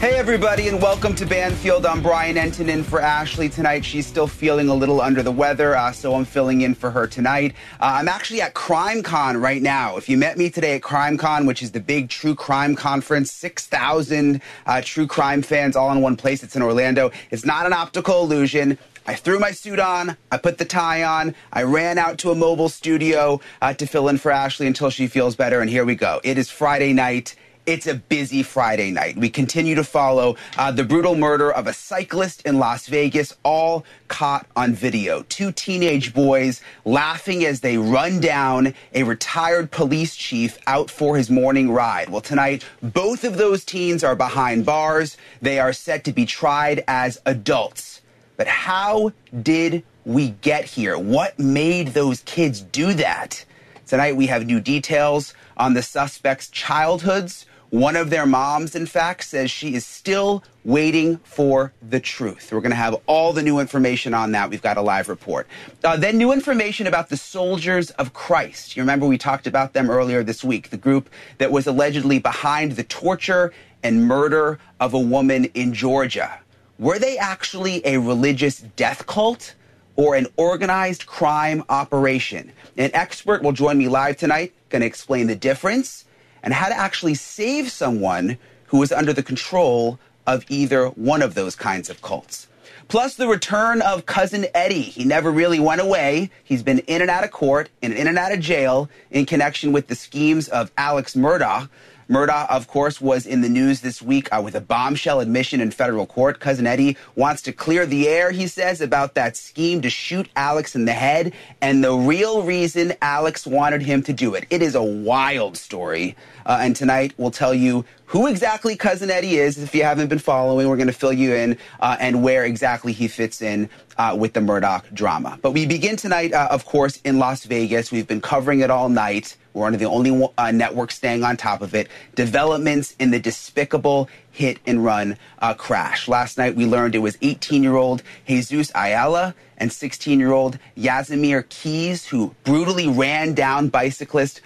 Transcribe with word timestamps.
Hey, 0.00 0.16
everybody, 0.16 0.68
and 0.68 0.80
welcome 0.80 1.14
to 1.16 1.26
Banfield. 1.26 1.84
I'm 1.84 2.00
Brian 2.02 2.36
Entin 2.36 2.70
in 2.70 2.82
for 2.82 3.02
Ashleigh 3.02 3.52
tonight. 3.52 3.84
She's 3.84 4.06
still 4.06 4.26
feeling 4.26 4.70
a 4.70 4.74
little 4.74 5.02
under 5.02 5.22
the 5.22 5.30
weather, 5.30 5.76
uh, 5.76 5.92
so 5.92 6.14
I'm 6.14 6.24
filling 6.24 6.62
in 6.62 6.74
for 6.74 6.90
her 6.90 7.06
tonight. 7.06 7.52
Uh, 7.78 7.98
I'm 8.00 8.08
actually 8.08 8.40
at 8.40 8.54
CrimeCon 8.54 9.38
right 9.38 9.60
now. 9.60 9.98
If 9.98 10.08
you 10.08 10.16
met 10.16 10.38
me 10.38 10.48
today 10.48 10.76
at 10.76 10.80
CrimeCon, 10.80 11.46
which 11.46 11.62
is 11.62 11.72
the 11.72 11.80
big 11.80 12.08
true 12.08 12.34
crime 12.34 12.76
conference, 12.76 13.30
6,000 13.30 14.40
uh, 14.64 14.80
true 14.82 15.06
crime 15.06 15.42
fans 15.42 15.76
all 15.76 15.92
in 15.92 16.00
one 16.00 16.16
place. 16.16 16.42
It's 16.42 16.56
in 16.56 16.62
Orlando. 16.62 17.10
It's 17.30 17.44
not 17.44 17.66
an 17.66 17.74
optical 17.74 18.22
illusion. 18.22 18.78
I 19.06 19.16
threw 19.16 19.38
my 19.38 19.50
suit 19.50 19.78
on, 19.78 20.16
I 20.32 20.38
put 20.38 20.56
the 20.56 20.64
tie 20.64 21.04
on, 21.04 21.34
I 21.52 21.64
ran 21.64 21.98
out 21.98 22.16
to 22.20 22.30
a 22.30 22.34
mobile 22.34 22.70
studio 22.70 23.38
uh, 23.60 23.74
to 23.74 23.86
fill 23.86 24.08
in 24.08 24.16
for 24.16 24.32
Ashleigh 24.32 24.66
until 24.66 24.88
she 24.88 25.08
feels 25.08 25.36
better, 25.36 25.60
and 25.60 25.68
here 25.68 25.84
we 25.84 25.94
go. 25.94 26.22
It 26.24 26.38
is 26.38 26.48
Friday 26.48 26.94
night. 26.94 27.36
It's 27.70 27.86
a 27.86 27.94
busy 27.94 28.42
Friday 28.42 28.90
night. 28.90 29.16
We 29.16 29.30
continue 29.30 29.76
to 29.76 29.84
follow 29.84 30.34
uh, 30.58 30.72
the 30.72 30.82
brutal 30.82 31.14
murder 31.14 31.52
of 31.52 31.68
a 31.68 31.72
cyclist 31.72 32.42
in 32.42 32.58
Las 32.58 32.88
Vegas, 32.88 33.36
all 33.44 33.84
caught 34.08 34.44
on 34.56 34.72
video. 34.72 35.22
Two 35.28 35.52
teenage 35.52 36.12
boys 36.12 36.62
laughing 36.84 37.44
as 37.44 37.60
they 37.60 37.78
run 37.78 38.18
down 38.18 38.74
a 38.92 39.04
retired 39.04 39.70
police 39.70 40.16
chief 40.16 40.58
out 40.66 40.90
for 40.90 41.16
his 41.16 41.30
morning 41.30 41.70
ride. 41.70 42.08
Well, 42.08 42.20
tonight, 42.20 42.64
both 42.82 43.22
of 43.22 43.36
those 43.36 43.64
teens 43.64 44.02
are 44.02 44.16
behind 44.16 44.66
bars. 44.66 45.16
They 45.40 45.60
are 45.60 45.72
set 45.72 46.02
to 46.06 46.12
be 46.12 46.26
tried 46.26 46.82
as 46.88 47.20
adults. 47.24 48.00
But 48.36 48.48
how 48.48 49.12
did 49.44 49.84
we 50.04 50.30
get 50.30 50.64
here? 50.64 50.98
What 50.98 51.38
made 51.38 51.88
those 51.94 52.22
kids 52.22 52.62
do 52.62 52.94
that? 52.94 53.44
Tonight, 53.86 54.16
we 54.16 54.26
have 54.26 54.44
new 54.44 54.60
details 54.60 55.34
on 55.56 55.74
the 55.74 55.82
suspects' 55.82 56.48
childhoods 56.48 57.46
one 57.70 57.94
of 57.94 58.10
their 58.10 58.26
moms, 58.26 58.74
in 58.74 58.84
fact, 58.84 59.24
says 59.24 59.50
she 59.50 59.74
is 59.74 59.86
still 59.86 60.42
waiting 60.64 61.18
for 61.18 61.72
the 61.80 62.00
truth. 62.00 62.50
We're 62.52 62.60
going 62.60 62.70
to 62.70 62.76
have 62.76 62.96
all 63.06 63.32
the 63.32 63.42
new 63.42 63.60
information 63.60 64.12
on 64.12 64.32
that. 64.32 64.50
We've 64.50 64.60
got 64.60 64.76
a 64.76 64.82
live 64.82 65.08
report. 65.08 65.46
Uh, 65.84 65.96
then, 65.96 66.18
new 66.18 66.32
information 66.32 66.88
about 66.88 67.08
the 67.08 67.16
Soldiers 67.16 67.90
of 67.92 68.12
Christ. 68.12 68.76
You 68.76 68.82
remember 68.82 69.06
we 69.06 69.18
talked 69.18 69.46
about 69.46 69.72
them 69.72 69.88
earlier 69.88 70.24
this 70.24 70.42
week, 70.42 70.70
the 70.70 70.76
group 70.76 71.08
that 71.38 71.52
was 71.52 71.66
allegedly 71.66 72.18
behind 72.18 72.72
the 72.72 72.84
torture 72.84 73.52
and 73.82 74.04
murder 74.04 74.58
of 74.80 74.92
a 74.92 74.98
woman 74.98 75.44
in 75.54 75.72
Georgia. 75.72 76.40
Were 76.78 76.98
they 76.98 77.18
actually 77.18 77.86
a 77.86 77.98
religious 77.98 78.58
death 78.58 79.06
cult? 79.06 79.54
Or 79.96 80.14
an 80.14 80.28
organized 80.38 81.04
crime 81.04 81.62
operation. 81.68 82.52
An 82.78 82.90
expert 82.94 83.42
will 83.42 83.52
join 83.52 83.76
me 83.76 83.86
live 83.86 84.16
tonight, 84.16 84.54
going 84.70 84.80
to 84.80 84.86
explain 84.86 85.26
the 85.26 85.36
difference 85.36 86.06
and 86.42 86.54
how 86.54 86.68
to 86.68 86.76
actually 86.76 87.14
save 87.14 87.70
someone 87.70 88.38
who 88.66 88.78
was 88.78 88.92
under 88.92 89.12
the 89.12 89.22
control 89.22 89.98
of 90.26 90.44
either 90.48 90.88
one 90.88 91.22
of 91.22 91.34
those 91.34 91.56
kinds 91.56 91.90
of 91.90 92.02
cults. 92.02 92.46
Plus, 92.88 93.14
the 93.14 93.28
return 93.28 93.82
of 93.82 94.06
Cousin 94.06 94.46
Eddie. 94.52 94.82
He 94.82 95.04
never 95.04 95.30
really 95.30 95.60
went 95.60 95.80
away. 95.80 96.30
He's 96.42 96.64
been 96.64 96.80
in 96.80 97.00
and 97.02 97.10
out 97.10 97.22
of 97.22 97.30
court 97.30 97.70
and 97.82 97.92
in 97.92 98.08
and 98.08 98.18
out 98.18 98.32
of 98.32 98.40
jail 98.40 98.90
in 99.12 99.26
connection 99.26 99.70
with 99.70 99.86
the 99.86 99.94
schemes 99.94 100.48
of 100.48 100.72
Alex 100.76 101.14
Murdaugh. 101.14 101.68
Murdaugh, 102.10 102.50
of 102.50 102.66
course, 102.66 103.00
was 103.00 103.24
in 103.24 103.40
the 103.40 103.48
news 103.48 103.82
this 103.82 104.02
week 104.02 104.28
uh, 104.32 104.40
with 104.42 104.56
a 104.56 104.60
bombshell 104.60 105.20
admission 105.20 105.60
in 105.60 105.70
federal 105.70 106.06
court. 106.06 106.40
Cousin 106.40 106.66
Eddie 106.66 106.96
wants 107.14 107.40
to 107.42 107.52
clear 107.52 107.86
the 107.86 108.08
air, 108.08 108.32
he 108.32 108.48
says, 108.48 108.80
about 108.80 109.14
that 109.14 109.36
scheme 109.36 109.80
to 109.82 109.88
shoot 109.88 110.28
Alex 110.34 110.74
in 110.74 110.86
the 110.86 110.92
head 110.92 111.32
and 111.62 111.84
the 111.84 111.92
real 111.94 112.42
reason 112.42 112.94
Alex 113.00 113.46
wanted 113.46 113.82
him 113.82 114.02
to 114.02 114.12
do 114.12 114.34
it. 114.34 114.44
It 114.50 114.60
is 114.60 114.74
a 114.74 114.82
wild 114.82 115.56
story. 115.56 116.16
Uh, 116.44 116.58
and 116.60 116.74
tonight 116.74 117.14
we'll 117.16 117.30
tell 117.30 117.54
you 117.54 117.84
who 118.06 118.26
exactly 118.26 118.74
Cousin 118.74 119.08
Eddie 119.08 119.36
is. 119.36 119.56
If 119.56 119.72
you 119.72 119.84
haven't 119.84 120.08
been 120.08 120.18
following, 120.18 120.68
we're 120.68 120.76
going 120.76 120.88
to 120.88 120.92
fill 120.92 121.12
you 121.12 121.32
in 121.32 121.56
uh, 121.78 121.96
and 122.00 122.24
where 122.24 122.44
exactly 122.44 122.92
he 122.92 123.06
fits 123.06 123.40
in 123.40 123.70
uh, 123.98 124.16
with 124.18 124.32
the 124.32 124.40
Murdaugh 124.40 124.82
drama. 124.92 125.38
But 125.42 125.52
we 125.52 125.64
begin 125.64 125.94
tonight, 125.94 126.32
uh, 126.32 126.48
of 126.50 126.64
course, 126.64 127.00
in 127.04 127.20
Las 127.20 127.44
Vegas. 127.44 127.92
We've 127.92 128.08
been 128.08 128.20
covering 128.20 128.60
it 128.60 128.70
all 128.70 128.88
night. 128.88 129.36
We're 129.52 129.62
one 129.62 129.74
of 129.74 129.80
the 129.80 129.86
only 129.86 130.28
uh, 130.38 130.50
networks 130.52 130.96
staying 130.96 131.24
on 131.24 131.36
top 131.36 131.62
of 131.62 131.74
it. 131.74 131.88
Developments 132.14 132.94
in 132.98 133.10
the 133.10 133.18
despicable 133.18 134.08
hit 134.30 134.58
and 134.66 134.84
run 134.84 135.16
uh, 135.40 135.54
crash. 135.54 136.06
Last 136.08 136.38
night 136.38 136.54
we 136.54 136.66
learned 136.66 136.94
it 136.94 136.98
was 137.00 137.18
18 137.20 137.62
year 137.62 137.76
old 137.76 138.02
Jesus 138.26 138.70
Ayala 138.74 139.34
and 139.58 139.72
16 139.72 140.18
year 140.18 140.32
old 140.32 140.58
Yazimir 140.76 141.48
Keys 141.48 142.06
who 142.06 142.34
brutally 142.44 142.86
ran 142.88 143.34
down 143.34 143.68
bicyclist 143.68 144.40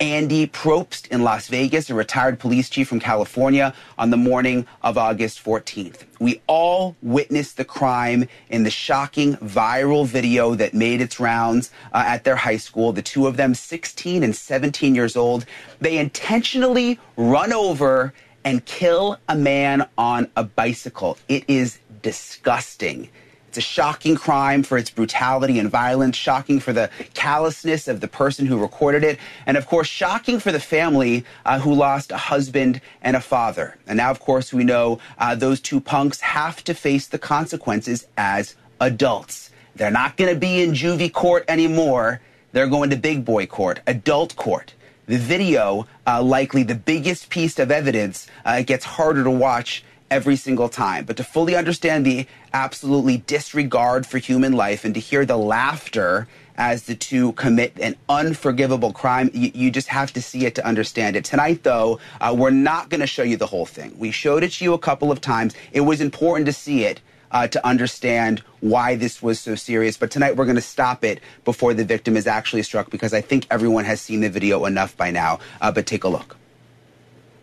Andy 0.00 0.46
Probst 0.46 1.08
in 1.08 1.24
Las 1.24 1.48
Vegas, 1.48 1.90
a 1.90 1.94
retired 1.94 2.38
police 2.38 2.70
chief 2.70 2.88
from 2.88 3.00
California, 3.00 3.74
on 3.98 4.10
the 4.10 4.16
morning 4.16 4.64
of 4.82 4.96
August 4.96 5.44
14th. 5.44 6.04
We 6.20 6.40
all 6.46 6.96
witnessed 7.02 7.56
the 7.56 7.64
crime 7.64 8.28
in 8.48 8.62
the 8.62 8.70
shocking 8.70 9.34
viral 9.36 10.06
video 10.06 10.54
that 10.54 10.72
made 10.72 11.00
its 11.00 11.18
rounds 11.18 11.72
uh, 11.92 12.04
at 12.06 12.22
their 12.22 12.36
high 12.36 12.58
school. 12.58 12.92
The 12.92 13.02
two 13.02 13.26
of 13.26 13.36
them, 13.36 13.54
16 13.54 14.22
and 14.22 14.36
17 14.36 14.94
years 14.94 15.16
old, 15.16 15.46
they 15.80 15.98
intentionally 15.98 17.00
run 17.16 17.52
over 17.52 18.14
and 18.44 18.64
kill 18.64 19.18
a 19.28 19.34
man 19.34 19.88
on 19.98 20.30
a 20.36 20.44
bicycle. 20.44 21.18
It 21.28 21.44
is 21.48 21.80
disgusting. 22.02 23.10
A 23.58 23.60
shocking 23.60 24.14
crime 24.14 24.62
for 24.62 24.78
its 24.78 24.88
brutality 24.88 25.58
and 25.58 25.68
violence, 25.68 26.16
shocking 26.16 26.60
for 26.60 26.72
the 26.72 26.90
callousness 27.14 27.88
of 27.88 28.00
the 28.00 28.06
person 28.06 28.46
who 28.46 28.56
recorded 28.56 29.02
it, 29.02 29.18
and 29.46 29.56
of 29.56 29.66
course, 29.66 29.88
shocking 29.88 30.38
for 30.38 30.52
the 30.52 30.60
family 30.60 31.24
uh, 31.44 31.58
who 31.58 31.74
lost 31.74 32.12
a 32.12 32.16
husband 32.16 32.80
and 33.02 33.16
a 33.16 33.20
father. 33.20 33.76
And 33.88 33.96
now, 33.96 34.12
of 34.12 34.20
course, 34.20 34.52
we 34.52 34.62
know 34.62 35.00
uh, 35.18 35.34
those 35.34 35.58
two 35.58 35.80
punks 35.80 36.20
have 36.20 36.62
to 36.64 36.72
face 36.72 37.08
the 37.08 37.18
consequences 37.18 38.06
as 38.16 38.54
adults. 38.80 39.50
They're 39.74 39.90
not 39.90 40.16
going 40.16 40.32
to 40.32 40.38
be 40.38 40.62
in 40.62 40.70
juvie 40.70 41.12
court 41.12 41.44
anymore. 41.48 42.20
They're 42.52 42.68
going 42.68 42.90
to 42.90 42.96
big 42.96 43.24
boy 43.24 43.46
court, 43.46 43.80
adult 43.88 44.36
court. 44.36 44.74
The 45.06 45.18
video, 45.18 45.88
uh, 46.06 46.22
likely 46.22 46.62
the 46.62 46.76
biggest 46.76 47.28
piece 47.28 47.58
of 47.58 47.72
evidence, 47.72 48.28
uh, 48.44 48.62
gets 48.62 48.84
harder 48.84 49.24
to 49.24 49.32
watch 49.32 49.82
every 50.10 50.36
single 50.36 50.68
time. 50.68 51.04
But 51.04 51.16
to 51.18 51.24
fully 51.24 51.54
understand 51.54 52.04
the 52.04 52.26
absolutely 52.52 53.18
disregard 53.18 54.06
for 54.06 54.18
human 54.18 54.52
life 54.52 54.84
and 54.84 54.94
to 54.94 55.00
hear 55.00 55.24
the 55.24 55.36
laughter 55.36 56.28
as 56.56 56.84
the 56.84 56.94
two 56.94 57.32
commit 57.32 57.78
an 57.80 57.94
unforgivable 58.08 58.92
crime, 58.92 59.30
you, 59.32 59.50
you 59.54 59.70
just 59.70 59.88
have 59.88 60.12
to 60.12 60.20
see 60.20 60.44
it 60.44 60.56
to 60.56 60.66
understand 60.66 61.14
it. 61.14 61.24
Tonight, 61.24 61.62
though, 61.62 62.00
uh, 62.20 62.34
we're 62.36 62.50
not 62.50 62.88
going 62.88 63.00
to 63.00 63.06
show 63.06 63.22
you 63.22 63.36
the 63.36 63.46
whole 63.46 63.66
thing. 63.66 63.94
We 63.96 64.10
showed 64.10 64.42
it 64.42 64.52
to 64.52 64.64
you 64.64 64.72
a 64.74 64.78
couple 64.78 65.12
of 65.12 65.20
times. 65.20 65.54
It 65.72 65.82
was 65.82 66.00
important 66.00 66.46
to 66.46 66.52
see 66.52 66.84
it. 66.84 67.00
Uh, 67.30 67.46
to 67.46 67.66
understand 67.66 68.38
why 68.60 68.94
this 68.94 69.22
was 69.22 69.38
so 69.38 69.54
serious. 69.54 69.98
But 69.98 70.10
tonight 70.10 70.34
we're 70.34 70.46
going 70.46 70.56
to 70.56 70.62
stop 70.62 71.04
it 71.04 71.20
before 71.44 71.74
the 71.74 71.84
victim 71.84 72.16
is 72.16 72.26
actually 72.26 72.62
struck 72.62 72.88
because 72.88 73.12
I 73.12 73.20
think 73.20 73.46
everyone 73.50 73.84
has 73.84 74.00
seen 74.00 74.20
the 74.20 74.30
video 74.30 74.64
enough 74.64 74.96
by 74.96 75.10
now. 75.10 75.38
Uh, 75.60 75.70
but 75.70 75.84
take 75.84 76.04
a 76.04 76.08
look. 76.08 76.38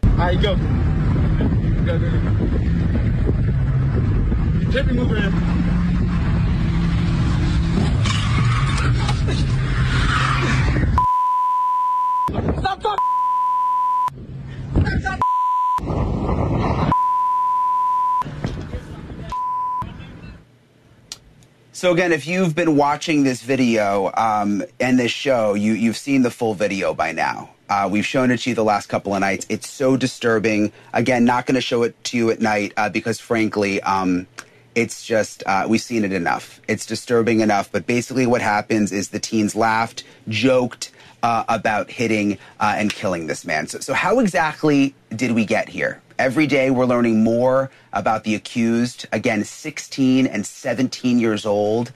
All 0.04 0.10
right, 0.18 0.42
go. 0.42 0.56
It. 1.88 2.02
Stop 12.58 12.82
Stop 12.82 13.00
So 21.72 21.92
again, 21.92 22.12
if 22.12 22.26
you've 22.26 22.56
been 22.56 22.76
watching 22.76 23.24
this 23.24 23.44
video 23.44 24.12
um, 24.18 24.64
and 24.80 24.98
this 24.98 25.12
show, 25.12 25.54
you, 25.54 25.74
you've 25.74 25.98
seen 25.98 26.24
the 26.24 26.32
full 26.32 26.56
video 26.56 26.96
by 26.96 27.12
now. 27.12 27.55
Uh, 27.70 27.90
we've 27.92 28.06
shown 28.06 28.32
it 28.32 28.38
to 28.42 28.50
you 28.50 28.56
the 28.56 28.64
last 28.64 28.88
couple 28.88 29.14
of 29.14 29.22
nights. 29.22 29.46
It's 29.50 29.70
so 29.70 29.98
disturbing. 29.98 30.72
Again, 30.94 31.26
not 31.26 31.46
going 31.46 31.56
to 31.56 31.62
show 31.62 31.84
it 31.84 32.02
to 32.06 32.18
you 32.18 32.30
at 32.30 32.40
night 32.40 32.74
uh, 32.78 32.90
because, 32.90 33.20
frankly, 33.20 33.82
um, 33.82 34.28
it's 34.76 35.06
just 35.06 35.42
uh, 35.48 35.66
we've 35.68 35.82
seen 35.82 36.04
it 36.04 36.12
enough. 36.12 36.62
It's 36.68 36.86
disturbing 36.86 37.40
enough. 37.40 37.72
But 37.72 37.88
basically, 37.88 38.28
what 38.28 38.42
happens 38.42 38.92
is 38.92 39.10
the 39.10 39.20
teens 39.20 39.56
laughed, 39.56 40.04
joked 40.28 40.92
uh, 41.24 41.44
about 41.48 41.90
hitting 41.90 42.38
uh, 42.60 42.76
and 42.78 42.94
killing 42.94 43.28
this 43.28 43.46
man. 43.46 43.68
So, 43.68 43.80
so 43.80 43.94
how 43.94 44.20
exactly 44.20 44.94
did 45.16 45.32
we 45.32 45.46
get 45.46 45.70
here? 45.70 46.02
Every 46.20 46.48
day 46.48 46.70
we're 46.70 46.86
learning 46.86 47.24
more 47.24 47.72
about 47.92 48.24
the 48.24 48.36
accused. 48.36 49.08
Again, 49.12 49.44
16 49.44 50.28
and 50.28 50.46
17 50.46 51.20
years 51.20 51.46
old. 51.46 51.92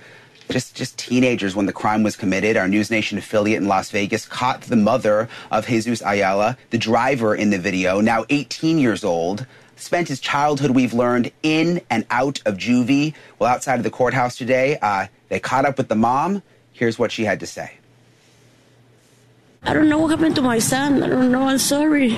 Just, 0.50 0.76
just 0.76 0.98
teenagers 0.98 1.56
when 1.56 1.68
the 1.68 1.74
crime 1.74 2.02
was 2.02 2.16
committed. 2.16 2.58
Our 2.58 2.68
News 2.68 2.90
Nation 2.90 3.20
affiliate 3.20 3.62
in 3.62 3.68
Las 3.68 3.92
Vegas 3.92 4.26
caught 4.26 4.62
the 4.62 4.76
mother 4.76 5.30
of 5.52 5.68
Jesus 5.68 6.02
Ayala, 6.04 6.58
the 6.72 6.80
driver 6.80 7.36
in 7.36 7.52
the 7.52 7.60
video, 7.60 8.02
now 8.02 8.26
18 8.30 8.80
years 8.80 9.04
old, 9.04 9.46
spent 9.76 10.08
his 10.08 10.20
childhood, 10.20 10.72
we've 10.72 10.94
learned, 10.94 11.32
in 11.44 11.82
and 11.92 12.04
out 12.10 12.42
of 12.48 12.58
juvie. 12.58 13.14
Well, 13.38 13.52
outside 13.52 13.76
of 13.76 13.84
the 13.84 13.92
courthouse 13.92 14.36
today, 14.36 14.80
uh, 14.82 15.06
they 15.30 15.40
caught 15.40 15.66
up 15.66 15.78
with 15.78 15.88
the 15.88 15.96
mom. 15.96 16.42
Here's 16.74 16.98
what 16.98 17.12
she 17.12 17.26
had 17.26 17.40
to 17.42 17.48
say. 17.48 17.74
I 19.62 19.74
don't 19.74 19.88
know 19.88 20.00
what 20.00 20.10
happened 20.10 20.36
to 20.36 20.42
my 20.42 20.58
son. 20.58 21.04
I 21.04 21.10
don't 21.10 21.32
know. 21.32 21.44
I'm 21.44 21.60
sorry. 21.60 22.18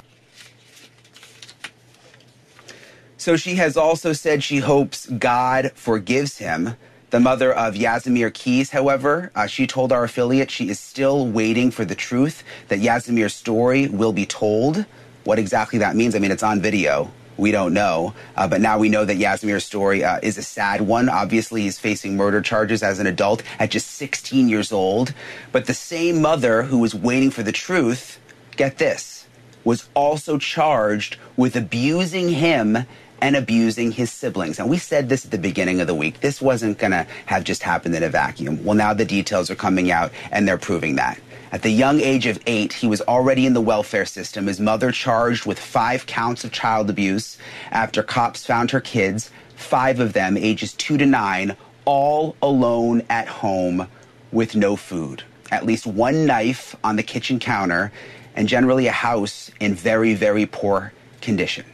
So 3.17 3.35
she 3.35 3.55
has 3.55 3.75
also 3.75 4.13
said 4.13 4.41
she 4.41 4.59
hopes 4.59 5.05
God 5.07 5.71
forgives 5.75 6.37
him. 6.37 6.75
The 7.11 7.19
mother 7.19 7.53
of 7.53 7.73
Yazimir 7.73 8.33
Keys, 8.33 8.69
however, 8.69 9.33
uh, 9.35 9.45
she 9.45 9.67
told 9.67 9.91
our 9.91 10.05
affiliate 10.05 10.49
she 10.49 10.69
is 10.69 10.79
still 10.79 11.27
waiting 11.27 11.69
for 11.69 11.83
the 11.83 11.93
truth, 11.93 12.41
that 12.69 12.79
Yazimir's 12.79 13.33
story 13.33 13.89
will 13.89 14.13
be 14.13 14.25
told. 14.25 14.85
What 15.25 15.37
exactly 15.37 15.79
that 15.79 15.97
means, 15.97 16.15
I 16.15 16.19
mean, 16.19 16.31
it's 16.31 16.41
on 16.41 16.61
video. 16.61 17.11
We 17.35 17.51
don't 17.51 17.73
know. 17.73 18.13
Uh, 18.37 18.47
but 18.47 18.61
now 18.61 18.79
we 18.79 18.87
know 18.87 19.03
that 19.03 19.17
Yazimir's 19.17 19.65
story 19.65 20.05
uh, 20.05 20.21
is 20.23 20.37
a 20.37 20.41
sad 20.41 20.79
one. 20.79 21.09
Obviously, 21.09 21.63
he's 21.63 21.77
facing 21.77 22.15
murder 22.15 22.41
charges 22.41 22.81
as 22.81 22.99
an 22.99 23.07
adult 23.07 23.43
at 23.59 23.71
just 23.71 23.87
16 23.87 24.47
years 24.47 24.71
old. 24.71 25.13
But 25.51 25.65
the 25.65 25.73
same 25.73 26.21
mother 26.21 26.63
who 26.63 26.77
was 26.77 26.95
waiting 26.95 27.29
for 27.29 27.43
the 27.43 27.51
truth, 27.51 28.21
get 28.55 28.77
this, 28.77 29.27
was 29.65 29.89
also 29.95 30.37
charged 30.37 31.17
with 31.35 31.57
abusing 31.57 32.29
him 32.29 32.85
and 33.21 33.35
abusing 33.35 33.91
his 33.91 34.11
siblings. 34.11 34.59
And 34.59 34.69
we 34.69 34.77
said 34.77 35.07
this 35.07 35.25
at 35.25 35.31
the 35.31 35.37
beginning 35.37 35.79
of 35.79 35.87
the 35.87 35.95
week. 35.95 36.19
This 36.19 36.41
wasn't 36.41 36.79
going 36.79 36.91
to 36.91 37.05
have 37.27 37.43
just 37.43 37.63
happened 37.63 37.95
in 37.95 38.03
a 38.03 38.09
vacuum. 38.09 38.63
Well, 38.63 38.75
now 38.75 38.93
the 38.93 39.05
details 39.05 39.49
are 39.49 39.55
coming 39.55 39.91
out 39.91 40.11
and 40.31 40.47
they're 40.47 40.57
proving 40.57 40.95
that. 40.95 41.19
At 41.51 41.63
the 41.63 41.69
young 41.69 41.99
age 41.99 42.27
of 42.27 42.39
eight, 42.47 42.71
he 42.71 42.87
was 42.87 43.01
already 43.01 43.45
in 43.45 43.53
the 43.53 43.61
welfare 43.61 44.05
system. 44.05 44.47
His 44.47 44.59
mother 44.59 44.91
charged 44.91 45.45
with 45.45 45.59
five 45.59 46.05
counts 46.05 46.43
of 46.43 46.51
child 46.51 46.89
abuse 46.89 47.37
after 47.71 48.01
cops 48.01 48.45
found 48.45 48.71
her 48.71 48.79
kids, 48.79 49.29
five 49.55 49.99
of 49.99 50.13
them 50.13 50.37
ages 50.37 50.73
two 50.73 50.97
to 50.97 51.05
nine, 51.05 51.55
all 51.83 52.35
alone 52.41 53.03
at 53.09 53.27
home 53.27 53.87
with 54.31 54.55
no 54.55 54.77
food. 54.77 55.23
At 55.51 55.65
least 55.65 55.85
one 55.85 56.25
knife 56.25 56.73
on 56.85 56.95
the 56.95 57.03
kitchen 57.03 57.37
counter, 57.37 57.91
and 58.33 58.47
generally 58.47 58.87
a 58.87 58.93
house 58.93 59.51
in 59.59 59.75
very, 59.75 60.13
very 60.13 60.45
poor 60.45 60.93
condition. 61.19 61.65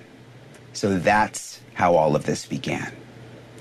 So 0.78 1.00
that's 1.00 1.60
how 1.74 1.96
all 1.96 2.16
of 2.16 2.28
this 2.28 2.46
began. 2.46 2.94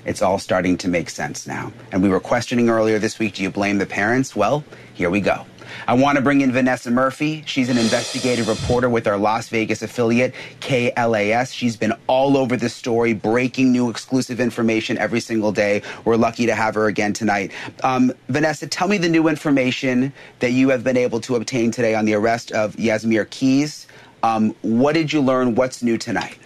It's 0.05 0.21
all 0.21 0.37
starting 0.37 0.77
to 0.77 0.87
make 0.87 1.09
sense 1.09 1.47
now. 1.47 1.73
And 1.91 2.03
we 2.03 2.09
were 2.09 2.19
questioning 2.19 2.69
earlier 2.69 2.99
this 2.99 3.17
week 3.17 3.33
do 3.33 3.41
you 3.41 3.49
blame 3.49 3.79
the 3.79 3.87
parents? 3.87 4.35
Well, 4.35 4.63
here 4.93 5.09
we 5.09 5.19
go. 5.19 5.47
I 5.87 5.95
want 5.95 6.17
to 6.17 6.21
bring 6.21 6.41
in 6.41 6.51
Vanessa 6.51 6.91
Murphy. 6.91 7.43
She's 7.47 7.69
an 7.69 7.79
investigative 7.79 8.47
reporter 8.47 8.87
with 8.87 9.07
our 9.07 9.17
Las 9.17 9.49
Vegas 9.49 9.81
affiliate, 9.81 10.35
KLAS. 10.61 11.51
She's 11.51 11.75
been 11.75 11.93
all 12.05 12.37
over 12.37 12.55
the 12.55 12.69
story, 12.69 13.13
breaking 13.13 13.71
new 13.71 13.89
exclusive 13.89 14.39
information 14.39 14.99
every 14.99 15.19
single 15.19 15.51
day. 15.51 15.81
We're 16.05 16.17
lucky 16.17 16.45
to 16.45 16.53
have 16.53 16.75
her 16.75 16.85
again 16.85 17.13
tonight. 17.13 17.51
Um, 17.83 18.13
Vanessa, 18.29 18.67
tell 18.67 18.87
me 18.87 18.99
the 18.99 19.09
new 19.09 19.27
information 19.27 20.13
that 20.37 20.51
you 20.51 20.69
have 20.69 20.83
been 20.83 20.97
able 20.97 21.19
to 21.21 21.35
obtain 21.35 21.71
today 21.71 21.95
on 21.95 22.05
the 22.05 22.13
arrest 22.13 22.51
of 22.51 22.75
Yazimir 22.75 23.27
Keys. 23.31 23.87
Um, 24.21 24.53
what 24.61 24.93
did 24.93 25.11
you 25.11 25.19
learn? 25.19 25.55
What's 25.55 25.81
new 25.81 25.97
tonight? 25.97 26.37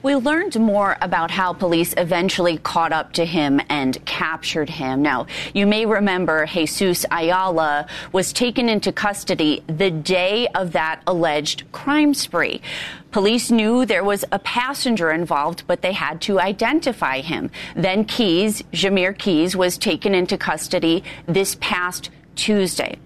We 0.00 0.14
learned 0.14 0.58
more 0.60 0.96
about 1.00 1.32
how 1.32 1.52
police 1.52 1.92
eventually 1.96 2.58
caught 2.58 2.92
up 2.92 3.14
to 3.14 3.26
him 3.26 3.60
and 3.68 4.04
captured 4.04 4.70
him. 4.70 5.02
Now, 5.02 5.26
you 5.54 5.66
may 5.66 5.86
remember 5.86 6.46
Jesus 6.46 7.04
Ayala 7.10 7.88
was 8.12 8.32
taken 8.32 8.68
into 8.68 8.92
custody 8.92 9.64
the 9.66 9.90
day 9.90 10.46
of 10.54 10.70
that 10.72 11.02
alleged 11.08 11.64
crime 11.72 12.14
spree. 12.14 12.62
Police 13.10 13.50
knew 13.50 13.84
there 13.84 14.04
was 14.04 14.24
a 14.30 14.38
passenger 14.38 15.10
involved, 15.10 15.64
but 15.66 15.82
they 15.82 15.92
had 15.92 16.20
to 16.22 16.38
identify 16.38 17.20
him. 17.20 17.50
Then 17.74 18.04
Keys, 18.04 18.62
Jamir 18.72 19.18
Keys, 19.18 19.56
was 19.56 19.76
taken 19.76 20.14
into 20.14 20.38
custody 20.38 21.02
this 21.26 21.56
past 21.60 22.10
Tuesday. 22.36 22.98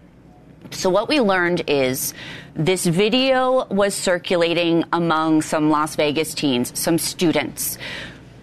So 0.73 0.89
what 0.89 1.09
we 1.09 1.21
learned 1.21 1.65
is 1.67 2.15
this 2.55 2.87
video 2.87 3.67
was 3.67 3.95
circulating 3.95 4.85
among 4.93 5.43
some 5.43 5.71
Las 5.71 5.97
Vegas 5.97 6.35
teens, 6.35 6.77
some 6.79 6.99
students. 6.99 7.77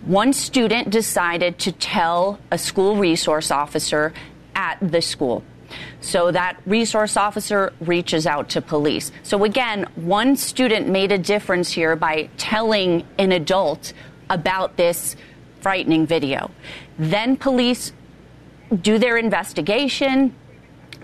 One 0.05 0.31
student 0.31 0.91
decided 0.91 1.57
to 1.59 1.71
tell 1.71 2.39
a 2.51 2.57
school 2.57 2.95
resource 2.95 3.51
officer 3.51 4.13
at 4.55 4.77
the 4.79 5.01
school. 5.01 5.43
So 6.01 6.31
that 6.31 6.59
resource 6.65 7.17
officer 7.17 7.73
reaches 7.81 8.25
out 8.25 8.49
to 8.49 8.61
police. 8.61 9.11
So 9.23 9.43
again, 9.43 9.87
one 9.95 10.35
student 10.35 10.87
made 10.87 11.11
a 11.11 11.17
difference 11.17 11.71
here 11.71 11.95
by 11.95 12.29
telling 12.37 13.05
an 13.17 13.31
adult 13.31 13.93
about 14.29 14.77
this 14.77 15.15
frightening 15.61 16.05
video. 16.05 16.51
Then 16.97 17.35
police 17.35 17.91
do 18.81 18.97
their 18.99 19.17
investigation, 19.17 20.35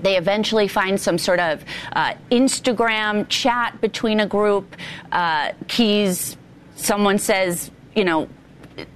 they 0.01 0.18
eventually 0.18 0.68
find 0.68 1.00
some 1.00 1.18
sort 1.18 1.39
of 1.39 1.63
uh, 1.94 2.13
Instagram 2.31 3.27
chat 3.30 3.80
between 3.81 4.19
a 4.19 4.27
group. 4.27 4.75
Uh, 5.12 5.51
Keys, 5.68 6.38
someone 6.75 7.17
says, 7.17 7.72
you 7.96 8.03
know, 8.03 8.27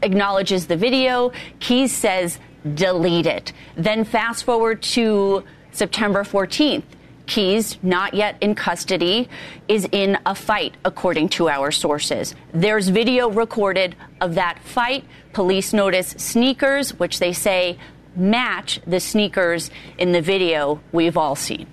acknowledges 0.02 0.68
the 0.68 0.76
video. 0.76 1.32
Keys 1.60 1.92
says, 1.92 2.40
delete 2.74 3.26
it. 3.26 3.54
Then 3.76 4.04
fast 4.04 4.44
forward 4.44 4.82
to 4.84 5.44
September 5.72 6.24
14th. 6.24 6.84
Keys, 7.26 7.78
not 7.84 8.16
yet 8.16 8.36
in 8.42 8.56
custody, 8.56 9.30
is 9.68 9.88
in 9.92 10.18
a 10.26 10.34
fight, 10.34 10.74
according 10.84 11.30
to 11.30 11.48
our 11.48 11.70
sources. 11.72 12.34
There's 12.54 12.90
video 12.90 13.30
recorded 13.30 13.96
of 14.20 14.34
that 14.36 14.60
fight. 14.64 15.06
Police 15.32 15.72
notice 15.72 16.10
sneakers, 16.18 16.98
which 16.98 17.20
they 17.20 17.32
say 17.32 17.78
match 18.20 18.80
the 18.86 19.00
sneakers 19.00 19.72
in 19.98 20.12
the 20.12 20.22
video 20.22 20.82
we've 20.92 21.18
all 21.18 21.36
seen. 21.36 21.68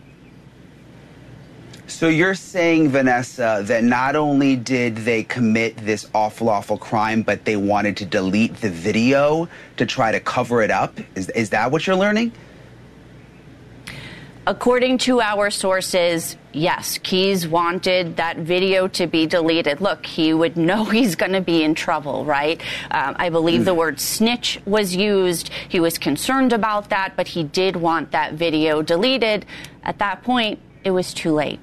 So 1.88 2.08
you're 2.08 2.34
saying, 2.34 2.88
Vanessa, 2.88 3.62
that 3.64 3.84
not 3.84 4.16
only 4.16 4.56
did 4.56 4.96
they 4.96 5.22
commit 5.22 5.76
this 5.76 6.08
awful, 6.12 6.48
awful 6.48 6.78
crime, 6.78 7.22
but 7.22 7.44
they 7.44 7.56
wanted 7.56 7.96
to 7.98 8.04
delete 8.04 8.56
the 8.56 8.70
video 8.70 9.48
to 9.76 9.86
try 9.86 10.10
to 10.10 10.18
cover 10.18 10.62
it 10.62 10.70
up? 10.70 10.98
Is, 11.14 11.28
is 11.30 11.50
that 11.50 11.70
what 11.70 11.86
you're 11.86 11.96
learning? 11.96 12.32
According 14.48 14.98
to 14.98 15.20
our 15.20 15.48
sources, 15.50 16.36
yes, 16.56 16.98
Keys 16.98 17.46
wanted 17.46 18.16
that 18.16 18.38
video 18.38 18.88
to 18.88 19.06
be 19.06 19.26
deleted. 19.26 19.80
Look, 19.80 20.06
he 20.06 20.32
would 20.32 20.56
know 20.56 20.84
he's 20.96 21.14
going 21.14 21.32
to 21.32 21.40
be 21.40 21.62
in 21.62 21.74
trouble, 21.74 22.24
right? 22.24 22.60
Um, 22.90 23.14
I 23.18 23.28
believe 23.28 23.62
mm. 23.62 23.66
the 23.66 23.74
word 23.74 24.00
snitch 24.00 24.60
was 24.64 24.96
used. 24.96 25.50
He 25.68 25.80
was 25.80 25.98
concerned 25.98 26.52
about 26.52 26.90
that, 26.90 27.14
but 27.16 27.28
he 27.28 27.44
did 27.44 27.76
want 27.76 28.10
that 28.12 28.34
video 28.34 28.82
deleted. 28.82 29.46
At 29.82 29.98
that 29.98 30.22
point, 30.22 30.58
it 30.82 30.90
was 30.90 31.12
too 31.12 31.32
late. 31.32 31.60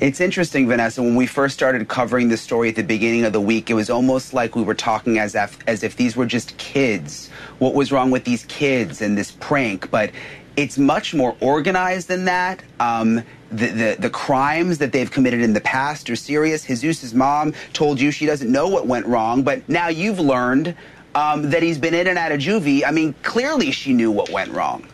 It's 0.00 0.18
interesting, 0.18 0.66
Vanessa. 0.66 1.02
When 1.02 1.14
we 1.14 1.26
first 1.26 1.52
started 1.52 1.86
covering 1.88 2.30
the 2.30 2.38
story 2.38 2.70
at 2.70 2.76
the 2.76 2.82
beginning 2.82 3.24
of 3.24 3.34
the 3.34 3.40
week, 3.40 3.68
it 3.68 3.74
was 3.74 3.90
almost 3.90 4.32
like 4.32 4.56
we 4.56 4.62
were 4.62 4.74
talking 4.74 5.18
as 5.18 5.34
if 5.34 5.58
as 5.66 5.82
if 5.82 5.96
these 5.96 6.16
were 6.16 6.24
just 6.24 6.56
kids. 6.56 7.28
What 7.58 7.74
was 7.74 7.92
wrong 7.92 8.10
with 8.10 8.24
these 8.24 8.46
kids 8.46 9.02
and 9.02 9.18
this 9.18 9.32
prank? 9.32 9.90
But 9.90 10.12
it's 10.60 10.76
much 10.76 11.14
more 11.14 11.36
organized 11.40 12.08
than 12.08 12.26
that. 12.26 12.62
Um, 12.78 13.22
the, 13.50 13.66
the, 13.66 13.96
the, 13.98 14.10
crimes 14.10 14.78
that 14.78 14.92
they've 14.92 15.10
committed 15.10 15.40
in 15.40 15.54
the 15.54 15.60
past 15.62 16.08
are 16.10 16.16
serious. 16.16 16.64
Jesus's 16.64 17.14
mom 17.14 17.52
told 17.72 18.00
you 18.00 18.10
she 18.10 18.26
doesn't 18.26 18.52
know 18.52 18.68
what 18.68 18.86
went 18.86 19.06
wrong, 19.06 19.42
but 19.42 19.66
now 19.68 19.88
you've 19.88 20.20
learned 20.20 20.76
um, 21.14 21.50
that 21.50 21.62
he's 21.62 21.78
been 21.78 21.94
in 21.94 22.06
and 22.06 22.18
out 22.18 22.30
of 22.30 22.38
juvie. 22.38 22.84
I 22.86 22.92
mean, 22.92 23.14
clearly 23.22 23.72
she 23.72 23.92
knew 23.92 24.10
what 24.10 24.28
went 24.28 24.52
wrong. 24.52 24.86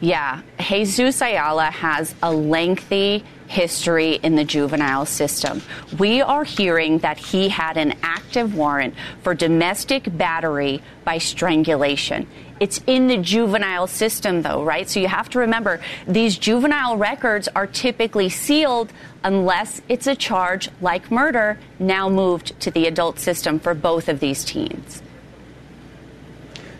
Yeah, 0.00 0.42
Jesus 0.60 1.20
Ayala 1.20 1.66
has 1.66 2.14
a 2.22 2.32
lengthy 2.32 3.24
history 3.46 4.14
in 4.14 4.36
the 4.36 4.44
juvenile 4.44 5.06
system. 5.06 5.62
We 5.98 6.22
are 6.22 6.44
hearing 6.44 6.98
that 6.98 7.18
he 7.18 7.48
had 7.48 7.76
an 7.76 7.94
active 8.02 8.54
warrant 8.54 8.94
for 9.22 9.34
domestic 9.34 10.16
battery 10.16 10.82
by 11.04 11.18
strangulation. 11.18 12.26
It's 12.60 12.80
in 12.86 13.08
the 13.08 13.16
juvenile 13.16 13.86
system, 13.86 14.42
though, 14.42 14.62
right? 14.62 14.88
So 14.88 15.00
you 15.00 15.08
have 15.08 15.28
to 15.30 15.40
remember 15.40 15.80
these 16.06 16.38
juvenile 16.38 16.96
records 16.96 17.48
are 17.48 17.66
typically 17.66 18.28
sealed 18.28 18.92
unless 19.24 19.82
it's 19.88 20.06
a 20.06 20.14
charge 20.14 20.68
like 20.80 21.10
murder 21.10 21.58
now 21.78 22.08
moved 22.08 22.58
to 22.60 22.70
the 22.70 22.86
adult 22.86 23.18
system 23.18 23.58
for 23.58 23.74
both 23.74 24.08
of 24.08 24.20
these 24.20 24.44
teens. 24.44 25.02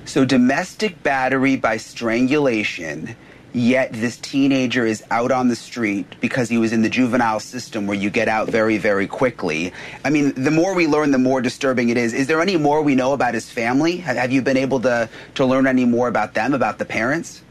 So, 0.05 0.25
domestic 0.25 1.03
battery 1.03 1.57
by 1.57 1.79
strangulation 1.79 3.17
yet 3.55 3.93
this 3.93 4.17
teenager 4.19 4.85
is 4.85 5.03
out 5.11 5.31
on 5.31 5.49
the 5.49 5.57
street 5.57 6.07
because 6.21 6.49
he 6.49 6.59
was 6.59 6.73
in 6.73 6.83
the 6.83 6.89
juvenile 6.89 7.41
system 7.41 7.87
where 7.87 7.97
you 7.97 8.11
get 8.11 8.29
out 8.29 8.49
very, 8.49 8.77
very 8.77 9.07
quickly. 9.07 9.73
I 10.05 10.11
mean, 10.11 10.33
the 10.35 10.51
more 10.51 10.75
we 10.75 10.87
learn, 10.87 11.13
the 11.13 11.19
more 11.19 11.41
disturbing 11.41 11.89
it 11.89 11.97
is. 11.97 12.13
Is 12.13 12.27
there 12.27 12.43
any 12.43 12.57
more 12.57 12.83
we 12.83 12.97
know 12.97 13.13
about 13.13 13.33
his 13.33 13.49
family? 13.49 13.99
Have 13.99 14.33
you 14.33 14.43
been 14.43 14.57
able 14.57 14.81
to, 14.81 15.09
to 15.37 15.47
learn 15.47 15.67
any 15.67 15.85
more 15.85 16.09
about 16.09 16.35
them, 16.35 16.53
about 16.53 16.79
the 16.79 16.85
parents? 16.85 17.44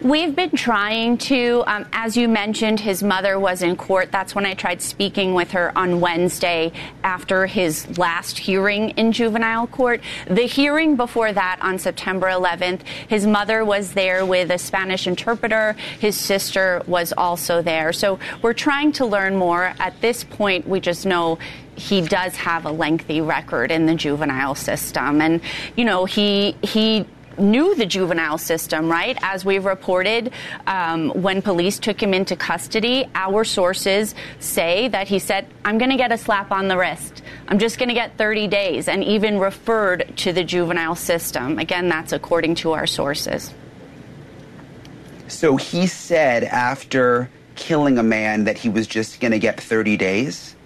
We've 0.00 0.34
been 0.34 0.50
trying 0.50 1.18
to. 1.18 1.62
Um, 1.66 1.86
as 1.92 2.16
you 2.16 2.28
mentioned, 2.28 2.80
his 2.80 3.02
mother 3.02 3.38
was 3.38 3.62
in 3.62 3.76
court. 3.76 4.10
That's 4.10 4.34
when 4.34 4.44
I 4.44 4.54
tried 4.54 4.82
speaking 4.82 5.34
with 5.34 5.52
her 5.52 5.76
on 5.78 6.00
Wednesday 6.00 6.72
after 7.04 7.46
his 7.46 7.98
last 7.98 8.38
hearing 8.38 8.90
in 8.90 9.12
juvenile 9.12 9.66
court. 9.68 10.00
The 10.26 10.42
hearing 10.42 10.96
before 10.96 11.32
that 11.32 11.58
on 11.62 11.78
September 11.78 12.26
11th, 12.28 12.82
his 13.08 13.26
mother 13.26 13.64
was 13.64 13.92
there 13.92 14.26
with 14.26 14.50
a 14.50 14.58
Spanish 14.58 15.06
interpreter. 15.06 15.76
His 16.00 16.16
sister 16.16 16.82
was 16.86 17.12
also 17.16 17.62
there. 17.62 17.92
So 17.92 18.18
we're 18.42 18.54
trying 18.54 18.92
to 18.92 19.06
learn 19.06 19.36
more. 19.36 19.74
At 19.78 20.00
this 20.00 20.24
point, 20.24 20.66
we 20.66 20.80
just 20.80 21.06
know 21.06 21.38
he 21.76 22.02
does 22.02 22.36
have 22.36 22.66
a 22.66 22.72
lengthy 22.72 23.20
record 23.20 23.70
in 23.70 23.86
the 23.86 23.94
juvenile 23.94 24.54
system. 24.54 25.20
And, 25.20 25.40
you 25.76 25.84
know, 25.84 26.04
he, 26.04 26.56
he, 26.62 27.06
knew 27.38 27.74
the 27.74 27.86
juvenile 27.86 28.38
system, 28.38 28.90
right? 28.90 29.16
As 29.22 29.44
we've 29.44 29.64
reported, 29.64 30.32
um, 30.66 31.10
when 31.10 31.42
police 31.42 31.78
took 31.78 32.02
him 32.02 32.14
into 32.14 32.36
custody, 32.36 33.06
our 33.14 33.44
sources 33.44 34.14
say 34.40 34.88
that 34.88 35.08
he 35.08 35.18
said, 35.18 35.46
I'm 35.64 35.78
going 35.78 35.90
to 35.90 35.96
get 35.96 36.12
a 36.12 36.18
slap 36.18 36.50
on 36.52 36.68
the 36.68 36.76
wrist. 36.76 37.22
I'm 37.48 37.58
just 37.58 37.78
going 37.78 37.88
to 37.88 37.94
get 37.94 38.16
30 38.18 38.48
days, 38.48 38.88
and 38.88 39.02
even 39.04 39.38
referred 39.38 40.12
to 40.18 40.32
the 40.32 40.44
juvenile 40.44 40.96
system. 40.96 41.58
Again, 41.58 41.88
that's 41.88 42.12
according 42.12 42.56
to 42.56 42.72
our 42.72 42.86
sources. 42.86 43.52
So 45.28 45.56
he 45.56 45.86
said 45.86 46.44
after 46.44 47.30
killing 47.54 47.98
a 47.98 48.02
man 48.02 48.44
that 48.44 48.58
he 48.58 48.68
was 48.68 48.86
just 48.86 49.20
going 49.20 49.32
to 49.32 49.38
get 49.38 49.60
30 49.60 49.96
days? 49.96 50.56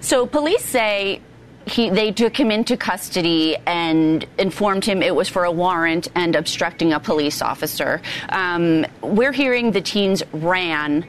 So 0.00 0.26
police 0.26 0.64
say 0.64 1.20
he, 1.66 1.90
they 1.90 2.12
took 2.12 2.38
him 2.38 2.50
into 2.50 2.76
custody 2.76 3.56
and 3.66 4.24
informed 4.38 4.84
him 4.84 5.02
it 5.02 5.14
was 5.14 5.28
for 5.28 5.44
a 5.44 5.50
warrant 5.50 6.08
and 6.14 6.36
obstructing 6.36 6.92
a 6.92 7.00
police 7.00 7.42
officer. 7.42 8.00
Um, 8.28 8.86
we're 9.02 9.32
hearing 9.32 9.72
the 9.72 9.80
teens 9.80 10.22
ran 10.32 11.04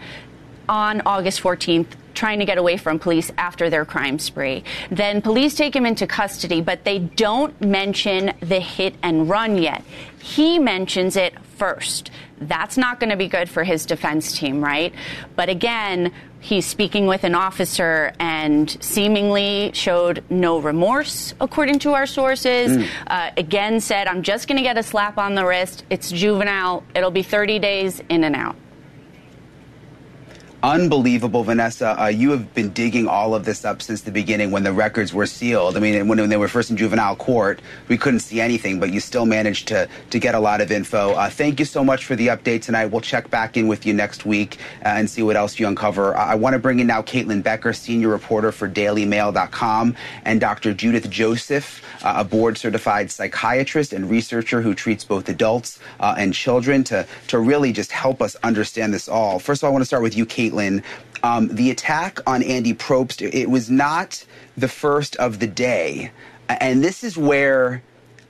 on 0.67 1.01
August 1.05 1.41
14th 1.41 1.87
trying 2.15 2.39
to 2.39 2.45
get 2.45 2.57
away 2.57 2.77
from 2.77 2.97
police 2.97 3.31
after 3.37 3.69
their 3.69 3.85
crime 3.85 4.17
spree. 4.17 4.63
Then 4.89 5.21
police 5.21 5.53
take 5.53 5.75
him 5.75 5.85
into 5.85 6.07
custody, 6.07 6.61
but 6.61 6.83
they 6.83 6.97
don't 6.97 7.59
mention 7.61 8.33
the 8.39 8.59
hit 8.59 8.95
and 9.03 9.29
run 9.29 9.59
yet. 9.59 9.83
He 10.19 10.57
mentions 10.57 11.15
it 11.15 11.39
first. 11.57 12.09
That's 12.39 12.75
not 12.75 12.99
going 12.99 13.11
to 13.11 13.15
be 13.17 13.27
good 13.27 13.47
for 13.47 13.63
his 13.63 13.85
defense 13.85 14.35
team, 14.35 14.63
right? 14.63 14.93
But 15.35 15.49
again, 15.49 16.11
he's 16.47 16.65
speaking 16.65 17.07
with 17.07 17.25
an 17.25 17.35
officer 17.35 18.13
and 18.19 18.77
seemingly 18.81 19.71
showed 19.73 20.23
no 20.29 20.59
remorse, 20.59 21.33
according 21.41 21.79
to 21.79 21.93
our 21.93 22.05
sources. 22.05 22.77
Mm. 22.77 22.87
Uh, 23.05 23.31
again, 23.35 23.81
said, 23.81 24.07
I'm 24.07 24.23
just 24.23 24.47
going 24.47 24.55
to 24.57 24.63
get 24.63 24.77
a 24.77 24.83
slap 24.83 25.17
on 25.17 25.35
the 25.35 25.45
wrist. 25.45 25.83
It's 25.89 26.09
juvenile. 26.09 26.83
It'll 26.95 27.11
be 27.11 27.23
30 27.23 27.59
days 27.59 28.01
in 28.09 28.23
and 28.23 28.35
out 28.35 28.55
unbelievable, 30.67 31.45
Vanessa. 31.45 31.99
Uh, 31.99 32.07
you 32.07 32.29
have 32.31 32.53
been 32.53 32.71
digging 32.71 33.07
all 33.07 33.33
of 33.33 33.45
this 33.45 33.63
up 33.63 33.81
since 33.81 34.01
the 34.01 34.11
beginning 34.11 34.51
when 34.51 34.63
the 34.63 34.73
records 34.73 35.13
were 35.13 35.25
sealed. 35.25 35.77
I 35.77 35.79
mean, 35.79 36.07
when, 36.09 36.19
when 36.19 36.29
they 36.29 36.35
were 36.35 36.49
first 36.49 36.69
in 36.69 36.75
juvenile 36.75 37.15
court, 37.15 37.61
we 37.87 37.97
couldn't 37.97 38.19
see 38.19 38.41
anything, 38.41 38.77
but 38.77 38.91
you 38.91 38.99
still 38.99 39.25
managed 39.25 39.69
to, 39.69 39.87
to 40.09 40.19
get 40.19 40.35
a 40.35 40.39
lot 40.39 40.59
of 40.59 40.69
info. 40.69 41.13
Uh, 41.13 41.29
thank 41.29 41.59
you 41.59 41.65
so 41.65 41.85
much 41.85 42.03
for 42.03 42.17
the 42.17 42.27
update 42.27 42.63
tonight. 42.63 42.87
We'll 42.87 42.99
check 42.99 43.29
back 43.29 43.55
in 43.55 43.69
with 43.69 43.85
you 43.85 43.93
next 43.93 44.25
week 44.25 44.57
uh, 44.83 44.89
and 44.89 45.09
see 45.09 45.23
what 45.23 45.37
else 45.37 45.57
you 45.57 45.67
uncover. 45.67 46.17
I 46.17 46.35
want 46.35 46.53
to 46.53 46.59
bring 46.59 46.79
in 46.79 46.87
now 46.87 47.01
Caitlin 47.01 47.41
Becker, 47.41 47.71
senior 47.71 48.09
reporter 48.09 48.51
for 48.51 48.67
DailyMail.com, 48.67 49.95
and 50.25 50.41
Dr. 50.41 50.73
Judith 50.73 51.09
Joseph, 51.09 51.81
uh, 52.03 52.15
a 52.17 52.25
board 52.25 52.57
certified 52.57 53.09
psychiatrist 53.09 53.93
and 53.93 54.09
researcher 54.09 54.61
who 54.61 54.75
treats 54.75 55.05
both 55.05 55.29
adults 55.29 55.79
uh, 56.01 56.15
and 56.17 56.33
children 56.33 56.83
to, 56.83 57.07
to 57.27 57.39
really 57.39 57.71
just 57.71 57.93
help 57.93 58.21
us 58.21 58.35
understand 58.43 58.93
this 58.93 59.07
all. 59.07 59.39
First 59.39 59.63
of 59.63 59.67
all, 59.67 59.71
I 59.71 59.73
want 59.73 59.83
to 59.83 59.85
start 59.85 60.03
with 60.03 60.17
you, 60.17 60.25
Caitlin. 60.25 60.56
Caitlin, 60.57 60.83
um, 61.23 61.47
the 61.49 61.71
attack 61.71 62.19
on 62.27 62.43
Andy 62.43 62.73
Probst, 62.73 63.21
it 63.21 63.49
was 63.49 63.69
not 63.69 64.23
the 64.55 64.67
first 64.67 65.15
of 65.17 65.39
the 65.39 65.47
day. 65.47 66.11
And 66.49 66.83
this 66.83 67.03
is 67.03 67.17
where 67.17 67.81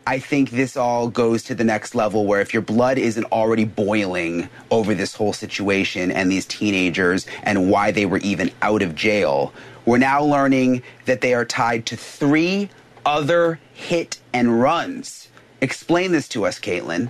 I 0.05 0.19
think 0.19 0.51
this 0.51 0.77
all 0.77 1.09
goes 1.09 1.43
to 1.43 1.55
the 1.55 1.63
next 1.63 1.93
level 1.93 2.25
where 2.25 2.39
if 2.39 2.53
your 2.53 2.61
blood 2.61 2.97
isn't 2.97 3.25
already 3.25 3.65
boiling 3.65 4.49
over 4.71 4.93
this 4.93 5.13
whole 5.15 5.33
situation 5.33 6.11
and 6.11 6.31
these 6.31 6.45
teenagers 6.45 7.27
and 7.43 7.69
why 7.69 7.91
they 7.91 8.05
were 8.05 8.19
even 8.19 8.51
out 8.61 8.81
of 8.81 8.95
jail, 8.95 9.53
we're 9.85 9.97
now 9.97 10.23
learning 10.23 10.81
that 11.05 11.21
they 11.21 11.33
are 11.33 11.45
tied 11.45 11.85
to 11.87 11.97
three 11.97 12.69
other 13.05 13.59
hit 13.73 14.19
and 14.33 14.61
runs. 14.61 15.29
Explain 15.61 16.11
this 16.11 16.27
to 16.29 16.45
us, 16.45 16.59
Caitlin. 16.59 17.09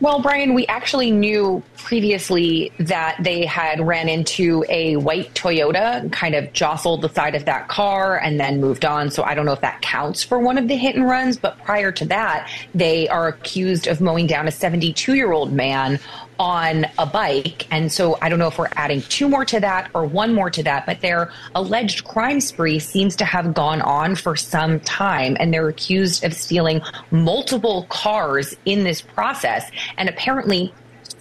Well, 0.00 0.20
Brian, 0.20 0.54
we 0.54 0.64
actually 0.68 1.10
knew 1.10 1.60
previously 1.76 2.70
that 2.78 3.16
they 3.20 3.44
had 3.44 3.84
ran 3.84 4.08
into 4.08 4.64
a 4.68 4.94
white 4.94 5.34
Toyota, 5.34 6.10
kind 6.12 6.36
of 6.36 6.52
jostled 6.52 7.02
the 7.02 7.08
side 7.08 7.34
of 7.34 7.46
that 7.46 7.66
car, 7.66 8.16
and 8.16 8.38
then 8.38 8.60
moved 8.60 8.84
on. 8.84 9.10
So 9.10 9.24
I 9.24 9.34
don't 9.34 9.44
know 9.44 9.52
if 9.52 9.60
that 9.62 9.82
counts 9.82 10.22
for 10.22 10.38
one 10.38 10.56
of 10.56 10.68
the 10.68 10.76
hit 10.76 10.94
and 10.94 11.04
runs. 11.04 11.36
But 11.36 11.58
prior 11.64 11.90
to 11.90 12.04
that, 12.06 12.48
they 12.76 13.08
are 13.08 13.26
accused 13.26 13.88
of 13.88 14.00
mowing 14.00 14.28
down 14.28 14.46
a 14.46 14.52
72 14.52 15.14
year 15.14 15.32
old 15.32 15.52
man 15.52 15.98
on 16.38 16.86
a 16.98 17.06
bike. 17.06 17.66
And 17.70 17.90
so 17.90 18.18
I 18.22 18.28
don't 18.28 18.38
know 18.38 18.48
if 18.48 18.58
we're 18.58 18.68
adding 18.76 19.02
two 19.02 19.28
more 19.28 19.44
to 19.46 19.60
that 19.60 19.90
or 19.94 20.04
one 20.04 20.34
more 20.34 20.50
to 20.50 20.62
that, 20.62 20.86
but 20.86 21.00
their 21.00 21.32
alleged 21.54 22.04
crime 22.04 22.40
spree 22.40 22.78
seems 22.78 23.16
to 23.16 23.24
have 23.24 23.54
gone 23.54 23.82
on 23.82 24.14
for 24.14 24.36
some 24.36 24.80
time. 24.80 25.36
And 25.40 25.52
they're 25.52 25.68
accused 25.68 26.24
of 26.24 26.32
stealing 26.32 26.80
multiple 27.10 27.86
cars 27.88 28.54
in 28.64 28.84
this 28.84 29.00
process. 29.00 29.70
And 29.96 30.08
apparently, 30.08 30.72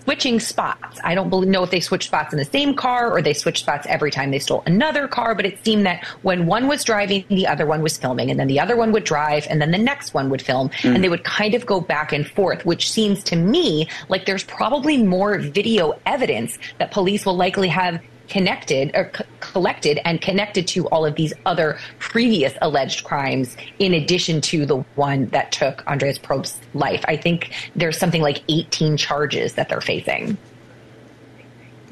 switching 0.08 0.40
spots. 0.40 1.02
I 1.04 1.16
don't 1.16 1.30
know 1.50 1.64
if 1.64 1.70
they 1.70 1.82
switched 1.82 2.08
spots 2.08 2.32
in 2.32 2.40
the 2.40 2.46
same 2.46 2.74
car 2.76 3.12
or 3.12 3.22
they 3.22 3.34
switched 3.34 3.64
spots 3.64 3.86
every 3.90 4.10
time 4.10 4.32
they 4.32 4.40
stole 4.40 4.64
another 4.66 5.06
car, 5.06 5.36
but 5.36 5.46
it 5.46 5.62
seemed 5.66 5.86
that 5.86 6.02
when 6.22 6.46
one 6.46 6.70
was 6.70 6.86
driving, 6.86 7.26
the 7.28 7.46
other 7.46 7.66
one 7.66 7.82
was 7.82 7.98
filming, 7.98 8.32
and 8.32 8.40
then 8.40 8.48
the 8.48 8.58
other 8.58 8.78
one 8.78 8.94
would 8.94 9.04
drive, 9.04 9.46
and 9.50 9.62
then 9.62 9.72
the 9.72 9.78
next 9.78 10.14
one 10.14 10.30
would 10.30 10.42
film, 10.42 10.70
mm. 10.70 10.96
and 10.96 11.04
they 11.04 11.10
would 11.10 11.26
kind 11.26 11.54
of 11.54 11.66
go 11.66 11.82
back 11.82 12.14
and 12.14 12.26
forth, 12.26 12.66
which 12.66 12.90
seems 12.90 13.22
to 13.26 13.36
me 13.36 13.86
like 14.08 14.26
there's 14.26 14.46
probably 14.46 15.04
more 15.04 15.40
video 15.40 16.00
evidence 16.06 16.58
that 16.78 16.90
police 16.92 17.26
will 17.26 17.36
likely 17.36 17.68
have 17.68 18.00
connected 18.28 18.92
or 18.94 19.12
c- 19.16 19.24
collected 19.40 20.00
and 20.06 20.22
connected 20.22 20.68
to 20.70 20.88
all 20.90 21.06
of 21.06 21.16
these 21.16 21.34
other 21.46 21.78
previous 22.00 22.54
alleged 22.62 23.04
crimes 23.04 23.56
in 23.80 23.94
addition 23.94 24.42
to 24.42 24.66
the 24.66 24.78
one 24.96 25.28
that 25.28 25.52
took 25.52 25.86
Andreas 25.88 26.18
Probst's 26.18 26.60
life. 26.74 27.04
I 27.08 27.18
think 27.18 27.52
there's 27.76 27.98
something 27.98 28.22
like 28.22 28.44
18 28.50 28.98
charges 28.98 29.54
that 29.54 29.70
they're 29.70 29.82
facing. 29.82 30.38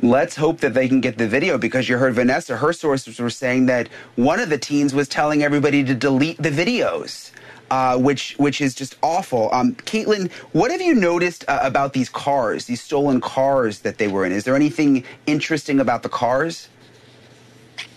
Let's 0.01 0.35
hope 0.35 0.59
that 0.59 0.73
they 0.73 0.87
can 0.87 1.01
get 1.01 1.17
the 1.17 1.27
video 1.27 1.57
because 1.57 1.87
you 1.87 1.97
heard 1.97 2.13
Vanessa, 2.13 2.57
her 2.57 2.73
sources 2.73 3.19
were 3.19 3.29
saying 3.29 3.67
that 3.67 3.87
one 4.15 4.39
of 4.39 4.49
the 4.49 4.57
teens 4.57 4.93
was 4.93 5.07
telling 5.07 5.41
everybody 5.41 5.83
to 5.83 5.95
delete 5.95 6.37
the 6.37 6.51
videos 6.51 7.31
uh, 7.71 7.97
which 7.97 8.35
which 8.37 8.61
is 8.61 8.75
just 8.75 8.95
awful. 9.01 9.49
Um, 9.51 9.75
Caitlin, 9.75 10.31
what 10.53 10.71
have 10.71 10.81
you 10.81 10.95
noticed 10.95 11.45
uh, 11.47 11.59
about 11.61 11.93
these 11.93 12.09
cars, 12.09 12.65
these 12.65 12.81
stolen 12.81 13.21
cars 13.21 13.79
that 13.79 13.97
they 13.97 14.07
were 14.07 14.25
in? 14.25 14.31
Is 14.31 14.43
there 14.43 14.55
anything 14.55 15.03
interesting 15.25 15.79
about 15.79 16.03
the 16.03 16.09
cars? 16.09 16.69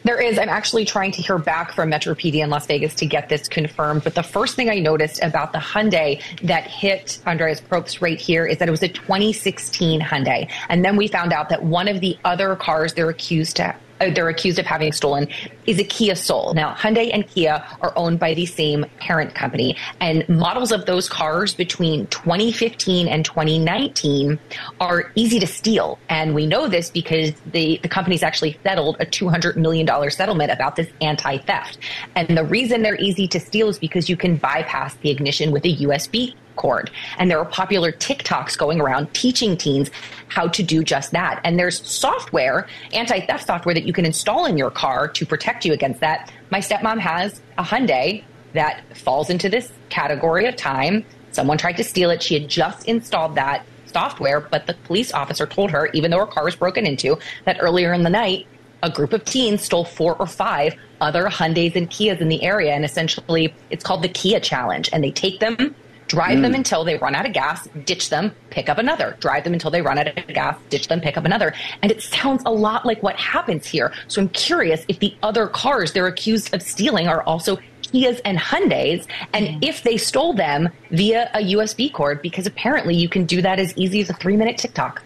There 0.04 0.20
is. 0.20 0.38
I'm 0.38 0.48
actually 0.48 0.84
trying 0.84 1.12
to 1.12 1.22
hear 1.22 1.38
back 1.38 1.72
from 1.72 1.90
Metro 1.90 2.14
PD 2.14 2.36
in 2.36 2.50
Las 2.50 2.66
Vegas 2.66 2.94
to 2.96 3.06
get 3.06 3.28
this 3.28 3.48
confirmed. 3.48 4.04
But 4.04 4.14
the 4.14 4.22
first 4.22 4.56
thing 4.56 4.70
I 4.70 4.78
noticed 4.78 5.22
about 5.22 5.52
the 5.52 5.58
Hyundai 5.58 6.22
that 6.42 6.64
hit 6.64 7.18
Andreas 7.26 7.60
Probst 7.60 8.00
right 8.00 8.20
here 8.20 8.46
is 8.46 8.58
that 8.58 8.68
it 8.68 8.70
was 8.70 8.82
a 8.82 8.88
2016 8.88 10.00
Hyundai. 10.00 10.50
And 10.68 10.84
then 10.84 10.96
we 10.96 11.08
found 11.08 11.32
out 11.32 11.48
that 11.50 11.62
one 11.62 11.88
of 11.88 12.00
the 12.00 12.16
other 12.24 12.56
cars 12.56 12.94
they're 12.94 13.10
accused 13.10 13.56
to 13.56 13.74
Uh, 14.00 14.10
they're 14.10 14.28
accused 14.28 14.58
of 14.58 14.66
having 14.66 14.92
stolen 14.92 15.28
is 15.66 15.78
a 15.78 15.84
Kia 15.84 16.14
Soul. 16.14 16.54
Now, 16.54 16.74
Hyundai 16.74 17.10
and 17.12 17.26
Kia 17.26 17.64
are 17.80 17.92
owned 17.96 18.18
by 18.18 18.34
the 18.34 18.46
same 18.46 18.86
parent 19.00 19.34
company, 19.34 19.76
and 20.00 20.28
models 20.28 20.72
of 20.72 20.86
those 20.86 21.08
cars 21.08 21.54
between 21.54 22.06
2015 22.08 23.08
and 23.08 23.24
2019 23.24 24.38
are 24.80 25.12
easy 25.14 25.38
to 25.40 25.46
steal. 25.46 25.98
And 26.08 26.34
we 26.34 26.46
know 26.46 26.68
this 26.68 26.90
because 26.90 27.32
the, 27.52 27.78
the 27.82 27.88
companies 27.88 28.22
actually 28.22 28.58
settled 28.62 28.96
a 29.00 29.06
$200 29.06 29.56
million 29.56 29.86
settlement 30.10 30.50
about 30.50 30.76
this 30.76 30.88
anti 31.00 31.38
theft. 31.38 31.78
And 32.14 32.36
the 32.36 32.44
reason 32.44 32.82
they're 32.82 33.00
easy 33.00 33.28
to 33.28 33.40
steal 33.40 33.68
is 33.68 33.78
because 33.78 34.08
you 34.08 34.16
can 34.16 34.36
bypass 34.36 34.94
the 34.96 35.10
ignition 35.10 35.50
with 35.50 35.64
a 35.64 35.76
USB 35.76 36.34
cord. 36.58 36.90
And 37.16 37.30
there 37.30 37.38
are 37.38 37.46
popular 37.46 37.90
TikToks 37.90 38.58
going 38.58 38.80
around 38.80 39.14
teaching 39.14 39.56
teens 39.56 39.90
how 40.28 40.48
to 40.48 40.62
do 40.62 40.84
just 40.84 41.12
that. 41.12 41.40
And 41.44 41.58
there's 41.58 41.80
software, 41.88 42.68
anti 42.92 43.20
theft 43.20 43.46
software 43.46 43.74
that 43.74 43.84
you 43.84 43.94
can 43.94 44.04
install 44.04 44.44
in 44.44 44.58
your 44.58 44.70
car 44.70 45.08
to 45.08 45.24
protect 45.24 45.64
you 45.64 45.72
against 45.72 46.00
that. 46.00 46.30
My 46.50 46.60
stepmom 46.60 46.98
has 46.98 47.40
a 47.56 47.62
Hyundai 47.62 48.24
that 48.52 48.82
falls 48.96 49.30
into 49.30 49.48
this 49.48 49.72
category 49.88 50.46
of 50.46 50.56
time. 50.56 51.04
Someone 51.32 51.56
tried 51.56 51.76
to 51.78 51.84
steal 51.84 52.10
it. 52.10 52.22
She 52.22 52.34
had 52.34 52.48
just 52.48 52.86
installed 52.86 53.36
that 53.36 53.64
software, 53.86 54.40
but 54.40 54.66
the 54.66 54.74
police 54.84 55.12
officer 55.12 55.46
told 55.46 55.70
her, 55.70 55.88
even 55.94 56.10
though 56.10 56.18
her 56.18 56.26
car 56.26 56.44
was 56.44 56.56
broken 56.56 56.86
into, 56.86 57.18
that 57.44 57.56
earlier 57.60 57.92
in 57.92 58.02
the 58.02 58.10
night, 58.10 58.46
a 58.82 58.90
group 58.90 59.12
of 59.12 59.24
teens 59.24 59.62
stole 59.62 59.84
four 59.84 60.16
or 60.16 60.26
five 60.26 60.74
other 61.00 61.26
Hyundais 61.26 61.74
and 61.74 61.90
Kias 61.90 62.20
in 62.20 62.28
the 62.28 62.42
area. 62.42 62.72
And 62.72 62.84
essentially, 62.84 63.54
it's 63.70 63.84
called 63.84 64.02
the 64.02 64.08
Kia 64.08 64.40
Challenge. 64.40 64.88
And 64.92 65.02
they 65.02 65.10
take 65.10 65.40
them 65.40 65.74
drive 66.08 66.38
mm. 66.38 66.42
them 66.42 66.54
until 66.54 66.84
they 66.84 66.96
run 66.98 67.14
out 67.14 67.26
of 67.26 67.32
gas, 67.32 67.68
ditch 67.84 68.10
them, 68.10 68.34
pick 68.50 68.68
up 68.68 68.78
another, 68.78 69.16
drive 69.20 69.44
them 69.44 69.52
until 69.52 69.70
they 69.70 69.82
run 69.82 69.98
out 69.98 70.08
of 70.08 70.26
gas, 70.28 70.58
ditch 70.70 70.88
them, 70.88 71.00
pick 71.00 71.16
up 71.16 71.24
another. 71.24 71.54
And 71.82 71.92
it 71.92 72.02
sounds 72.02 72.42
a 72.44 72.50
lot 72.50 72.84
like 72.84 73.02
what 73.02 73.16
happens 73.16 73.66
here. 73.66 73.92
So 74.08 74.20
I'm 74.22 74.28
curious 74.30 74.84
if 74.88 74.98
the 74.98 75.14
other 75.22 75.46
cars 75.46 75.92
they're 75.92 76.06
accused 76.06 76.52
of 76.54 76.62
stealing 76.62 77.06
are 77.06 77.22
also 77.22 77.58
Kias 77.82 78.20
and 78.24 78.38
Hyundais, 78.38 79.06
and 79.32 79.46
mm. 79.46 79.64
if 79.64 79.82
they 79.82 79.96
stole 79.96 80.34
them 80.34 80.68
via 80.90 81.30
a 81.34 81.38
USB 81.38 81.92
cord, 81.92 82.20
because 82.20 82.46
apparently 82.46 82.94
you 82.94 83.08
can 83.08 83.24
do 83.24 83.40
that 83.42 83.58
as 83.58 83.76
easy 83.76 84.00
as 84.00 84.10
a 84.10 84.14
three 84.14 84.36
minute 84.36 84.58
TikTok. 84.58 85.02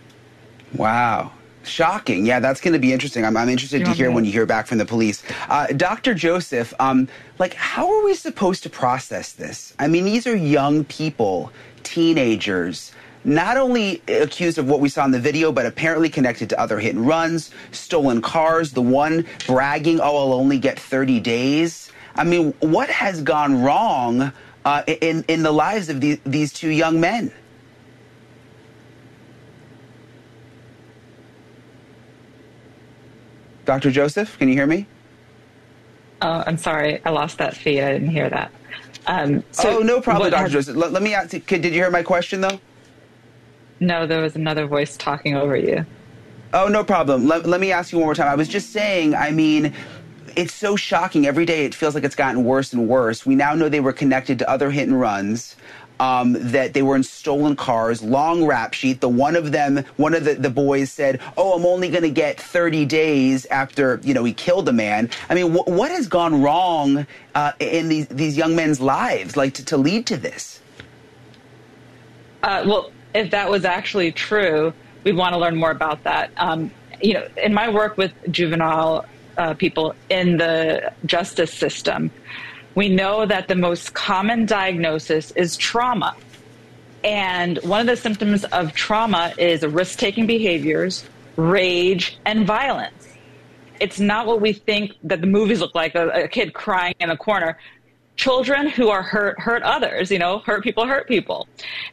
Wow. 0.74 1.32
Shocking. 1.64 2.26
Yeah, 2.26 2.40
that's 2.40 2.60
going 2.60 2.72
to 2.72 2.80
be 2.80 2.92
interesting. 2.92 3.24
I'm, 3.24 3.36
I'm 3.36 3.48
interested 3.48 3.84
to 3.84 3.92
hear 3.92 4.10
when 4.10 4.24
you 4.24 4.32
hear 4.32 4.46
back 4.46 4.66
from 4.66 4.78
the 4.78 4.84
police. 4.84 5.22
Uh, 5.48 5.68
Dr. 5.68 6.12
Joseph, 6.12 6.74
um, 6.80 7.08
like, 7.42 7.54
how 7.54 7.92
are 7.92 8.04
we 8.04 8.14
supposed 8.14 8.62
to 8.62 8.70
process 8.70 9.32
this? 9.32 9.74
I 9.76 9.88
mean, 9.88 10.04
these 10.04 10.28
are 10.28 10.36
young 10.36 10.84
people, 10.84 11.50
teenagers, 11.82 12.92
not 13.24 13.56
only 13.56 14.00
accused 14.06 14.58
of 14.58 14.68
what 14.68 14.78
we 14.78 14.88
saw 14.88 15.04
in 15.04 15.10
the 15.10 15.18
video, 15.18 15.50
but 15.50 15.66
apparently 15.66 16.08
connected 16.08 16.48
to 16.50 16.60
other 16.60 16.78
hit 16.78 16.94
and 16.94 17.04
runs, 17.04 17.50
stolen 17.72 18.22
cars, 18.22 18.70
the 18.70 18.80
one 18.80 19.26
bragging, 19.48 19.98
oh, 19.98 20.18
I'll 20.18 20.34
only 20.34 20.56
get 20.56 20.78
30 20.78 21.18
days. 21.18 21.90
I 22.14 22.22
mean, 22.22 22.52
what 22.60 22.88
has 22.90 23.20
gone 23.22 23.60
wrong 23.60 24.32
uh, 24.64 24.84
in, 24.86 25.24
in 25.26 25.42
the 25.42 25.50
lives 25.50 25.88
of 25.88 26.00
these, 26.00 26.20
these 26.24 26.52
two 26.52 26.70
young 26.70 27.00
men? 27.00 27.32
Dr. 33.64 33.90
Joseph, 33.90 34.38
can 34.38 34.46
you 34.46 34.54
hear 34.54 34.68
me? 34.68 34.86
Oh, 36.22 36.44
I'm 36.46 36.56
sorry. 36.56 37.04
I 37.04 37.10
lost 37.10 37.38
that 37.38 37.56
feed. 37.56 37.82
I 37.82 37.92
didn't 37.92 38.10
hear 38.10 38.30
that. 38.30 38.52
Um, 39.06 39.42
so 39.50 39.78
oh, 39.78 39.82
no 39.82 40.00
problem, 40.00 40.30
Dr. 40.30 40.42
Has, 40.42 40.52
Joseph. 40.52 40.76
Let, 40.76 40.92
let, 40.92 41.02
me 41.02 41.14
ask, 41.14 41.32
you, 41.32 41.40
did 41.40 41.64
you 41.64 41.72
hear 41.72 41.90
my 41.90 42.04
question, 42.04 42.40
though? 42.40 42.60
No, 43.80 44.06
there 44.06 44.22
was 44.22 44.36
another 44.36 44.66
voice 44.66 44.96
talking 44.96 45.36
over 45.36 45.56
you. 45.56 45.84
Oh, 46.54 46.68
no 46.68 46.84
problem. 46.84 47.26
Let, 47.26 47.46
let 47.46 47.60
me 47.60 47.72
ask 47.72 47.90
you 47.90 47.98
one 47.98 48.06
more 48.06 48.14
time. 48.14 48.28
I 48.28 48.36
was 48.36 48.46
just 48.46 48.70
saying, 48.70 49.16
I 49.16 49.32
mean, 49.32 49.74
it's 50.36 50.54
so 50.54 50.76
shocking. 50.76 51.26
Every 51.26 51.44
day 51.44 51.64
it 51.64 51.74
feels 51.74 51.96
like 51.96 52.04
it's 52.04 52.14
gotten 52.14 52.44
worse 52.44 52.72
and 52.72 52.88
worse. 52.88 53.26
We 53.26 53.34
now 53.34 53.54
know 53.54 53.68
they 53.68 53.80
were 53.80 53.92
connected 53.92 54.38
to 54.38 54.48
other 54.48 54.70
hit 54.70 54.86
and 54.88 55.00
runs 55.00 55.56
um, 56.02 56.32
that 56.32 56.74
they 56.74 56.82
were 56.82 56.96
in 56.96 57.04
stolen 57.04 57.54
cars, 57.54 58.02
long 58.02 58.44
rap 58.44 58.74
sheet. 58.74 59.00
The 59.00 59.08
one 59.08 59.36
of 59.36 59.52
them, 59.52 59.84
one 59.98 60.14
of 60.14 60.24
the, 60.24 60.34
the 60.34 60.50
boys 60.50 60.90
said, 60.90 61.20
Oh, 61.36 61.54
I'm 61.54 61.64
only 61.64 61.90
going 61.90 62.02
to 62.02 62.10
get 62.10 62.40
30 62.40 62.84
days 62.86 63.46
after, 63.46 64.00
you 64.02 64.12
know, 64.12 64.24
he 64.24 64.32
killed 64.32 64.68
a 64.68 64.72
man. 64.72 65.10
I 65.30 65.34
mean, 65.36 65.52
wh- 65.52 65.68
what 65.68 65.92
has 65.92 66.08
gone 66.08 66.42
wrong 66.42 67.06
uh, 67.36 67.52
in 67.60 67.88
these, 67.88 68.08
these 68.08 68.36
young 68.36 68.56
men's 68.56 68.80
lives, 68.80 69.36
like 69.36 69.54
to, 69.54 69.64
to 69.66 69.76
lead 69.76 70.06
to 70.06 70.16
this? 70.16 70.60
Uh, 72.42 72.64
well, 72.66 72.90
if 73.14 73.30
that 73.30 73.48
was 73.48 73.64
actually 73.64 74.10
true, 74.10 74.72
we'd 75.04 75.16
want 75.16 75.34
to 75.34 75.38
learn 75.38 75.54
more 75.54 75.70
about 75.70 76.02
that. 76.02 76.32
Um, 76.36 76.72
you 77.00 77.14
know, 77.14 77.28
in 77.40 77.54
my 77.54 77.68
work 77.68 77.96
with 77.96 78.12
juvenile 78.28 79.04
uh, 79.38 79.54
people 79.54 79.94
in 80.10 80.36
the 80.36 80.92
justice 81.06 81.54
system, 81.54 82.10
we 82.74 82.88
know 82.88 83.26
that 83.26 83.48
the 83.48 83.54
most 83.54 83.94
common 83.94 84.46
diagnosis 84.46 85.30
is 85.32 85.56
trauma. 85.56 86.16
And 87.04 87.58
one 87.58 87.80
of 87.80 87.86
the 87.86 87.96
symptoms 87.96 88.44
of 88.44 88.72
trauma 88.72 89.34
is 89.36 89.62
risk 89.62 89.98
taking 89.98 90.26
behaviors, 90.26 91.04
rage, 91.36 92.18
and 92.24 92.46
violence. 92.46 93.08
It's 93.80 93.98
not 93.98 94.26
what 94.26 94.40
we 94.40 94.52
think 94.52 94.92
that 95.02 95.20
the 95.20 95.26
movies 95.26 95.60
look 95.60 95.74
like 95.74 95.96
a, 95.96 96.08
a 96.24 96.28
kid 96.28 96.54
crying 96.54 96.94
in 97.00 97.10
a 97.10 97.16
corner. 97.16 97.58
Children 98.14 98.68
who 98.68 98.90
are 98.90 99.02
hurt 99.02 99.40
hurt 99.40 99.62
others, 99.62 100.10
you 100.10 100.18
know, 100.18 100.38
hurt 100.40 100.62
people 100.62 100.86
hurt 100.86 101.08
people. 101.08 101.48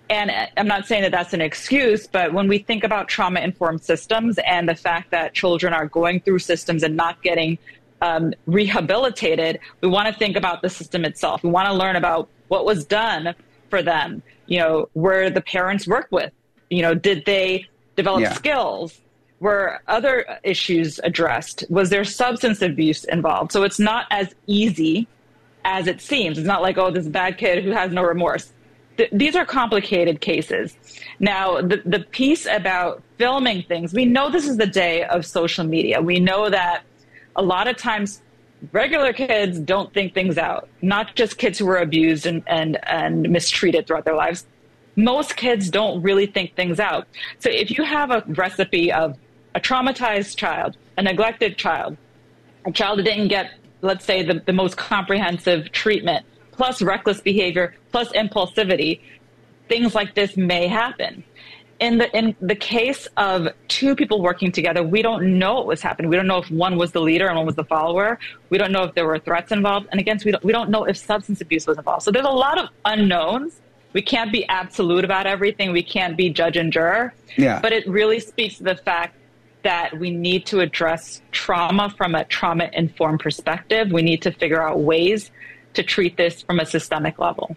And 0.10 0.30
uh, 0.30 0.48
I'm 0.58 0.68
not 0.68 0.86
saying 0.86 1.02
that 1.04 1.12
that's 1.12 1.34
an 1.34 1.42
excuse, 1.42 2.06
but 2.06 2.34
when 2.34 2.48
we 2.48 2.60
think 2.60 2.84
about 2.84 3.08
trauma 3.08 3.40
informed 3.40 3.82
systems 3.82 4.38
and 4.46 4.70
the 4.70 4.76
fact 4.76 5.12
that 5.12 5.34
children 5.34 5.74
are 5.74 5.88
going 5.88 6.20
through 6.20 6.40
systems 6.40 6.84
and 6.84 6.96
not 6.96 7.24
getting 7.24 7.58
um, 8.02 8.34
rehabilitated, 8.46 9.60
we 9.82 9.88
want 9.88 10.08
to 10.08 10.14
think 10.14 10.36
about 10.36 10.62
the 10.62 10.70
system 10.70 11.06
itself. 11.06 11.44
We 11.44 11.50
want 11.50 11.68
to 11.68 11.74
learn 11.74 11.96
about 11.96 12.30
what 12.48 12.66
was 12.66 12.86
done 12.86 13.36
for 13.70 13.82
them. 13.82 14.22
You 14.48 14.60
know, 14.60 14.90
were 14.94 15.30
the 15.30 15.42
parents 15.42 15.88
worked 15.88 16.12
with? 16.12 16.32
You 16.70 16.82
know, 16.82 16.94
did 16.94 17.26
they 17.26 17.68
develop 17.96 18.22
yeah. 18.22 18.34
skills? 18.34 19.00
Were 19.40 19.82
other 19.88 20.40
issues 20.44 21.00
addressed? 21.04 21.64
Was 21.70 21.90
there 21.90 22.04
substance 22.04 22.62
abuse 22.62 23.06
involved? 23.06 23.52
So 23.52 23.64
it's 23.64 23.80
not 23.80 24.06
as 24.12 24.36
easy 24.48 25.08
as 25.64 25.88
it 25.88 26.02
seems. 26.02 26.38
It's 26.38 26.48
not 26.48 26.62
like, 26.62 26.78
oh, 26.78 26.92
this 26.92 27.08
bad 27.08 27.38
kid 27.38 27.64
who 27.64 27.72
has 27.72 27.92
no 27.92 28.04
remorse. 28.04 28.52
Th- 28.98 29.10
these 29.14 29.36
are 29.36 29.46
complicated 29.46 30.20
cases. 30.20 30.76
Now, 31.20 31.62
the, 31.62 31.82
the 31.86 32.00
piece 32.00 32.46
about 32.46 33.02
filming 33.18 33.64
things, 33.64 33.94
we 33.94 34.06
know 34.06 34.30
this 34.30 34.48
is 34.48 34.58
the 34.58 34.68
day 34.68 35.06
of 35.06 35.26
social 35.26 35.64
media. 35.64 36.02
We 36.02 36.20
know 36.20 36.50
that 36.50 36.84
a 37.36 37.42
lot 37.42 37.68
of 37.68 37.78
times 37.78 38.22
regular 38.72 39.14
kids 39.14 39.60
don't 39.60 39.94
think 39.94 40.14
things 40.14 40.38
out, 40.38 40.68
not 40.82 41.16
just 41.16 41.38
kids 41.38 41.58
who 41.60 41.66
were 41.66 41.78
abused 41.78 42.26
and, 42.26 42.44
and, 42.48 42.78
and 42.84 43.30
mistreated 43.30 43.88
throughout 43.88 44.06
their 44.06 44.16
lives. 44.16 44.46
Most 44.96 45.36
kids 45.38 45.70
don't 45.70 46.02
really 46.02 46.26
think 46.26 46.56
things 46.56 46.80
out. 46.80 47.08
So 47.40 47.50
if 47.50 47.78
you 47.78 47.84
have 47.84 48.12
a 48.12 48.24
recipe 48.28 48.92
of 48.92 49.18
a 49.56 49.60
traumatized 49.60 50.36
child, 50.36 50.78
a 50.98 51.02
neglected 51.02 51.58
child, 51.58 51.98
a 52.66 52.72
child 52.72 53.00
that 53.00 53.04
didn't 53.04 53.30
get, 53.30 53.52
let's 53.82 54.04
say, 54.04 54.24
the, 54.24 54.42
the 54.46 54.54
most 54.54 54.76
comprehensive 54.76 55.72
treatment, 55.72 56.26
plus 56.52 56.82
reckless 56.82 57.22
behavior, 57.22 57.76
plus 57.92 58.10
impulsivity, 58.12 59.00
things 59.70 59.96
like 59.96 60.16
this 60.16 60.36
may 60.36 60.68
happen 60.68 61.24
in 61.80 61.98
the 61.98 62.18
in 62.18 62.36
the 62.42 62.56
case 62.56 63.08
of 63.18 63.48
two 63.68 63.96
people 63.96 64.22
working 64.22 64.52
together, 64.52 64.84
we 64.84 65.02
don't 65.02 65.40
know 65.40 65.56
what 65.56 65.68
was 65.68 65.82
happening. 65.82 66.10
We 66.10 66.16
don't 66.16 66.28
know 66.28 66.38
if 66.38 66.52
one 66.52 66.78
was 66.78 66.92
the 66.92 67.02
leader 67.02 67.28
and 67.28 67.38
one 67.38 67.46
was 67.46 67.56
the 67.56 67.64
follower. 67.64 68.20
We 68.50 68.58
don't 68.58 68.72
know 68.72 68.84
if 68.84 68.96
there 68.96 69.08
were 69.08 69.20
threats 69.20 69.52
involved, 69.52 69.88
and 69.92 70.00
again, 70.00 70.20
we 70.24 70.32
don't, 70.32 70.44
we 70.44 70.52
don't 70.52 70.70
know 70.70 70.84
if 70.86 70.98
substance 70.98 71.42
abuse 71.42 71.68
was 71.68 71.78
involved. 71.78 72.04
So 72.04 72.12
there's 72.12 72.26
a 72.26 72.30
lot 72.30 72.58
of 72.58 72.70
unknowns. 72.86 73.62
We 73.94 74.02
can't 74.02 74.32
be 74.32 74.48
absolute 74.50 75.04
about 75.04 75.26
everything. 75.26 75.72
We 75.72 75.82
can't 75.82 76.16
be 76.16 76.30
judge 76.30 76.58
and 76.58 76.72
juror. 76.72 77.14
Yeah. 77.38 77.60
But 77.60 77.74
it 77.74 77.88
really 77.88 78.20
speaks 78.20 78.58
to 78.58 78.64
the 78.64 78.76
fact 78.76 79.16
that 79.64 79.98
we 79.98 80.12
need 80.12 80.46
to 80.48 80.60
address 80.60 81.22
trauma 81.32 81.94
from 81.98 82.16
a 82.16 82.24
trauma 82.26 82.70
informed 82.74 83.20
perspective. 83.20 83.92
We 83.92 84.02
need 84.02 84.22
to 84.22 84.32
figure 84.32 84.62
out 84.62 84.80
ways 84.80 85.32
to 85.74 85.84
treat 85.84 86.18
this 86.18 86.42
from 86.42 86.60
a 86.60 86.66
systemic 86.66 87.20
level. 87.20 87.56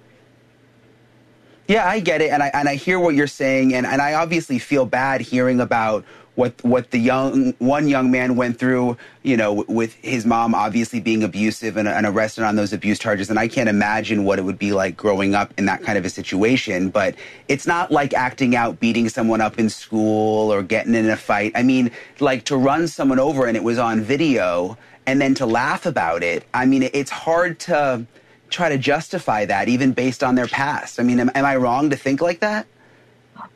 Yeah, 1.68 1.88
I 1.88 2.01
get 2.01 2.20
it, 2.20 2.31
and 2.31 2.42
I 2.42 2.51
and 2.55 2.68
I 2.68 2.75
hear 2.75 2.98
what 2.98 3.14
you're 3.14 3.27
saying, 3.27 3.75
and, 3.75 3.87
and 3.87 4.03
I 4.03 4.14
obviously 4.14 4.59
feel 4.59 4.85
bad 4.85 5.20
hearing 5.20 5.61
about 5.61 6.05
what 6.35 6.53
what 6.64 6.90
the 6.90 6.98
young 6.98 7.53
one 7.59 7.88
young 7.88 8.11
man 8.11 8.37
went 8.37 8.59
through, 8.59 8.96
you 9.22 9.37
know, 9.37 9.64
with 9.68 9.94
his 9.94 10.25
mom 10.25 10.55
obviously 10.55 10.98
being 10.98 11.22
abusive 11.22 11.77
and, 11.77 11.87
and, 11.87 12.07
arrested 12.07 12.44
on 12.44 12.57
those 12.57 12.72
abuse 12.72 12.98
charges. 12.98 13.29
And 13.29 13.38
I 13.38 13.48
can't 13.48 13.68
imagine 13.68 14.25
what 14.25 14.38
it 14.38 14.42
would 14.42 14.59
be 14.59 14.72
like 14.72 14.96
growing 14.96 15.35
up 15.35 15.53
in 15.59 15.66
that 15.66 15.83
kind 15.83 15.98
of 15.98 16.05
a 16.05 16.11
situation. 16.11 16.88
But 16.88 17.14
it's 17.48 17.66
not 17.66 17.90
like 17.90 18.14
acting 18.14 18.57
out, 18.57 18.81
beating 18.81 19.09
someone 19.09 19.40
up 19.40 19.59
in 19.59 19.68
school 19.68 20.53
or 20.53 20.62
getting 20.62 20.94
in 20.94 21.09
a 21.11 21.16
fight. 21.16 21.53
I 21.55 21.62
mean, 21.62 21.90
like 22.18 22.44
to 22.44 22.57
run 22.57 22.88
someone 22.88 23.18
over 23.18 23.46
and 23.46 23.57
it 23.57 23.62
was 23.62 23.79
on 23.79 24.01
video, 24.01 24.79
and 25.07 25.20
then 25.20 25.35
to 25.35 25.46
laugh 25.46 25.85
about 25.85 26.22
it. 26.22 26.44
I 26.55 26.64
mean, 26.64 26.88
it's 26.92 27.11
hard 27.11 27.59
to 27.61 28.07
try 28.53 28.69
to 28.69 28.79
justify 28.79 29.45
that 29.47 29.69
even 29.69 29.93
based 29.93 30.23
on 30.23 30.35
their 30.35 30.47
past. 30.47 31.01
I 31.01 31.03
mean, 31.03 31.19
am, 31.19 31.31
am 31.35 31.45
I 31.45 31.57
wrong 31.57 31.91
to 31.91 31.97
think 31.97 32.21
like 32.21 32.41
that? 32.41 32.67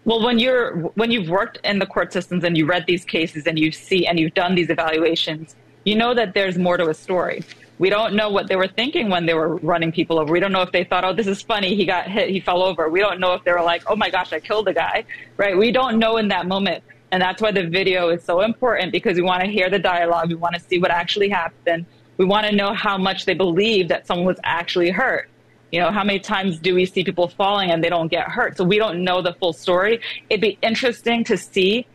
Well, 0.04 0.22
when 0.22 0.38
you're 0.38 0.76
when 0.94 1.10
you've 1.10 1.28
worked 1.28 1.58
in 1.64 1.78
the 1.78 1.86
court 1.86 2.12
systems 2.12 2.44
and 2.44 2.56
you 2.56 2.66
read 2.66 2.84
these 2.86 3.04
cases 3.04 3.46
and 3.46 3.58
you 3.58 3.70
see 3.70 4.06
and 4.06 4.18
you've 4.18 4.34
done 4.34 4.54
these 4.54 4.70
evaluations, 4.70 5.54
you 5.84 5.94
know 5.94 6.14
that 6.14 6.34
there's 6.34 6.58
more 6.58 6.76
to 6.76 6.88
a 6.88 6.94
story. 6.94 7.42
We 7.78 7.90
don't 7.90 8.14
know 8.14 8.30
what 8.30 8.48
they 8.48 8.56
were 8.56 8.68
thinking 8.68 9.10
when 9.10 9.26
they 9.26 9.34
were 9.34 9.56
running 9.56 9.92
people 9.92 10.18
over. 10.18 10.32
We 10.32 10.40
don't 10.40 10.52
know 10.52 10.62
if 10.62 10.72
they 10.72 10.84
thought, 10.84 11.04
oh, 11.04 11.12
this 11.12 11.26
is 11.26 11.42
funny. 11.42 11.76
He 11.76 11.84
got 11.84 12.08
hit. 12.08 12.30
He 12.30 12.40
fell 12.40 12.62
over. 12.62 12.88
We 12.88 13.00
don't 13.00 13.20
know 13.20 13.34
if 13.34 13.44
they 13.44 13.52
were 13.52 13.62
like, 13.62 13.82
oh 13.86 13.96
my 13.96 14.08
gosh, 14.08 14.32
I 14.32 14.40
killed 14.40 14.66
a 14.68 14.72
guy, 14.72 15.04
right? 15.36 15.56
We 15.56 15.72
don't 15.72 15.98
know 15.98 16.16
in 16.16 16.28
that 16.28 16.46
moment. 16.46 16.82
And 17.12 17.22
that's 17.22 17.40
why 17.40 17.52
the 17.52 17.66
video 17.66 18.08
is 18.08 18.24
so 18.24 18.40
important 18.40 18.92
because 18.92 19.16
we 19.16 19.22
want 19.22 19.42
to 19.42 19.48
hear 19.48 19.68
the 19.70 19.78
dialogue. 19.78 20.28
We 20.28 20.34
want 20.34 20.54
to 20.54 20.60
see 20.60 20.78
what 20.78 20.90
actually 20.90 21.28
happened. 21.28 21.86
We 22.16 22.24
want 22.24 22.46
to 22.46 22.54
know 22.54 22.72
how 22.72 22.96
much 22.98 23.24
they 23.24 23.34
believe 23.34 23.88
that 23.88 24.06
someone 24.06 24.26
was 24.26 24.38
actually 24.44 24.90
hurt. 24.90 25.28
You 25.72 25.80
know, 25.80 25.90
how 25.90 26.04
many 26.04 26.20
times 26.20 26.58
do 26.58 26.74
we 26.74 26.86
see 26.86 27.04
people 27.04 27.28
falling 27.28 27.70
and 27.70 27.82
they 27.82 27.90
don't 27.90 28.08
get 28.08 28.28
hurt? 28.28 28.56
So 28.56 28.64
we 28.64 28.78
don't 28.78 29.04
know 29.04 29.20
the 29.20 29.34
full 29.34 29.52
story. 29.52 30.00
It'd 30.30 30.40
be 30.40 30.58
interesting 30.62 31.24
to 31.24 31.36
see 31.36 31.86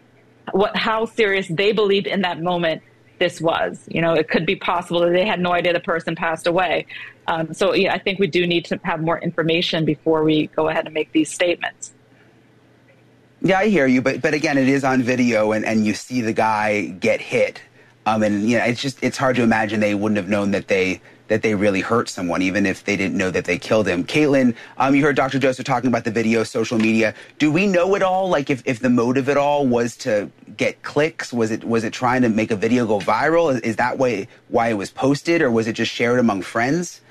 what 0.51 0.75
how 0.75 1.05
serious 1.05 1.47
they 1.47 1.71
believed 1.71 2.07
in 2.07 2.21
that 2.21 2.41
moment 2.41 2.81
this 3.19 3.39
was. 3.39 3.79
You 3.87 4.01
know, 4.01 4.13
it 4.13 4.27
could 4.27 4.45
be 4.45 4.55
possible 4.55 4.99
that 5.01 5.11
they 5.11 5.25
had 5.25 5.39
no 5.39 5.53
idea 5.53 5.73
the 5.73 5.79
person 5.79 6.15
passed 6.15 6.47
away. 6.47 6.85
Um, 7.27 7.53
so 7.53 7.73
yeah, 7.73 7.93
I 7.93 7.99
think 7.99 8.19
we 8.19 8.27
do 8.27 8.45
need 8.45 8.65
to 8.65 8.79
have 8.83 9.01
more 9.01 9.19
information 9.19 9.85
before 9.85 10.23
we 10.23 10.47
go 10.47 10.67
ahead 10.67 10.85
and 10.85 10.93
make 10.93 11.11
these 11.13 11.31
statements. 11.31 11.93
Yeah, 13.41 13.59
I 13.59 13.69
hear 13.69 13.87
you, 13.87 14.01
but 14.01 14.21
but 14.21 14.33
again, 14.33 14.57
it 14.57 14.67
is 14.67 14.83
on 14.83 15.01
video, 15.01 15.51
and, 15.51 15.65
and 15.65 15.85
you 15.85 15.93
see 15.93 16.21
the 16.21 16.33
guy 16.33 16.85
get 16.85 17.21
hit, 17.21 17.61
um, 18.05 18.23
and 18.23 18.49
you 18.49 18.57
know, 18.57 18.65
it's 18.65 18.81
just 18.81 19.03
it's 19.03 19.17
hard 19.17 19.35
to 19.35 19.43
imagine 19.43 19.79
they 19.79 19.95
wouldn't 19.95 20.17
have 20.17 20.29
known 20.29 20.51
that 20.51 20.67
they 20.67 21.01
that 21.31 21.43
they 21.43 21.55
really 21.55 21.79
hurt 21.79 22.09
someone, 22.09 22.41
even 22.41 22.65
if 22.65 22.83
they 22.83 22.97
didn't 22.97 23.17
know 23.17 23.31
that 23.31 23.45
they 23.45 23.57
killed 23.57 23.87
him. 23.87 24.03
Caitlin, 24.03 24.53
um, 24.77 24.93
you 24.93 25.01
heard 25.01 25.15
Dr. 25.15 25.39
Joseph 25.39 25.63
talking 25.63 25.87
about 25.87 26.03
the 26.03 26.11
video, 26.11 26.43
social 26.43 26.77
media. 26.77 27.13
Do 27.39 27.49
we 27.49 27.67
know 27.67 27.95
at 27.95 28.03
all, 28.03 28.27
like 28.27 28.49
if, 28.49 28.61
if 28.65 28.79
the 28.81 28.89
motive 28.89 29.29
at 29.29 29.37
all 29.37 29.65
was 29.65 29.95
to 29.97 30.29
get 30.57 30.83
clicks? 30.83 31.31
Was 31.31 31.49
it 31.49 31.63
was 31.63 31.83
it 31.83 31.93
trying 31.93 32.21
to 32.23 32.29
make 32.29 32.51
a 32.51 32.55
video 32.57 32.85
go 32.85 32.99
viral? 32.99 33.53
Is, 33.53 33.61
is 33.61 33.75
that 33.77 33.97
why 33.97 34.27
why 34.49 34.69
it 34.69 34.73
was 34.73 34.91
posted, 34.91 35.41
or 35.41 35.49
was 35.49 35.67
it 35.67 35.73
just 35.73 35.91
shared 35.91 36.19
among 36.19 36.41
friends? 36.41 37.01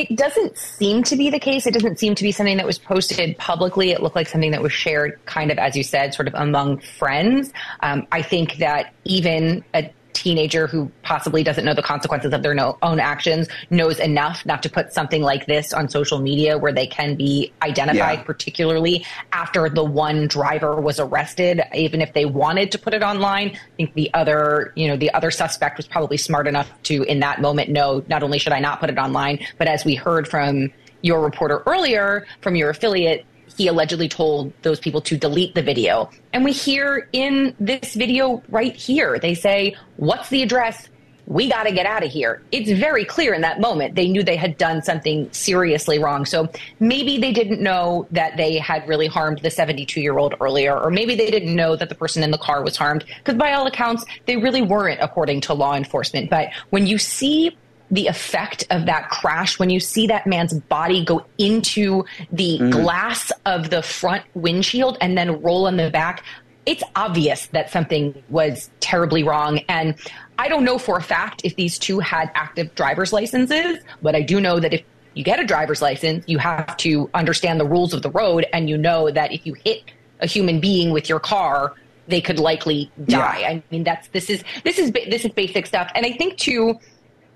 It 0.00 0.16
doesn't 0.16 0.56
seem 0.56 1.02
to 1.04 1.16
be 1.16 1.28
the 1.28 1.38
case. 1.38 1.66
It 1.66 1.74
doesn't 1.74 1.98
seem 1.98 2.14
to 2.14 2.22
be 2.22 2.32
something 2.32 2.56
that 2.56 2.64
was 2.64 2.78
posted 2.78 3.36
publicly. 3.36 3.90
It 3.90 4.02
looked 4.02 4.16
like 4.16 4.28
something 4.28 4.50
that 4.52 4.62
was 4.62 4.72
shared, 4.72 5.20
kind 5.26 5.50
of, 5.50 5.58
as 5.58 5.76
you 5.76 5.82
said, 5.82 6.14
sort 6.14 6.26
of 6.26 6.32
among 6.34 6.78
friends. 6.78 7.52
Um, 7.80 8.06
I 8.10 8.22
think 8.22 8.56
that 8.56 8.94
even 9.04 9.62
a 9.74 9.92
teenager 10.12 10.66
who 10.66 10.90
possibly 11.02 11.42
doesn't 11.42 11.64
know 11.64 11.74
the 11.74 11.82
consequences 11.82 12.32
of 12.32 12.42
their 12.42 12.54
no, 12.54 12.78
own 12.82 13.00
actions 13.00 13.48
knows 13.70 13.98
enough 13.98 14.44
not 14.44 14.62
to 14.62 14.68
put 14.68 14.92
something 14.92 15.22
like 15.22 15.46
this 15.46 15.72
on 15.72 15.88
social 15.88 16.18
media 16.18 16.58
where 16.58 16.72
they 16.72 16.86
can 16.86 17.14
be 17.14 17.52
identified, 17.62 18.18
yeah. 18.18 18.24
particularly 18.24 19.04
after 19.32 19.68
the 19.68 19.84
one 19.84 20.26
driver 20.26 20.80
was 20.80 21.00
arrested. 21.00 21.62
Even 21.74 22.00
if 22.00 22.12
they 22.12 22.24
wanted 22.24 22.72
to 22.72 22.78
put 22.78 22.94
it 22.94 23.02
online, 23.02 23.50
I 23.50 23.76
think 23.76 23.94
the 23.94 24.10
other, 24.14 24.72
you 24.76 24.88
know, 24.88 24.96
the 24.96 25.12
other 25.12 25.30
suspect 25.30 25.76
was 25.76 25.86
probably 25.86 26.16
smart 26.16 26.46
enough 26.46 26.70
to, 26.84 27.02
in 27.04 27.20
that 27.20 27.40
moment, 27.40 27.70
know 27.70 28.04
not 28.08 28.22
only 28.22 28.38
should 28.38 28.52
I 28.52 28.60
not 28.60 28.80
put 28.80 28.90
it 28.90 28.98
online, 28.98 29.44
but 29.58 29.68
as 29.68 29.84
we 29.84 29.94
heard 29.94 30.28
from 30.28 30.70
your 31.02 31.22
reporter 31.22 31.62
earlier 31.66 32.26
from 32.40 32.56
your 32.56 32.70
affiliate, 32.70 33.24
he 33.56 33.68
allegedly 33.68 34.08
told 34.08 34.52
those 34.62 34.80
people 34.80 35.00
to 35.02 35.16
delete 35.16 35.54
the 35.54 35.62
video. 35.62 36.10
And 36.32 36.44
we 36.44 36.52
hear 36.52 37.08
in 37.12 37.54
this 37.60 37.94
video 37.94 38.42
right 38.48 38.74
here, 38.74 39.18
they 39.18 39.34
say, 39.34 39.76
What's 39.96 40.28
the 40.28 40.42
address? 40.42 40.88
We 41.26 41.48
got 41.48 41.62
to 41.64 41.72
get 41.72 41.86
out 41.86 42.02
of 42.02 42.10
here. 42.10 42.42
It's 42.50 42.72
very 42.72 43.04
clear 43.04 43.34
in 43.34 43.42
that 43.42 43.60
moment 43.60 43.94
they 43.94 44.08
knew 44.08 44.24
they 44.24 44.36
had 44.36 44.58
done 44.58 44.82
something 44.82 45.32
seriously 45.32 46.00
wrong. 46.00 46.24
So 46.24 46.48
maybe 46.80 47.18
they 47.18 47.32
didn't 47.32 47.60
know 47.60 48.08
that 48.10 48.36
they 48.36 48.58
had 48.58 48.88
really 48.88 49.06
harmed 49.06 49.38
the 49.38 49.50
72 49.50 50.00
year 50.00 50.18
old 50.18 50.34
earlier, 50.40 50.76
or 50.76 50.90
maybe 50.90 51.14
they 51.14 51.30
didn't 51.30 51.54
know 51.54 51.76
that 51.76 51.88
the 51.88 51.94
person 51.94 52.24
in 52.24 52.32
the 52.32 52.38
car 52.38 52.64
was 52.64 52.76
harmed, 52.76 53.04
because 53.18 53.36
by 53.36 53.52
all 53.52 53.66
accounts, 53.68 54.04
they 54.26 54.38
really 54.38 54.62
weren't, 54.62 55.00
according 55.00 55.42
to 55.42 55.54
law 55.54 55.76
enforcement. 55.76 56.30
But 56.30 56.50
when 56.70 56.88
you 56.88 56.98
see 56.98 57.56
the 57.90 58.06
effect 58.06 58.64
of 58.70 58.86
that 58.86 59.10
crash 59.10 59.58
when 59.58 59.70
you 59.70 59.80
see 59.80 60.06
that 60.06 60.26
man's 60.26 60.54
body 60.54 61.04
go 61.04 61.24
into 61.38 62.04
the 62.32 62.58
mm. 62.58 62.70
glass 62.70 63.32
of 63.46 63.70
the 63.70 63.82
front 63.82 64.24
windshield 64.34 64.96
and 65.00 65.18
then 65.18 65.40
roll 65.42 65.66
on 65.66 65.76
the 65.76 65.90
back 65.90 66.24
it's 66.66 66.82
obvious 66.94 67.46
that 67.48 67.70
something 67.70 68.22
was 68.28 68.70
terribly 68.80 69.22
wrong 69.22 69.58
and 69.68 69.94
i 70.38 70.48
don't 70.48 70.64
know 70.64 70.78
for 70.78 70.96
a 70.96 71.02
fact 71.02 71.40
if 71.44 71.56
these 71.56 71.78
two 71.78 71.98
had 71.98 72.30
active 72.34 72.74
driver's 72.74 73.12
licenses 73.12 73.78
but 74.02 74.14
i 74.14 74.22
do 74.22 74.40
know 74.40 74.60
that 74.60 74.72
if 74.72 74.82
you 75.14 75.24
get 75.24 75.40
a 75.40 75.44
driver's 75.44 75.82
license 75.82 76.24
you 76.28 76.38
have 76.38 76.76
to 76.76 77.10
understand 77.14 77.58
the 77.58 77.66
rules 77.66 77.92
of 77.92 78.02
the 78.02 78.10
road 78.10 78.46
and 78.52 78.68
you 78.68 78.76
know 78.76 79.10
that 79.10 79.32
if 79.32 79.44
you 79.46 79.54
hit 79.64 79.82
a 80.20 80.26
human 80.26 80.60
being 80.60 80.90
with 80.90 81.08
your 81.08 81.20
car 81.20 81.74
they 82.06 82.20
could 82.20 82.38
likely 82.38 82.90
die 83.04 83.40
yeah. 83.40 83.48
i 83.48 83.62
mean 83.70 83.82
that's 83.82 84.08
this 84.08 84.28
is 84.28 84.44
this 84.62 84.78
is 84.78 84.92
this 84.92 85.24
is 85.24 85.32
basic 85.32 85.66
stuff 85.66 85.90
and 85.94 86.04
i 86.04 86.12
think 86.12 86.36
too 86.36 86.78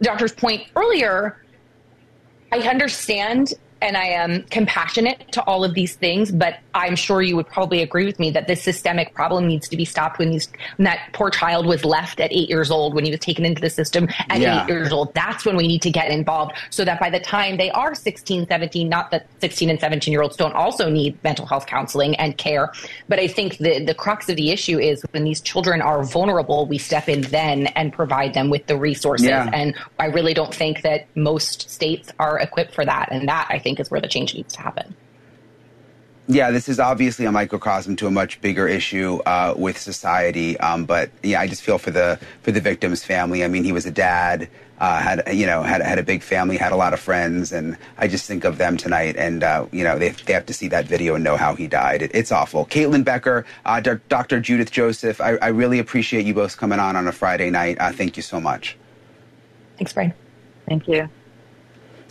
doctor's 0.03 0.33
point 0.33 0.67
earlier, 0.77 1.43
I 2.53 2.59
understand 2.69 3.55
and 3.85 3.99
I 3.99 4.07
am 4.07 4.45
compassionate 4.45 5.31
to 5.33 5.43
all 5.43 5.63
of 5.63 5.75
these 5.75 5.95
things, 5.95 6.33
but 6.33 6.59
I'm 6.73 6.97
sure 6.97 7.21
you 7.21 7.37
would 7.37 7.47
probably 7.47 7.83
agree 7.83 8.07
with 8.07 8.19
me 8.19 8.31
that 8.31 8.49
this 8.49 8.63
systemic 8.63 9.15
problem 9.15 9.47
needs 9.47 9.69
to 9.69 9.77
be 9.77 9.85
stopped 9.85 10.19
when, 10.19 10.31
these, 10.31 10.49
when 10.77 10.85
that 10.85 11.11
poor 11.13 11.29
child 11.29 11.67
was 11.67 11.85
left 11.85 12.19
at 12.19 12.33
eight 12.33 12.49
years 12.49 12.71
old, 12.71 12.95
when 12.95 13.05
he 13.05 13.11
was 13.11 13.21
taken 13.21 13.45
into 13.45 13.61
the 13.61 13.69
system 13.69 14.09
at 14.31 14.41
yeah. 14.41 14.65
eight 14.65 14.69
years 14.71 14.91
old. 14.91 15.15
That's 15.15 15.45
when 15.45 15.55
we 15.57 15.69
need 15.69 15.83
to 15.83 15.91
get 15.91 16.11
involved 16.11 16.53
so 16.71 16.83
that 16.87 16.99
by 16.99 17.11
the 17.11 17.21
time 17.21 17.59
they 17.59 17.71
are 17.73 17.95
16, 17.95 18.47
17, 18.49 18.89
not 18.89 19.11
that 19.11 19.27
16 19.43 19.69
and 19.69 19.79
17 19.79 20.11
year 20.11 20.23
olds 20.23 20.37
don't 20.37 20.55
also 20.55 20.89
need 20.89 21.23
mental 21.23 21.45
health 21.45 21.67
counseling 21.67 22.17
and 22.17 22.39
care, 22.39 22.73
but 23.09 23.19
I 23.19 23.29
think 23.29 23.59
the, 23.59 23.85
the 23.85 23.95
crux 23.95 24.31
of 24.31 24.37
the 24.37 24.51
issue 24.51 24.79
is 24.79 25.05
when 25.11 25.25
these 25.25 25.43
children 25.43 25.83
are 25.83 26.03
vulnerable, 26.05 26.67
we 26.67 26.79
step 26.79 27.07
in 27.07 27.21
then 27.21 27.67
and 27.69 27.93
provide 27.93 28.33
them 28.33 28.49
with 28.49 28.67
the 28.67 28.79
resources. 28.79 29.27
Yeah. 29.27 29.51
And 29.53 29.75
I 29.99 30.07
really 30.07 30.33
don't 30.33 30.55
think 30.55 30.81
that 30.83 31.07
most 31.15 31.69
states 31.71 32.11
are 32.19 32.39
equipped 32.39 32.75
for 32.75 32.87
that. 32.87 33.11
And 33.13 33.29
that 33.29 33.47
I 33.51 33.59
think 33.59 33.74
think 33.75 33.81
is 33.81 33.91
where 33.91 34.01
the 34.01 34.09
change 34.09 34.35
needs 34.35 34.55
to 34.55 34.61
happen. 34.61 34.95
Yeah, 36.27 36.51
this 36.51 36.71
is 36.71 36.81
obviously 36.81 37.27
a 37.27 37.33
microcosm 37.33 37.97
to 37.97 38.07
a 38.07 38.11
much 38.11 38.41
bigger 38.41 38.67
issue 38.67 39.19
uh, 39.27 39.53
with 39.59 39.77
society. 39.77 40.59
Um, 40.59 40.87
but 40.87 41.11
yeah, 41.23 41.41
I 41.41 41.47
just 41.47 41.63
feel 41.63 41.77
for 41.77 41.91
the 41.91 42.19
for 42.43 42.51
the 42.51 42.63
victim's 42.63 43.05
family. 43.05 43.45
I 43.45 43.49
mean, 43.49 43.63
he 43.63 43.73
was 43.73 43.85
a 43.85 43.91
dad, 43.91 44.49
uh, 44.79 45.01
had 45.01 45.23
you 45.35 45.45
know 45.45 45.63
had 45.63 45.83
had 45.83 45.99
a 45.99 46.03
big 46.03 46.23
family, 46.23 46.57
had 46.57 46.73
a 46.73 46.77
lot 46.77 46.95
of 46.95 47.01
friends, 47.01 47.53
and 47.53 47.77
I 47.99 48.09
just 48.09 48.27
think 48.27 48.45
of 48.45 48.57
them 48.57 48.79
tonight. 48.79 49.17
And 49.19 49.43
uh, 49.43 49.67
you 49.71 49.85
know, 49.85 49.99
they 49.99 50.11
they 50.11 50.33
have 50.33 50.47
to 50.47 50.55
see 50.55 50.69
that 50.69 50.87
video 50.87 51.15
and 51.15 51.23
know 51.23 51.37
how 51.37 51.55
he 51.57 51.67
died. 51.67 52.01
It, 52.01 52.11
it's 52.15 52.33
awful. 52.33 52.65
Caitlin 52.65 53.05
Becker, 53.05 53.45
uh, 53.67 53.81
Dr. 54.09 54.41
Judith 54.41 54.71
Joseph, 54.71 55.21
I, 55.21 55.37
I, 55.43 55.49
really 55.49 55.79
appreciate 55.79 56.25
you 56.25 56.33
both 56.33 56.57
coming 56.57 56.79
on 56.79 56.97
on 56.97 57.07
a 57.07 57.13
Friday 57.13 57.51
night. 57.51 57.77
Uh, 57.79 57.93
thank 57.93 58.17
you 58.17 58.23
so 58.23 58.41
much. 58.41 58.79
Thanks, 59.77 59.93
Brian. 59.93 60.15
Thank 60.67 60.89
you. 60.89 61.11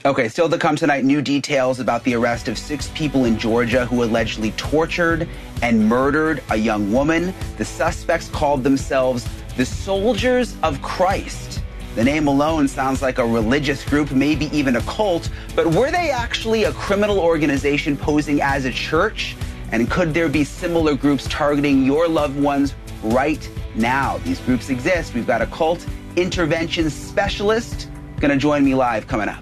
Okay, 0.05 0.27
still 0.27 0.49
to 0.49 0.57
come 0.57 0.75
tonight, 0.75 1.05
new 1.05 1.21
details 1.21 1.79
about 1.79 2.03
the 2.03 2.13
arrest 2.13 2.49
of 2.49 2.57
six 2.57 2.89
people 2.89 3.23
in 3.23 3.39
Georgia 3.39 3.85
who 3.85 4.03
allegedly 4.03 4.51
tortured 4.57 5.29
and 5.61 5.87
murdered 5.87 6.43
a 6.49 6.57
young 6.57 6.91
woman. 6.91 7.33
The 7.55 7.63
suspects 7.63 8.27
called 8.27 8.65
themselves 8.65 9.25
the 9.55 9.65
Soldiers 9.65 10.57
of 10.61 10.81
Christ. 10.81 11.61
The 11.95 12.03
name 12.03 12.27
alone 12.27 12.67
sounds 12.67 13.01
like 13.01 13.17
a 13.17 13.25
religious 13.25 13.85
group, 13.85 14.11
maybe 14.11 14.47
even 14.47 14.75
a 14.75 14.81
cult, 14.81 15.29
but 15.55 15.67
were 15.67 15.89
they 15.89 16.09
actually 16.09 16.65
a 16.65 16.73
criminal 16.73 17.17
organization 17.17 17.95
posing 17.95 18.41
as 18.41 18.65
a 18.65 18.71
church? 18.71 19.37
And 19.71 19.89
could 19.89 20.13
there 20.13 20.27
be 20.27 20.43
similar 20.43 20.95
groups 20.95 21.25
targeting 21.29 21.85
your 21.85 22.09
loved 22.09 22.37
ones 22.37 22.75
right 23.03 23.49
now? 23.73 24.17
These 24.25 24.41
groups 24.41 24.69
exist. 24.69 25.13
We've 25.13 25.25
got 25.25 25.41
a 25.41 25.47
cult 25.47 25.87
intervention 26.17 26.89
specialist 26.89 27.87
going 28.19 28.31
to 28.31 28.37
join 28.37 28.65
me 28.65 28.75
live 28.75 29.07
coming 29.07 29.29
up. 29.29 29.41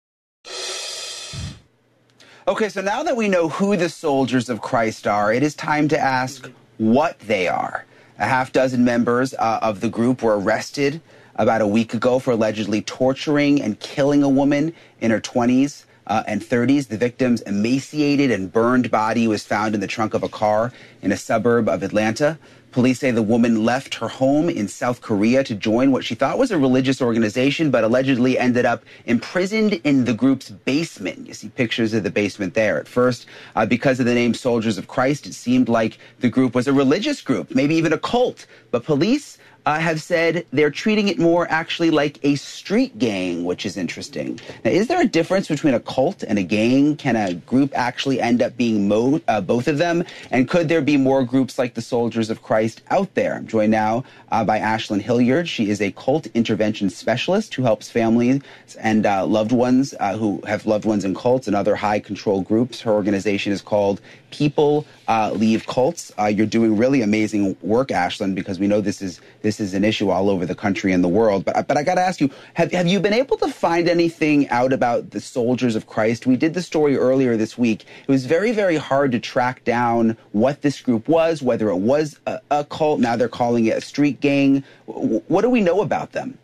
Okay, 2.51 2.67
so 2.67 2.81
now 2.81 3.01
that 3.03 3.15
we 3.15 3.29
know 3.29 3.47
who 3.47 3.77
the 3.77 3.87
soldiers 3.87 4.49
of 4.49 4.59
Christ 4.59 5.07
are, 5.07 5.31
it 5.31 5.41
is 5.41 5.55
time 5.55 5.87
to 5.87 5.97
ask 5.97 6.51
what 6.79 7.17
they 7.19 7.47
are. 7.47 7.85
A 8.19 8.25
half 8.25 8.51
dozen 8.51 8.83
members 8.83 9.33
uh, 9.35 9.59
of 9.61 9.79
the 9.79 9.87
group 9.87 10.21
were 10.21 10.37
arrested 10.37 10.99
about 11.35 11.61
a 11.61 11.65
week 11.65 11.93
ago 11.93 12.19
for 12.19 12.31
allegedly 12.31 12.81
torturing 12.81 13.61
and 13.61 13.79
killing 13.79 14.21
a 14.21 14.27
woman 14.27 14.73
in 14.99 15.11
her 15.11 15.21
20s. 15.21 15.85
uh, 16.07 16.23
and 16.27 16.41
30s. 16.41 16.87
The 16.87 16.97
victim's 16.97 17.41
emaciated 17.41 18.31
and 18.31 18.51
burned 18.51 18.91
body 18.91 19.29
was 19.29 19.45
found 19.45 19.73
in 19.75 19.79
the 19.79 19.87
trunk 19.87 20.13
of 20.13 20.23
a 20.23 20.29
car 20.29 20.73
in 21.01 21.13
a 21.13 21.17
suburb 21.17 21.69
of 21.69 21.83
Atlanta. 21.83 22.37
Police 22.71 22.99
say 22.99 23.11
the 23.11 23.21
woman 23.21 23.65
left 23.65 23.95
her 23.95 24.07
home 24.07 24.49
in 24.49 24.65
South 24.69 25.01
Korea 25.01 25.43
to 25.43 25.55
join 25.55 25.91
what 25.91 26.05
she 26.05 26.15
thought 26.15 26.37
was 26.37 26.51
a 26.51 26.57
religious 26.57 27.01
organization, 27.01 27.69
but 27.69 27.83
allegedly 27.83 28.39
ended 28.39 28.65
up 28.65 28.83
imprisoned 29.05 29.73
in 29.83 30.05
the 30.05 30.13
group's 30.13 30.51
basement. 30.51 31.27
You 31.27 31.33
see 31.33 31.49
pictures 31.49 31.93
of 31.93 32.03
the 32.03 32.09
basement 32.09 32.53
there. 32.53 32.79
At 32.79 32.87
first, 32.87 33.25
uh, 33.57 33.65
because 33.65 33.99
of 33.99 34.05
the 34.05 34.13
name 34.13 34.33
Soldiers 34.33 34.77
of 34.77 34.87
Christ, 34.87 35.27
it 35.27 35.33
seemed 35.33 35.67
like 35.67 35.97
the 36.19 36.29
group 36.29 36.55
was 36.55 36.67
a 36.67 36.73
religious 36.73 37.21
group, 37.21 37.53
maybe 37.53 37.75
even 37.75 37.91
a 37.91 37.97
cult. 37.97 38.45
But 38.71 38.85
police 38.85 39.37
uh, 39.65 39.79
have 39.79 40.01
said 40.01 40.45
they're 40.51 40.71
treating 40.71 41.07
it 41.07 41.19
more 41.19 41.47
actually 41.49 41.91
like 41.91 42.19
a 42.23 42.35
street 42.35 42.97
gang, 42.97 43.43
which 43.43 43.65
is 43.65 43.77
interesting. 43.77 44.39
Now, 44.65 44.71
is 44.71 44.87
there 44.87 45.01
a 45.01 45.07
difference 45.07 45.47
between 45.47 45.73
a 45.73 45.79
cult 45.79 46.23
and 46.23 46.39
a 46.39 46.43
gang? 46.43 46.95
Can 46.95 47.15
a 47.15 47.33
group 47.33 47.71
actually 47.75 48.19
end 48.19 48.41
up 48.41 48.57
being 48.57 48.87
mo- 48.87 49.21
uh, 49.27 49.41
both 49.41 49.67
of 49.67 49.77
them? 49.77 50.03
And 50.31 50.49
could 50.49 50.67
there 50.67 50.81
be 50.81 50.97
more 50.97 51.23
groups 51.23 51.59
like 51.59 51.75
the 51.75 51.81
Soldiers 51.81 52.29
of 52.29 52.41
Christ 52.41 52.81
out 52.89 53.13
there? 53.13 53.35
I'm 53.35 53.47
joined 53.47 53.71
now 53.71 54.03
uh, 54.31 54.43
by 54.43 54.59
Ashlyn 54.59 55.01
Hilliard. 55.01 55.47
She 55.47 55.69
is 55.69 55.81
a 55.81 55.91
cult 55.91 56.27
intervention 56.33 56.89
specialist 56.89 57.53
who 57.53 57.63
helps 57.63 57.89
families 57.89 58.41
and 58.79 59.05
uh, 59.05 59.25
loved 59.25 59.51
ones 59.51 59.93
uh, 59.99 60.17
who 60.17 60.41
have 60.47 60.65
loved 60.65 60.85
ones 60.85 61.05
in 61.05 61.13
cults 61.13 61.47
and 61.47 61.55
other 61.55 61.75
high 61.75 61.99
control 61.99 62.41
groups. 62.41 62.81
Her 62.81 62.91
organization 62.91 63.51
is 63.51 63.61
called 63.61 64.01
People 64.31 64.87
uh, 65.07 65.31
Leave 65.33 65.67
Cults. 65.67 66.11
you're 66.31 66.45
doing 66.45 66.77
really 66.77 67.01
amazing 67.01 67.55
work, 67.61 67.89
Ashlyn, 67.89 68.33
because 68.33 68.59
we 68.59 68.67
know 68.67 68.81
this 68.81 69.01
is 69.01 69.21
this 69.41 69.51
this 69.51 69.59
is 69.59 69.73
an 69.73 69.83
issue 69.83 70.09
all 70.09 70.29
over 70.29 70.45
the 70.45 70.55
country 70.55 70.93
and 70.93 71.03
the 71.03 71.09
world. 71.09 71.43
But 71.43 71.67
but 71.67 71.75
I 71.75 71.83
got 71.83 71.95
to 71.95 72.01
ask 72.01 72.21
you, 72.21 72.29
have 72.53 72.71
have 72.71 72.87
you 72.87 73.01
been 73.01 73.11
able 73.11 73.35
to 73.35 73.49
find 73.49 73.89
anything 73.89 74.47
out 74.47 74.71
about 74.71 75.09
the 75.09 75.19
soldiers 75.19 75.75
of 75.75 75.87
Christ? 75.87 76.25
We 76.25 76.37
did 76.37 76.53
the 76.53 76.61
story 76.61 76.95
earlier 76.95 77.35
this 77.35 77.57
week. 77.57 77.83
It 78.07 78.09
was 78.09 78.25
very 78.25 78.53
very 78.53 78.77
hard 78.77 79.11
to 79.11 79.19
track 79.19 79.65
down 79.65 80.15
what 80.31 80.61
this 80.61 80.79
group 80.79 81.09
was, 81.09 81.41
whether 81.41 81.69
it 81.69 81.79
was 81.79 82.17
a, 82.25 82.39
a 82.49 82.63
cult. 82.63 83.01
Now 83.01 83.17
they're 83.17 83.27
calling 83.27 83.65
it 83.65 83.77
a 83.77 83.81
street 83.81 84.21
gang. 84.21 84.63
What 84.85 85.41
do 85.41 85.49
we 85.49 85.59
know 85.59 85.81
about 85.81 86.13
them? 86.13 86.37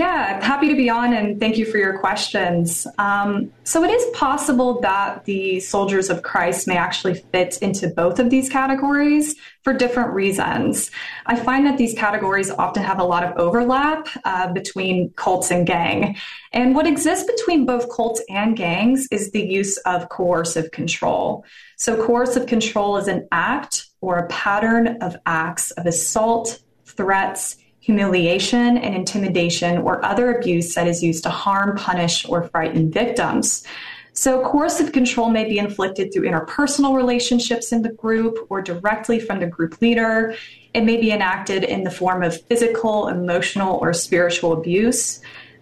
Yeah, 0.00 0.42
happy 0.42 0.66
to 0.68 0.74
be 0.74 0.88
on 0.88 1.12
and 1.12 1.38
thank 1.38 1.58
you 1.58 1.66
for 1.66 1.76
your 1.76 1.98
questions. 1.98 2.86
Um, 2.96 3.52
so, 3.64 3.84
it 3.84 3.90
is 3.90 4.16
possible 4.16 4.80
that 4.80 5.26
the 5.26 5.60
soldiers 5.60 6.08
of 6.08 6.22
Christ 6.22 6.66
may 6.66 6.78
actually 6.78 7.22
fit 7.32 7.58
into 7.60 7.88
both 7.88 8.18
of 8.18 8.30
these 8.30 8.48
categories 8.48 9.36
for 9.62 9.74
different 9.74 10.14
reasons. 10.14 10.90
I 11.26 11.36
find 11.36 11.66
that 11.66 11.76
these 11.76 11.92
categories 11.92 12.50
often 12.50 12.82
have 12.82 12.98
a 12.98 13.04
lot 13.04 13.24
of 13.24 13.36
overlap 13.36 14.08
uh, 14.24 14.50
between 14.54 15.12
cults 15.16 15.50
and 15.50 15.66
gang. 15.66 16.16
And 16.54 16.74
what 16.74 16.86
exists 16.86 17.30
between 17.30 17.66
both 17.66 17.94
cults 17.94 18.22
and 18.30 18.56
gangs 18.56 19.06
is 19.10 19.32
the 19.32 19.46
use 19.46 19.76
of 19.84 20.08
coercive 20.08 20.70
control. 20.70 21.44
So, 21.76 22.02
coercive 22.06 22.46
control 22.46 22.96
is 22.96 23.06
an 23.06 23.28
act 23.32 23.88
or 24.00 24.16
a 24.16 24.26
pattern 24.28 24.96
of 25.02 25.18
acts 25.26 25.72
of 25.72 25.84
assault, 25.84 26.62
threats, 26.86 27.58
humiliation 27.80 28.78
and 28.78 28.94
intimidation 28.94 29.78
or 29.78 30.04
other 30.04 30.36
abuse 30.36 30.74
that 30.74 30.86
is 30.86 31.02
used 31.02 31.24
to 31.24 31.30
harm, 31.30 31.76
punish, 31.76 32.28
or 32.28 32.44
frighten 32.48 32.90
victims. 32.90 33.64
So, 34.12 34.44
coercive 34.44 34.92
control 34.92 35.30
may 35.30 35.44
be 35.44 35.58
inflicted 35.58 36.12
through 36.12 36.28
interpersonal 36.28 36.96
relationships 36.96 37.72
in 37.72 37.82
the 37.82 37.92
group 37.92 38.46
or 38.50 38.60
directly 38.60 39.18
from 39.18 39.40
the 39.40 39.46
group 39.46 39.80
leader. 39.80 40.34
It 40.74 40.82
may 40.82 41.00
be 41.00 41.12
enacted 41.12 41.64
in 41.64 41.84
the 41.84 41.90
form 41.90 42.22
of 42.22 42.40
physical, 42.42 43.08
emotional, 43.08 43.78
or 43.78 43.92
spiritual 43.92 44.52
abuse. 44.52 45.20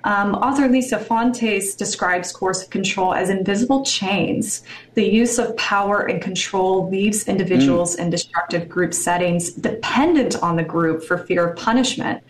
Um, 0.08 0.36
author 0.36 0.68
Lisa 0.68 0.98
Fontes 0.98 1.74
describes 1.74 2.32
coercive 2.32 2.70
control 2.70 3.12
as 3.12 3.28
invisible 3.28 3.84
chains. 3.84 4.62
The 4.94 5.04
use 5.04 5.38
of 5.38 5.54
power 5.58 6.06
and 6.06 6.22
control 6.22 6.88
leaves 6.88 7.28
individuals 7.28 7.94
mm. 7.94 8.00
in 8.00 8.10
destructive 8.10 8.70
group 8.70 8.94
settings 8.94 9.52
dependent 9.52 10.42
on 10.42 10.56
the 10.56 10.62
group 10.62 11.04
for 11.04 11.18
fear 11.18 11.48
of 11.48 11.58
punishment, 11.58 12.24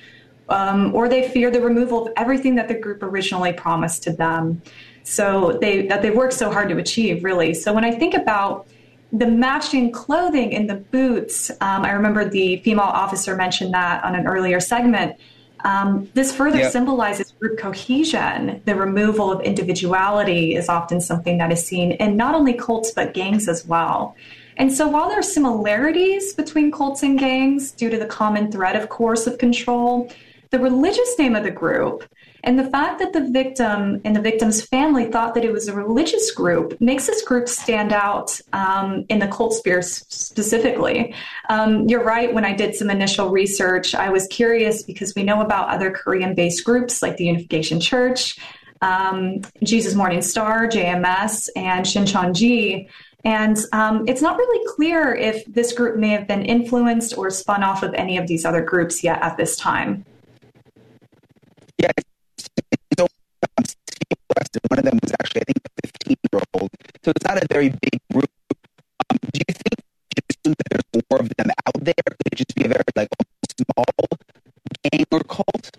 um, 0.49 0.93
or 0.93 1.09
they 1.09 1.29
fear 1.29 1.53
the 1.53 1.61
removal 1.61 2.09
of 2.09 2.13
everything 2.17 2.57
that 2.57 2.67
the 2.67 2.75
group 2.75 3.01
originally 3.01 3.53
promised 3.53 4.03
to 4.03 4.13
them. 4.13 4.61
So 5.05 5.57
they 5.61 5.87
that 5.87 6.03
they 6.03 6.11
worked 6.11 6.35
so 6.35 6.51
hard 6.51 6.69
to 6.71 6.79
achieve, 6.79 7.23
really. 7.23 7.55
So 7.55 7.73
when 7.73 7.85
I 7.85 7.93
think 7.93 8.15
about 8.15 8.67
the 9.13 9.29
matching 9.29 9.93
clothing 9.93 10.53
and 10.53 10.69
the 10.69 10.75
boots, 10.75 11.53
um, 11.61 11.85
I 11.85 11.93
remember 11.93 12.29
the 12.29 12.57
female 12.57 12.91
officer 13.05 13.37
mentioned 13.37 13.73
that 13.73 14.03
on 14.03 14.17
an 14.17 14.27
earlier 14.27 14.59
segment 14.59 15.15
um, 15.65 16.09
this 16.15 16.35
further 16.35 16.59
yep. 16.59 16.73
symbolizes 16.73 17.33
group 17.33 17.59
cohesion. 17.59 18.63
The 18.65 18.75
removal 18.75 19.33
of 19.33 19.41
individuality 19.41 20.55
is 20.55 20.69
often 20.69 21.01
something 21.01 21.39
that 21.39 21.51
is 21.53 21.65
seen 21.65 21.93
in 21.93 22.17
not 22.17 22.35
only 22.35 22.53
cults 22.53 22.93
but 22.93 23.15
gangs 23.15 23.49
as 23.49 23.67
well. 23.67 24.17
And 24.57 24.73
so, 24.73 24.89
while 24.89 25.09
there 25.09 25.19
are 25.19 25.23
similarities 25.23 26.33
between 26.35 26.73
cults 26.73 27.03
and 27.03 27.19
gangs 27.19 27.71
due 27.71 27.91
to 27.91 27.99
the 27.99 28.07
common 28.07 28.51
thread 28.51 28.77
of 28.77 28.89
coercive 28.89 29.39
control, 29.39 30.13
the 30.51 30.59
religious 30.59 31.19
name 31.19 31.37
of 31.37 31.45
the 31.45 31.51
group 31.51 32.05
and 32.49 32.59
the 32.59 32.71
fact 32.71 32.99
that 33.01 33.13
the 33.13 33.29
victim 33.29 34.01
and 34.07 34.17
the 34.17 34.23
victim's 34.23 34.63
family 34.63 35.13
thought 35.13 35.35
that 35.35 35.45
it 35.45 35.53
was 35.53 35.69
a 35.69 35.75
religious 35.75 36.31
group 36.31 36.81
makes 36.81 37.07
this 37.07 37.21
group 37.21 37.47
stand 37.47 37.93
out 37.93 38.41
um, 38.55 39.05
in 39.11 39.19
the 39.19 39.29
cult 39.29 39.53
sphere 39.53 39.83
specifically. 39.83 41.15
Um, 41.51 41.87
you're 41.89 42.03
right, 42.03 42.33
when 42.33 42.47
I 42.47 42.55
did 42.55 42.75
some 42.75 42.89
initial 42.89 43.29
research, 43.29 43.95
I 43.95 44.09
was 44.09 44.27
curious 44.29 44.83
because 44.83 45.15
we 45.15 45.25
know 45.25 45.43
about 45.43 45.69
other 45.69 45.91
Korean 45.91 46.35
based 46.35 46.65
groups 46.65 47.03
like 47.03 47.19
the 47.19 47.27
Unification 47.27 47.81
Church, 47.81 48.39
um, 48.81 49.43
Jesus 49.63 49.95
Morning 49.95 50.23
Star, 50.23 50.67
JMS, 50.69 51.51
and 51.55 51.85
Shincheonji. 51.85 52.89
And 53.25 53.59
um, 53.75 54.09
it's 54.09 54.23
not 54.23 54.39
really 54.39 54.75
clear 54.75 55.15
if 55.15 55.45
this 55.45 55.75
group 55.75 55.99
may 55.99 56.09
have 56.09 56.27
been 56.27 56.47
influenced 56.47 57.19
or 57.19 57.29
spun 57.29 57.63
off 57.63 57.83
of 57.83 57.93
any 57.93 58.17
of 58.17 58.27
these 58.27 58.47
other 58.47 58.63
groups 58.63 59.05
yet 59.05 59.21
at 59.21 59.37
this 59.37 59.55
time. 59.55 60.07
Yeah, 61.77 61.91
one 64.69 64.79
of 64.79 64.85
them 64.85 64.99
was 65.03 65.13
actually, 65.13 65.43
I 65.43 65.45
think, 65.45 65.59
a 65.67 65.87
15 65.87 66.17
year 66.33 66.43
old. 66.55 66.71
So 67.05 67.11
it's 67.11 67.25
not 67.25 67.43
a 67.43 67.47
very 67.51 67.71
big 67.71 68.01
group. 68.13 68.31
Um, 69.11 69.19
do 69.33 69.41
you 69.41 69.55
think 69.55 69.79
assume 70.31 70.55
that 70.59 70.67
there's 70.71 71.05
more 71.11 71.21
of 71.21 71.29
them 71.37 71.51
out 71.67 71.85
there? 71.85 71.95
Could 72.07 72.33
it 72.33 72.37
just 72.37 72.55
be 72.55 72.65
a 72.65 72.69
very 72.69 72.85
like 72.97 73.09
small 73.57 73.85
gang 74.91 75.05
or 75.11 75.21
cult? 75.21 75.71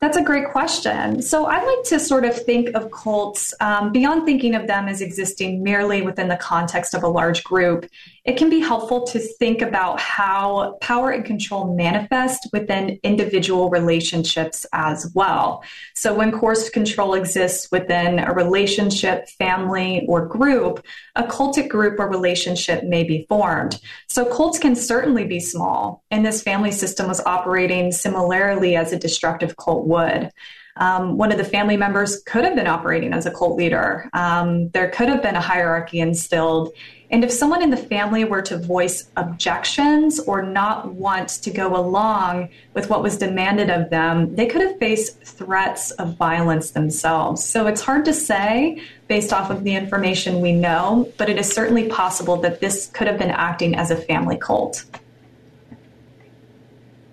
That's 0.00 0.18
a 0.18 0.22
great 0.22 0.50
question. 0.50 1.22
So 1.22 1.46
I 1.46 1.64
like 1.64 1.84
to 1.86 1.98
sort 1.98 2.26
of 2.26 2.36
think 2.36 2.68
of 2.74 2.90
cults 2.90 3.54
um, 3.60 3.90
beyond 3.90 4.26
thinking 4.26 4.54
of 4.54 4.66
them 4.66 4.86
as 4.86 5.00
existing 5.00 5.62
merely 5.62 6.02
within 6.02 6.28
the 6.28 6.36
context 6.36 6.92
of 6.94 7.02
a 7.02 7.08
large 7.08 7.42
group 7.42 7.86
it 8.24 8.38
can 8.38 8.48
be 8.48 8.60
helpful 8.60 9.06
to 9.06 9.18
think 9.18 9.60
about 9.60 10.00
how 10.00 10.78
power 10.80 11.10
and 11.10 11.26
control 11.26 11.74
manifest 11.74 12.48
within 12.52 12.98
individual 13.02 13.68
relationships 13.68 14.64
as 14.72 15.12
well. 15.14 15.62
So, 15.94 16.14
when 16.14 16.32
coercive 16.32 16.72
control 16.72 17.14
exists 17.14 17.70
within 17.70 18.18
a 18.18 18.32
relationship, 18.32 19.28
family, 19.38 20.06
or 20.08 20.26
group, 20.26 20.84
a 21.16 21.24
cultic 21.24 21.68
group 21.68 22.00
or 22.00 22.08
relationship 22.08 22.84
may 22.84 23.04
be 23.04 23.26
formed. 23.28 23.78
So, 24.08 24.24
cults 24.24 24.58
can 24.58 24.74
certainly 24.74 25.26
be 25.26 25.40
small, 25.40 26.02
and 26.10 26.24
this 26.24 26.42
family 26.42 26.72
system 26.72 27.08
was 27.08 27.20
operating 27.26 27.92
similarly 27.92 28.74
as 28.74 28.92
a 28.92 28.98
destructive 28.98 29.56
cult 29.56 29.86
would. 29.86 30.30
Um, 30.76 31.16
one 31.16 31.30
of 31.30 31.38
the 31.38 31.44
family 31.44 31.76
members 31.76 32.22
could 32.22 32.44
have 32.44 32.56
been 32.56 32.66
operating 32.66 33.12
as 33.12 33.26
a 33.26 33.30
cult 33.30 33.56
leader. 33.56 34.10
Um, 34.12 34.68
there 34.70 34.90
could 34.90 35.08
have 35.08 35.22
been 35.22 35.36
a 35.36 35.40
hierarchy 35.40 36.00
instilled. 36.00 36.72
And 37.10 37.22
if 37.22 37.30
someone 37.30 37.62
in 37.62 37.70
the 37.70 37.76
family 37.76 38.24
were 38.24 38.42
to 38.42 38.58
voice 38.58 39.08
objections 39.16 40.18
or 40.18 40.42
not 40.42 40.94
want 40.94 41.28
to 41.28 41.50
go 41.50 41.76
along 41.76 42.48
with 42.72 42.90
what 42.90 43.04
was 43.04 43.16
demanded 43.16 43.70
of 43.70 43.90
them, 43.90 44.34
they 44.34 44.46
could 44.46 44.62
have 44.62 44.78
faced 44.78 45.22
threats 45.22 45.92
of 45.92 46.16
violence 46.16 46.72
themselves. 46.72 47.44
So 47.44 47.68
it's 47.68 47.82
hard 47.82 48.04
to 48.06 48.12
say 48.12 48.82
based 49.06 49.32
off 49.32 49.50
of 49.50 49.62
the 49.62 49.76
information 49.76 50.40
we 50.40 50.52
know, 50.52 51.12
but 51.16 51.28
it 51.28 51.38
is 51.38 51.48
certainly 51.48 51.88
possible 51.88 52.36
that 52.38 52.60
this 52.60 52.90
could 52.94 53.06
have 53.06 53.18
been 53.18 53.30
acting 53.30 53.76
as 53.76 53.92
a 53.92 53.96
family 53.96 54.36
cult. 54.36 54.84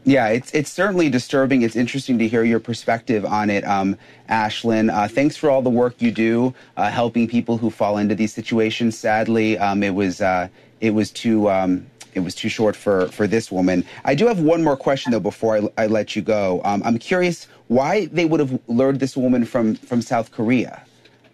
Yeah, 0.03 0.29
it's 0.29 0.51
it's 0.53 0.71
certainly 0.71 1.09
disturbing. 1.09 1.61
It's 1.61 1.75
interesting 1.75 2.17
to 2.19 2.27
hear 2.27 2.43
your 2.43 2.59
perspective 2.59 3.23
on 3.23 3.51
it, 3.51 3.63
um, 3.65 3.95
Ashlyn. 4.29 4.91
Uh, 4.91 5.07
thanks 5.07 5.37
for 5.37 5.49
all 5.49 5.61
the 5.61 5.69
work 5.69 6.01
you 6.01 6.11
do 6.11 6.55
uh, 6.75 6.89
helping 6.89 7.27
people 7.27 7.57
who 7.57 7.69
fall 7.69 7.97
into 7.97 8.15
these 8.15 8.33
situations. 8.33 8.97
Sadly, 8.97 9.59
um, 9.59 9.83
it 9.83 9.93
was 9.93 10.19
uh, 10.19 10.47
it 10.79 10.91
was 10.91 11.11
too 11.11 11.51
um, 11.51 11.85
it 12.15 12.21
was 12.21 12.33
too 12.33 12.49
short 12.49 12.75
for 12.75 13.09
for 13.09 13.27
this 13.27 13.51
woman. 13.51 13.85
I 14.03 14.15
do 14.15 14.25
have 14.25 14.39
one 14.39 14.63
more 14.63 14.75
question 14.75 15.11
though 15.11 15.19
before 15.19 15.57
I, 15.57 15.83
I 15.83 15.87
let 15.87 16.15
you 16.15 16.23
go. 16.23 16.61
Um, 16.63 16.81
I'm 16.83 16.97
curious 16.97 17.47
why 17.67 18.07
they 18.07 18.25
would 18.25 18.39
have 18.39 18.59
lured 18.67 18.99
this 18.99 19.15
woman 19.15 19.45
from 19.45 19.75
from 19.75 20.01
South 20.01 20.31
Korea. 20.31 20.83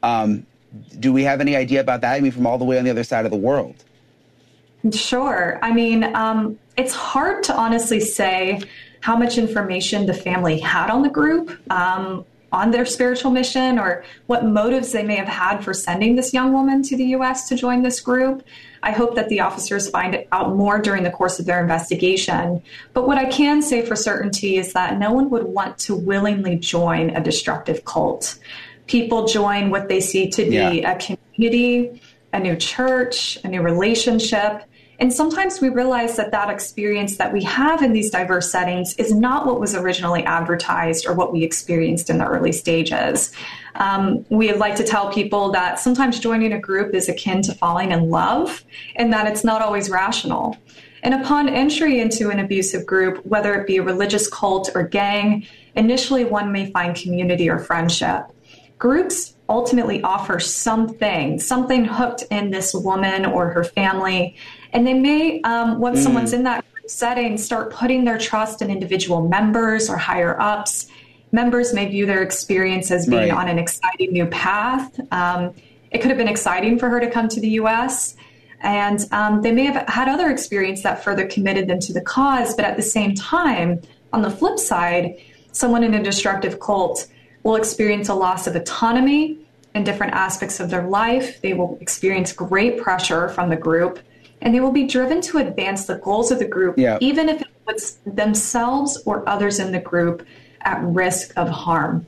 Um, 0.04 0.46
do 1.00 1.14
we 1.14 1.24
have 1.24 1.40
any 1.40 1.56
idea 1.56 1.80
about 1.80 2.02
that? 2.02 2.16
I 2.16 2.20
mean, 2.20 2.34
from 2.34 2.46
all 2.46 2.58
the 2.58 2.66
way 2.66 2.78
on 2.78 2.84
the 2.84 2.92
other 2.92 3.06
side 3.06 3.24
of 3.24 3.32
the 3.32 3.38
world. 3.38 3.86
Sure. 4.92 5.58
I 5.62 5.72
mean, 5.72 6.04
um, 6.16 6.60
it's 6.78 6.94
hard 6.94 7.44
to 7.44 7.56
honestly 7.56 8.00
say 8.00 8.62
how 9.02 9.18
much 9.18 9.38
information 9.38 10.06
the 10.06 10.14
family 10.14 10.60
had 10.60 10.90
on 10.90 11.02
the 11.02 11.10
group. 11.10 11.52
Um, 11.72 12.26
on 12.52 12.72
their 12.72 12.86
spiritual 12.86 13.32
mission 13.32 13.78
or 13.78 14.04
what 14.28 14.46
motives 14.46 14.92
they 14.92 15.04
may 15.04 15.16
have 15.16 15.28
had 15.28 15.60
for 15.60 15.74
sending 15.74 16.16
this 16.16 16.34
young 16.34 16.54
woman 16.54 16.82
to 16.82 16.96
the 16.96 17.04
U.S. 17.08 17.50
to 17.50 17.56
join 17.56 17.82
this 17.82 18.00
group. 18.00 18.44
I 18.84 18.92
hope 18.92 19.16
that 19.16 19.28
the 19.30 19.42
officers 19.42 19.90
find 19.90 20.26
out 20.32 20.56
more 20.56 20.80
during 20.80 21.04
the 21.04 21.10
course 21.10 21.40
of 21.40 21.46
their 21.46 21.62
investigation. 21.62 22.62
But 22.94 23.08
what 23.08 23.18
I 23.18 23.26
can 23.26 23.62
say 23.62 23.86
for 23.86 23.96
certainty 23.96 24.58
is 24.58 24.74
that 24.74 24.98
no 24.98 25.12
one 25.12 25.30
would 25.30 25.44
want 25.44 25.78
to 25.80 25.96
willingly 25.96 26.56
join 26.56 27.10
a 27.10 27.22
destructive 27.22 27.84
cult. 27.84 28.38
People 28.86 29.28
join 29.28 29.70
what 29.70 29.90
they 29.90 30.00
see 30.00 30.30
to 30.30 30.46
be 30.46 30.56
yeah. 30.56 30.94
a 30.94 31.00
community, 31.00 32.02
a 32.32 32.40
new 32.40 32.56
church, 32.56 33.38
a 33.44 33.50
new 33.50 33.62
relationship. 33.62 34.64
And 35.00 35.14
sometimes 35.14 35.62
we 35.62 35.70
realize 35.70 36.16
that 36.16 36.32
that 36.32 36.50
experience 36.50 37.18
that 37.18 37.32
we 37.32 37.44
have 37.44 37.84
in 37.84 37.94
these 37.94 38.10
diverse 38.10 38.52
settings 38.52 38.96
is 38.96 39.14
not 39.14 39.46
what 39.46 39.60
was 39.60 39.76
originally 39.76 40.24
advertised 40.24 41.06
or 41.06 41.14
what 41.14 41.32
we 41.32 41.44
experienced 41.44 42.10
in 42.10 42.18
the 42.18 42.26
early 42.26 42.52
stages. 42.52 43.32
Um, 43.76 44.26
we 44.30 44.52
like 44.54 44.76
to 44.78 44.84
tell 44.84 45.14
people 45.14 45.52
that 45.52 45.80
sometimes 45.80 46.20
joining 46.20 46.52
a 46.52 46.60
group 46.60 46.96
is 46.96 47.08
akin 47.10 47.44
to 47.44 47.54
falling 47.54 47.92
in 47.92 48.10
love 48.10 48.64
and 48.96 49.14
that 49.14 49.28
it's 49.28 49.44
not 49.44 49.62
always 49.62 49.90
rational. 49.90 50.58
And 51.04 51.14
upon 51.14 51.48
entry 51.48 52.00
into 52.00 52.32
an 52.32 52.40
abusive 52.40 52.86
group, 52.86 53.24
whether 53.24 53.54
it 53.54 53.68
be 53.68 53.78
a 53.78 53.84
religious 53.84 54.28
cult 54.28 54.72
or 54.74 54.84
gang, 54.84 55.46
initially 55.76 56.26
one 56.26 56.52
may 56.52 56.72
find 56.72 56.96
community 56.96 57.50
or 57.50 57.60
friendship. 57.60 58.24
Groups 58.80 59.36
ultimately 59.50 60.02
offer 60.02 60.40
something, 60.40 61.40
something 61.40 61.86
hooked 61.86 62.24
in 62.32 62.50
this 62.50 62.74
woman 62.74 63.26
or 63.26 63.50
her 63.50 63.64
family. 63.64 64.36
And 64.74 64.86
they 64.86 64.94
may, 64.94 65.42
um, 65.42 65.80
once 65.80 66.00
mm. 66.00 66.04
someone's 66.04 66.34
in 66.34 66.44
that 66.44 66.66
setting, 66.88 67.38
start 67.38 67.72
putting 67.72 68.06
their 68.06 68.18
trust 68.18 68.62
in 68.62 68.70
individual 68.70 69.28
members 69.28 69.90
or 69.90 69.98
higher 69.98 70.40
ups. 70.40 70.88
Members 71.32 71.74
may 71.74 71.88
view 71.88 72.06
their 72.06 72.24
experience 72.24 72.92
as 72.92 73.06
being 73.06 73.30
right. 73.30 73.32
on 73.32 73.48
an 73.50 73.60
exciting 73.60 74.14
new 74.14 74.26
path. 74.28 75.00
Um, 75.12 75.54
it 75.92 76.00
could 76.00 76.10
have 76.10 76.18
been 76.18 76.28
exciting 76.28 76.80
for 76.80 76.90
her 76.90 77.00
to 77.00 77.10
come 77.10 77.28
to 77.30 77.40
the 77.40 77.50
US. 77.62 78.16
And 78.62 79.06
um, 79.12 79.42
they 79.42 79.52
may 79.52 79.66
have 79.66 79.88
had 79.88 80.10
other 80.10 80.30
experience 80.30 80.82
that 80.84 81.04
further 81.04 81.28
committed 81.28 81.68
them 81.68 81.80
to 81.82 81.94
the 81.94 82.02
cause. 82.02 82.56
But 82.56 82.66
at 82.66 82.76
the 82.76 82.84
same 82.84 83.14
time, 83.14 83.82
on 84.14 84.22
the 84.22 84.32
flip 84.32 84.58
side, 84.58 85.16
someone 85.52 85.84
in 85.84 85.94
a 85.94 86.04
destructive 86.04 86.60
cult 86.60 87.08
will 87.44 87.56
experience 87.56 88.10
a 88.10 88.14
loss 88.14 88.48
of 88.48 88.56
autonomy 88.56 89.38
in 89.76 89.84
different 89.84 90.14
aspects 90.14 90.60
of 90.60 90.70
their 90.70 90.88
life. 90.88 91.42
They 91.42 91.54
will 91.54 91.78
experience 91.80 92.32
great 92.34 92.82
pressure 92.82 93.30
from 93.30 93.50
the 93.50 93.56
group, 93.56 94.00
and 94.42 94.54
they 94.54 94.60
will 94.60 94.72
be 94.72 94.88
driven 94.88 95.22
to 95.22 95.38
advance 95.38 95.86
the 95.86 95.96
goals 95.96 96.32
of 96.32 96.40
the 96.40 96.48
group, 96.48 96.78
yeah. 96.78 96.98
even 97.00 97.30
if 97.30 97.42
it 97.42 97.48
puts 97.66 97.94
themselves 98.06 99.02
or 99.06 99.28
others 99.28 99.60
in 99.60 99.72
the 99.72 99.80
group 99.80 100.26
at 100.62 100.82
risk 100.84 101.34
of 101.38 101.48
harm. 101.50 102.06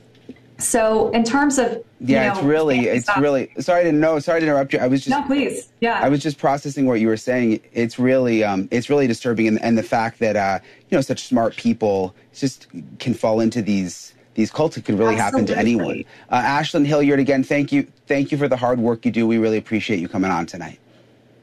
So, 0.58 1.10
in 1.12 1.24
terms 1.24 1.58
of 1.58 1.82
yeah, 2.00 2.26
know, 2.26 2.32
it's 2.34 2.42
really, 2.42 2.80
it's 2.80 3.16
really. 3.16 3.50
Sorry 3.58 3.84
to 3.84 3.92
know. 3.92 4.18
Sorry 4.18 4.40
to 4.40 4.46
interrupt 4.46 4.74
you. 4.74 4.78
I 4.78 4.88
was 4.88 5.04
just 5.04 5.10
no, 5.10 5.26
please. 5.26 5.70
Yeah, 5.80 5.98
I 5.98 6.08
was 6.10 6.22
just 6.22 6.38
processing 6.38 6.86
what 6.86 7.00
you 7.00 7.08
were 7.08 7.16
saying. 7.16 7.60
It's 7.72 7.98
really, 7.98 8.44
um, 8.44 8.68
it's 8.70 8.90
really 8.90 9.06
disturbing, 9.06 9.48
and, 9.48 9.62
and 9.62 9.78
the 9.78 9.82
fact 9.82 10.18
that 10.18 10.36
uh, 10.36 10.58
you 10.88 10.96
know 10.96 11.00
such 11.00 11.24
smart 11.24 11.56
people 11.56 12.14
just 12.34 12.66
can 12.98 13.14
fall 13.14 13.40
into 13.40 13.62
these 13.62 14.14
these 14.34 14.50
cults 14.50 14.78
could 14.78 14.98
really 14.98 15.16
Absolutely. 15.16 15.20
happen 15.20 15.46
to 15.46 15.58
anyone. 15.58 16.04
Uh, 16.28 16.42
Ashlyn 16.42 16.86
Hilliard, 16.86 17.20
again, 17.20 17.42
thank 17.42 17.72
you, 17.72 17.86
thank 18.06 18.30
you 18.30 18.38
for 18.38 18.48
the 18.48 18.56
hard 18.56 18.78
work 18.78 19.04
you 19.04 19.10
do. 19.10 19.26
We 19.26 19.38
really 19.38 19.58
appreciate 19.58 20.00
you 20.00 20.08
coming 20.08 20.30
on 20.30 20.46
tonight. 20.46 20.78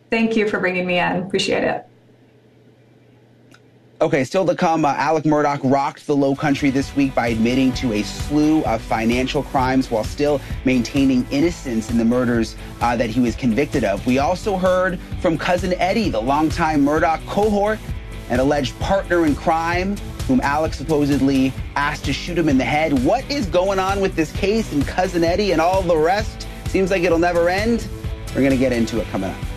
Thank 0.09 0.35
you 0.35 0.47
for 0.47 0.59
bringing 0.59 0.87
me 0.87 0.99
in. 0.99 1.17
Appreciate 1.17 1.63
it. 1.63 1.85
Okay, 3.99 4.23
still 4.23 4.45
to 4.45 4.53
come, 4.53 4.85
uh, 4.85 4.89
Alec 4.89 5.23
Murdaugh 5.23 5.59
rocked 5.63 6.05
the 6.05 6.15
low 6.15 6.35
country 6.35 6.69
this 6.69 6.95
week 6.95 7.15
by 7.15 7.29
admitting 7.29 7.73
to 7.73 7.93
a 7.93 8.03
slew 8.03 8.63
of 8.65 8.79
financial 8.79 9.41
crimes 9.41 9.89
while 9.89 10.03
still 10.03 10.39
maintaining 10.65 11.25
innocence 11.31 11.89
in 11.89 11.97
the 11.97 12.05
murders 12.05 12.55
uh, 12.81 12.95
that 12.95 13.09
he 13.09 13.19
was 13.19 13.35
convicted 13.35 13.83
of. 13.83 14.05
We 14.05 14.19
also 14.19 14.55
heard 14.55 14.99
from 15.19 15.35
cousin 15.35 15.73
Eddie, 15.73 16.09
the 16.09 16.21
longtime 16.21 16.85
Murdaugh 16.85 17.25
cohort 17.25 17.79
and 18.29 18.39
alleged 18.39 18.79
partner 18.79 19.25
in 19.25 19.33
crime 19.33 19.95
whom 20.27 20.41
Alex 20.41 20.77
supposedly 20.77 21.53
asked 21.75 22.05
to 22.05 22.13
shoot 22.13 22.37
him 22.37 22.49
in 22.49 22.57
the 22.57 22.65
head. 22.65 23.03
What 23.03 23.29
is 23.31 23.45
going 23.47 23.79
on 23.79 24.01
with 24.01 24.15
this 24.15 24.31
case 24.33 24.71
and 24.73 24.85
Cousin 24.85 25.23
Eddie 25.23 25.53
and 25.53 25.61
all 25.61 25.81
the 25.81 25.97
rest? 25.97 26.47
Seems 26.65 26.91
like 26.91 27.03
it'll 27.03 27.17
never 27.17 27.49
end. 27.49 27.87
We're 28.29 28.41
going 28.41 28.51
to 28.51 28.57
get 28.57 28.73
into 28.73 28.99
it 28.99 29.07
coming 29.07 29.29
up. 29.29 29.56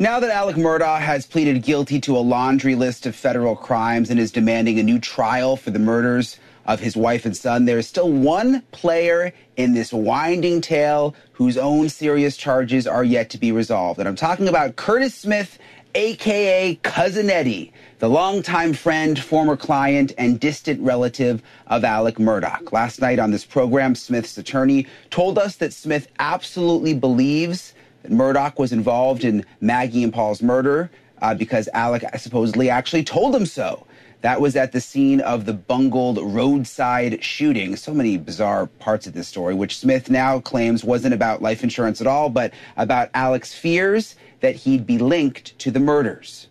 Now 0.00 0.20
that 0.20 0.30
Alec 0.30 0.54
Murdaugh 0.54 1.00
has 1.00 1.26
pleaded 1.26 1.64
guilty 1.64 2.00
to 2.02 2.16
a 2.16 2.20
laundry 2.20 2.76
list 2.76 3.04
of 3.04 3.16
federal 3.16 3.56
crimes 3.56 4.10
and 4.10 4.20
is 4.20 4.30
demanding 4.30 4.78
a 4.78 4.84
new 4.84 5.00
trial 5.00 5.56
for 5.56 5.72
the 5.72 5.80
murders 5.80 6.38
of 6.66 6.78
his 6.78 6.96
wife 6.96 7.26
and 7.26 7.36
son, 7.36 7.64
there 7.64 7.80
is 7.80 7.88
still 7.88 8.08
one 8.08 8.62
player 8.70 9.32
in 9.56 9.74
this 9.74 9.92
winding 9.92 10.60
tale 10.60 11.16
whose 11.32 11.58
own 11.58 11.88
serious 11.88 12.36
charges 12.36 12.86
are 12.86 13.02
yet 13.02 13.28
to 13.30 13.38
be 13.38 13.50
resolved. 13.50 13.98
And 13.98 14.08
I'm 14.08 14.14
talking 14.14 14.46
about 14.46 14.76
Curtis 14.76 15.16
Smith, 15.16 15.58
aka 15.96 16.76
Cousin 16.84 17.28
Eddie, 17.28 17.72
the 17.98 18.08
longtime 18.08 18.74
friend, 18.74 19.18
former 19.18 19.56
client, 19.56 20.12
and 20.16 20.38
distant 20.38 20.80
relative 20.80 21.42
of 21.66 21.82
Alec 21.82 22.18
Murdaugh. 22.18 22.70
Last 22.70 23.00
night 23.00 23.18
on 23.18 23.32
this 23.32 23.44
program, 23.44 23.96
Smith's 23.96 24.38
attorney 24.38 24.86
told 25.10 25.40
us 25.40 25.56
that 25.56 25.72
Smith 25.72 26.06
absolutely 26.20 26.94
believes 26.94 27.74
Murdaugh 28.08 28.58
was 28.58 28.72
involved 28.72 29.24
in 29.24 29.44
Maggie 29.60 30.02
and 30.02 30.12
Paul's 30.12 30.42
murder 30.42 30.90
uh, 31.20 31.34
because 31.34 31.68
Alec 31.74 32.04
supposedly 32.18 32.70
actually 32.70 33.04
told 33.04 33.34
him 33.34 33.46
so. 33.46 33.86
That 34.20 34.40
was 34.40 34.56
at 34.56 34.72
the 34.72 34.80
scene 34.80 35.20
of 35.20 35.44
the 35.44 35.52
bungled 35.52 36.18
roadside 36.20 37.22
shooting. 37.22 37.76
So 37.76 37.94
many 37.94 38.16
bizarre 38.16 38.66
parts 38.66 39.06
of 39.06 39.12
this 39.12 39.28
story, 39.28 39.54
which 39.54 39.78
Smith 39.78 40.10
now 40.10 40.40
claims 40.40 40.82
wasn't 40.82 41.14
about 41.14 41.40
life 41.40 41.62
insurance 41.62 42.00
at 42.00 42.08
all, 42.08 42.28
but 42.28 42.52
about 42.76 43.10
Alec's 43.14 43.54
fears 43.54 44.16
that 44.40 44.56
he'd 44.56 44.86
be 44.86 44.98
linked 44.98 45.56
to 45.60 45.70
the 45.70 45.78
murders. 45.78 46.48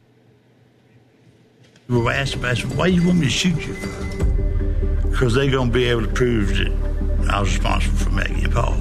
We 1.90 1.98
were 2.00 2.12
asked 2.12 2.36
about, 2.36 2.58
why 2.76 2.88
do 2.90 2.96
you 2.96 3.06
want 3.06 3.20
me 3.20 3.26
to 3.26 3.32
shoot 3.32 3.66
you? 3.66 3.74
Because 5.10 5.34
they're 5.34 5.52
going 5.52 5.68
to 5.68 5.74
be 5.74 5.86
able 5.86 6.02
to 6.02 6.14
prove 6.14 6.56
that 6.56 6.72
I 7.30 7.40
was 7.42 7.50
responsible 7.50 7.98
for 7.98 8.10
Maggie 8.12 8.44
and 8.44 8.54
Paul. 8.54 8.76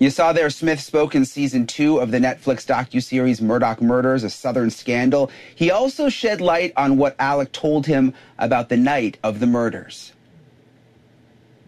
You 0.00 0.10
saw 0.10 0.32
there 0.32 0.48
Smith 0.48 0.78
spoke 0.78 1.16
in 1.16 1.24
season 1.24 1.66
two 1.66 1.98
of 1.98 2.12
the 2.12 2.18
Netflix 2.18 2.64
docuseries 2.64 3.40
Murdaugh 3.40 3.80
Murders, 3.80 4.22
A 4.22 4.30
Southern 4.30 4.70
Scandal. 4.70 5.28
He 5.56 5.72
also 5.72 6.08
shed 6.08 6.40
light 6.40 6.72
on 6.76 6.98
what 6.98 7.16
Alec 7.18 7.50
told 7.50 7.84
him 7.84 8.14
about 8.38 8.68
the 8.68 8.76
night 8.76 9.18
of 9.24 9.40
the 9.40 9.46
murders. 9.46 10.12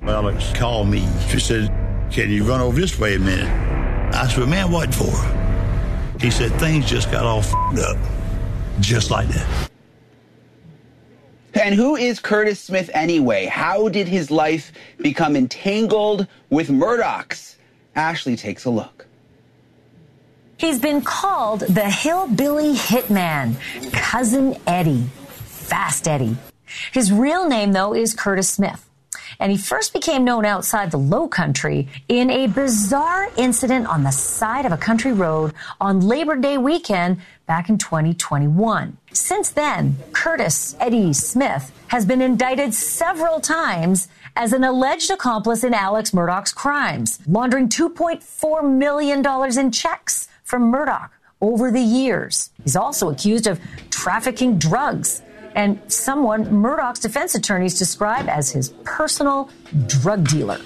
Alex 0.02 0.52
called 0.54 0.86
me. 0.88 1.08
She 1.28 1.40
said, 1.40 1.68
Can 2.12 2.30
you 2.30 2.44
run 2.44 2.60
over 2.60 2.80
this 2.80 2.96
way 3.00 3.16
a 3.16 3.18
minute? 3.18 3.50
I 4.14 4.28
said, 4.28 4.48
Man, 4.48 4.70
what 4.70 4.94
for? 4.94 5.10
He 6.20 6.30
said, 6.30 6.52
Things 6.60 6.86
just 6.88 7.10
got 7.10 7.24
all 7.24 7.40
up. 7.80 7.98
Just 8.78 9.10
like 9.10 9.26
that. 9.28 9.70
And 11.54 11.74
who 11.74 11.96
is 11.96 12.20
Curtis 12.20 12.60
Smith 12.60 12.90
anyway? 12.94 13.46
How 13.46 13.88
did 13.88 14.06
his 14.06 14.30
life 14.30 14.70
become 14.98 15.34
entangled 15.34 16.28
with 16.48 16.68
Murdaugh's? 16.68 17.56
Ashley 17.94 18.36
takes 18.36 18.64
a 18.64 18.70
look. 18.70 19.06
He's 20.56 20.78
been 20.78 21.00
called 21.00 21.60
the 21.60 21.88
hillbilly 21.88 22.74
hitman, 22.74 23.56
Cousin 23.92 24.56
Eddie, 24.66 25.06
Fast 25.46 26.06
Eddie. 26.06 26.36
His 26.92 27.10
real 27.10 27.48
name, 27.48 27.72
though, 27.72 27.94
is 27.94 28.14
Curtis 28.14 28.50
Smith. 28.50 28.86
And 29.38 29.50
he 29.50 29.56
first 29.56 29.92
became 29.92 30.22
known 30.24 30.44
outside 30.44 30.90
the 30.90 30.98
low 30.98 31.28
country 31.28 31.88
in 32.08 32.30
a 32.30 32.46
bizarre 32.46 33.28
incident 33.36 33.86
on 33.86 34.02
the 34.02 34.10
side 34.10 34.66
of 34.66 34.72
a 34.72 34.76
country 34.76 35.12
road 35.12 35.54
on 35.80 36.00
Labor 36.00 36.36
Day 36.36 36.58
weekend 36.58 37.22
back 37.46 37.68
in 37.68 37.78
2021. 37.78 38.98
Since 39.12 39.50
then, 39.50 39.96
Curtis 40.12 40.76
Eddie 40.78 41.12
Smith 41.12 41.72
has 41.88 42.06
been 42.06 42.22
indicted 42.22 42.74
several 42.74 43.40
times 43.40 44.08
as 44.36 44.52
an 44.52 44.62
alleged 44.62 45.10
accomplice 45.10 45.64
in 45.64 45.74
Alex 45.74 46.12
Murdaugh's 46.12 46.52
crimes, 46.52 47.18
laundering 47.26 47.68
$2.4 47.68 48.78
million 48.78 49.58
in 49.58 49.72
checks 49.72 50.28
from 50.44 50.72
Murdaugh 50.72 51.08
over 51.40 51.70
the 51.70 51.80
years. 51.80 52.50
He's 52.62 52.76
also 52.76 53.10
accused 53.10 53.46
of 53.46 53.60
trafficking 53.90 54.58
drugs 54.58 55.22
and 55.54 55.80
someone 55.88 56.44
Murdaugh's 56.46 57.00
defense 57.00 57.34
attorneys 57.34 57.78
describe 57.78 58.28
as 58.28 58.50
his 58.50 58.68
personal 58.84 59.50
drug 59.86 60.28
dealer. 60.28 60.60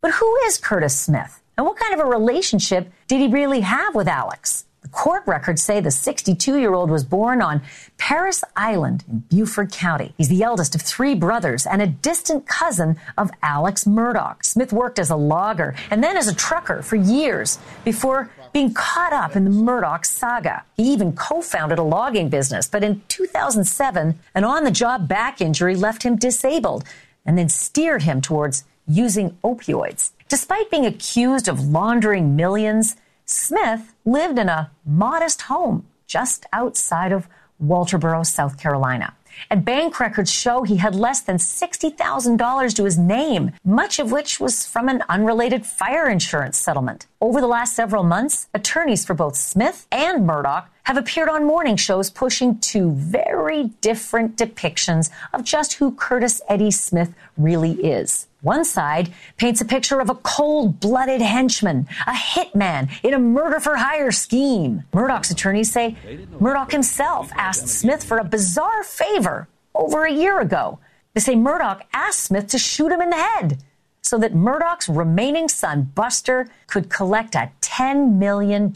But 0.00 0.12
who 0.12 0.36
is 0.44 0.58
Curtis 0.58 0.98
Smith? 0.98 1.40
And 1.56 1.66
what 1.66 1.76
kind 1.76 1.94
of 1.94 2.00
a 2.00 2.06
relationship 2.08 2.90
did 3.06 3.20
he 3.20 3.28
really 3.28 3.60
have 3.60 3.94
with 3.94 4.08
Alex? 4.08 4.64
Court 4.92 5.22
records 5.26 5.62
say 5.62 5.80
the 5.80 5.90
62 5.90 6.58
year 6.58 6.74
old 6.74 6.90
was 6.90 7.04
born 7.04 7.40
on 7.40 7.62
Parris 7.96 8.42
Island 8.56 9.04
in 9.08 9.20
Beaufort 9.20 9.72
County. 9.72 10.14
He's 10.16 10.28
the 10.28 10.42
eldest 10.42 10.74
of 10.74 10.82
three 10.82 11.14
brothers 11.14 11.66
and 11.66 11.80
a 11.80 11.86
distant 11.86 12.46
cousin 12.46 12.96
of 13.16 13.30
Alex 13.42 13.84
Murdaugh. 13.84 14.44
Smith 14.44 14.72
worked 14.72 14.98
as 14.98 15.10
a 15.10 15.16
logger 15.16 15.74
and 15.90 16.02
then 16.02 16.16
as 16.16 16.28
a 16.28 16.34
trucker 16.34 16.82
for 16.82 16.96
years 16.96 17.58
before 17.84 18.30
being 18.52 18.74
caught 18.74 19.12
up 19.12 19.36
in 19.36 19.44
the 19.44 19.50
Murdaugh 19.50 20.04
saga. 20.04 20.64
He 20.76 20.92
even 20.92 21.12
co 21.12 21.40
founded 21.40 21.78
a 21.78 21.82
logging 21.84 22.28
business, 22.28 22.68
but 22.68 22.82
in 22.82 23.02
2007, 23.08 24.18
an 24.34 24.44
on 24.44 24.64
the 24.64 24.70
job 24.70 25.06
back 25.06 25.40
injury 25.40 25.76
left 25.76 26.02
him 26.02 26.16
disabled 26.16 26.84
and 27.24 27.38
then 27.38 27.48
steered 27.48 28.02
him 28.02 28.20
towards 28.20 28.64
using 28.88 29.30
opioids. 29.44 30.10
Despite 30.28 30.70
being 30.70 30.86
accused 30.86 31.48
of 31.48 31.68
laundering 31.68 32.34
millions, 32.34 32.96
Smith 33.30 33.94
lived 34.04 34.40
in 34.40 34.48
a 34.48 34.72
modest 34.84 35.42
home 35.42 35.86
just 36.08 36.46
outside 36.52 37.12
of 37.12 37.28
Walterboro, 37.62 38.26
South 38.26 38.58
Carolina. 38.58 39.14
And 39.48 39.64
bank 39.64 40.00
records 40.00 40.32
show 40.32 40.64
he 40.64 40.78
had 40.78 40.96
less 40.96 41.20
than 41.20 41.36
$60,000 41.36 42.74
to 42.74 42.84
his 42.84 42.98
name, 42.98 43.52
much 43.64 44.00
of 44.00 44.10
which 44.10 44.40
was 44.40 44.66
from 44.66 44.88
an 44.88 45.04
unrelated 45.08 45.64
fire 45.64 46.08
insurance 46.08 46.58
settlement. 46.58 47.06
Over 47.20 47.40
the 47.40 47.46
last 47.46 47.76
several 47.76 48.02
months, 48.02 48.48
attorneys 48.52 49.04
for 49.04 49.14
both 49.14 49.36
Smith 49.36 49.86
and 49.92 50.28
Murdaugh 50.28 50.64
have 50.82 50.96
appeared 50.96 51.28
on 51.28 51.46
morning 51.46 51.76
shows 51.76 52.10
pushing 52.10 52.58
two 52.58 52.90
very 52.90 53.68
different 53.80 54.36
depictions 54.36 55.08
of 55.32 55.44
just 55.44 55.74
who 55.74 55.92
Curtis 55.92 56.42
Eddie 56.48 56.72
Smith 56.72 57.14
really 57.36 57.74
is. 57.74 58.26
One 58.42 58.64
side 58.64 59.12
paints 59.36 59.60
a 59.60 59.66
picture 59.66 60.00
of 60.00 60.08
a 60.08 60.14
cold 60.14 60.80
blooded 60.80 61.20
henchman, 61.20 61.86
a 62.06 62.12
hitman 62.12 62.90
in 63.02 63.12
a 63.12 63.18
murder 63.18 63.60
for 63.60 63.76
hire 63.76 64.10
scheme. 64.10 64.84
Murdaugh's 64.92 65.30
attorneys 65.30 65.70
say 65.70 65.96
Murdaugh 66.40 66.70
himself 66.72 67.30
asked 67.34 67.68
Smith 67.68 68.02
for 68.02 68.18
a 68.18 68.24
bizarre 68.24 68.82
favor 68.82 69.48
over 69.74 70.04
a 70.04 70.12
year 70.12 70.40
ago. 70.40 70.78
They 71.12 71.20
say 71.20 71.34
Murdaugh 71.34 71.82
asked 71.92 72.20
Smith 72.20 72.46
to 72.48 72.58
shoot 72.58 72.90
him 72.90 73.02
in 73.02 73.10
the 73.10 73.16
head 73.16 73.58
so 74.00 74.16
that 74.18 74.32
Murdaugh's 74.32 74.88
remaining 74.88 75.48
son, 75.48 75.92
Buster, 75.94 76.48
could 76.66 76.88
collect 76.88 77.34
a 77.34 77.50
$10 77.60 78.14
million 78.16 78.72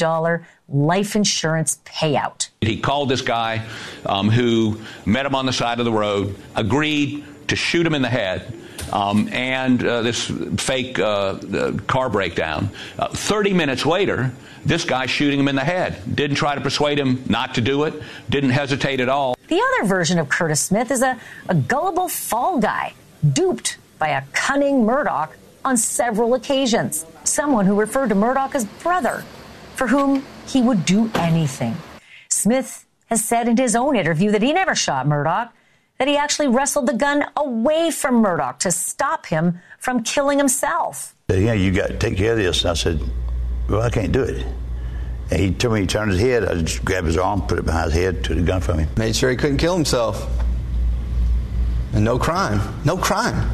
life 0.69 1.17
insurance 1.17 1.79
payout. 1.87 2.51
He 2.61 2.79
called 2.79 3.09
this 3.09 3.23
guy 3.23 3.65
um, 4.05 4.29
who 4.29 4.79
met 5.07 5.25
him 5.25 5.35
on 5.35 5.47
the 5.47 5.53
side 5.53 5.79
of 5.79 5.87
the 5.87 5.93
road, 5.93 6.37
agreed 6.55 7.25
to 7.49 7.57
shoot 7.57 7.87
him 7.87 7.95
in 7.95 8.03
the 8.03 8.11
head 8.11 8.53
um, 8.93 9.29
and 9.33 9.85
uh, 9.85 10.03
this 10.03 10.31
fake 10.57 10.99
uh, 10.99 11.72
car 11.87 12.09
breakdown. 12.09 12.70
Uh, 12.99 13.09
30 13.09 13.53
minutes 13.55 13.87
later, 13.87 14.33
this 14.64 14.85
guy 14.85 15.07
shooting 15.07 15.41
him 15.41 15.49
in 15.49 15.57
the 15.57 15.64
head. 15.64 16.01
Didn't 16.14 16.37
try 16.37 16.55
to 16.55 16.61
persuade 16.61 16.99
him 16.99 17.25
not 17.29 17.55
to 17.57 17.61
do 17.61 17.85
it, 17.85 17.95
didn't 18.31 18.51
hesitate 18.51 19.01
at 19.01 19.09
all. 19.09 19.37
The 19.49 19.61
other 19.61 19.87
version 19.87 20.18
of 20.18 20.29
Curtis 20.29 20.61
Smith 20.61 20.91
is 20.91 21.03
a, 21.03 21.20
a 21.49 21.55
gullible 21.55 22.09
fall 22.09 22.59
guy, 22.59 22.95
duped 23.33 23.79
by 23.99 24.09
a 24.09 24.22
cunning 24.33 24.85
Murdaugh 24.85 25.31
on 25.64 25.77
several 25.77 26.35
occasions. 26.35 27.07
Someone 27.25 27.66
who 27.66 27.79
referred 27.79 28.09
to 28.09 28.14
Murdaugh 28.14 28.55
as 28.55 28.64
brother, 28.64 29.25
for 29.75 29.87
whom 29.87 30.25
he 30.47 30.62
would 30.62 30.85
do 30.85 31.11
anything. 31.14 31.77
Smith 32.29 32.87
has 33.07 33.25
said 33.25 33.49
in 33.49 33.57
his 33.57 33.77
own 33.77 33.97
interview 33.97 34.31
that 34.31 34.43
he 34.43 34.53
never 34.53 34.75
shot 34.75 35.07
Murdaugh 35.07 35.51
that 35.99 36.09
he 36.09 36.16
actually 36.16 36.49
wrestled 36.49 36.86
the 36.86 36.95
gun 36.95 37.24
away 37.36 37.90
from 37.90 38.22
Murdaugh 38.22 38.59
to 38.59 38.70
stop 38.70 39.26
him 39.26 39.61
from 39.78 40.03
killing 40.03 40.38
himself. 40.38 41.14
Yeah, 41.28 41.53
you 41.53 41.70
got 41.70 41.88
to 41.88 41.99
take 41.99 42.16
care 42.16 42.32
of 42.32 42.38
this. 42.38 42.62
And 42.62 42.70
I 42.70 42.74
said, 42.74 43.01
Well, 43.68 43.82
I 43.82 43.90
can't 43.90 44.12
do 44.12 44.22
it. 44.22 44.45
And 45.30 45.40
he 45.40 45.53
told 45.53 45.74
me 45.74 45.80
he 45.80 45.86
turned 45.86 46.11
his 46.11 46.20
head. 46.20 46.45
I 46.45 46.55
just 46.61 46.84
grabbed 46.84 47.07
his 47.07 47.16
arm, 47.16 47.42
put 47.42 47.59
it 47.59 47.64
behind 47.64 47.92
his 47.92 48.03
head, 48.03 48.24
took 48.24 48.36
the 48.36 48.42
gun 48.42 48.61
from 48.61 48.78
him. 48.78 48.88
Made 48.97 49.16
sure 49.16 49.30
he 49.30 49.36
couldn't 49.36 49.57
kill 49.57 49.74
himself. 49.74 50.28
And 51.95 52.05
no 52.05 52.18
crime. 52.18 52.61
No 52.84 52.97
crime. 52.97 53.51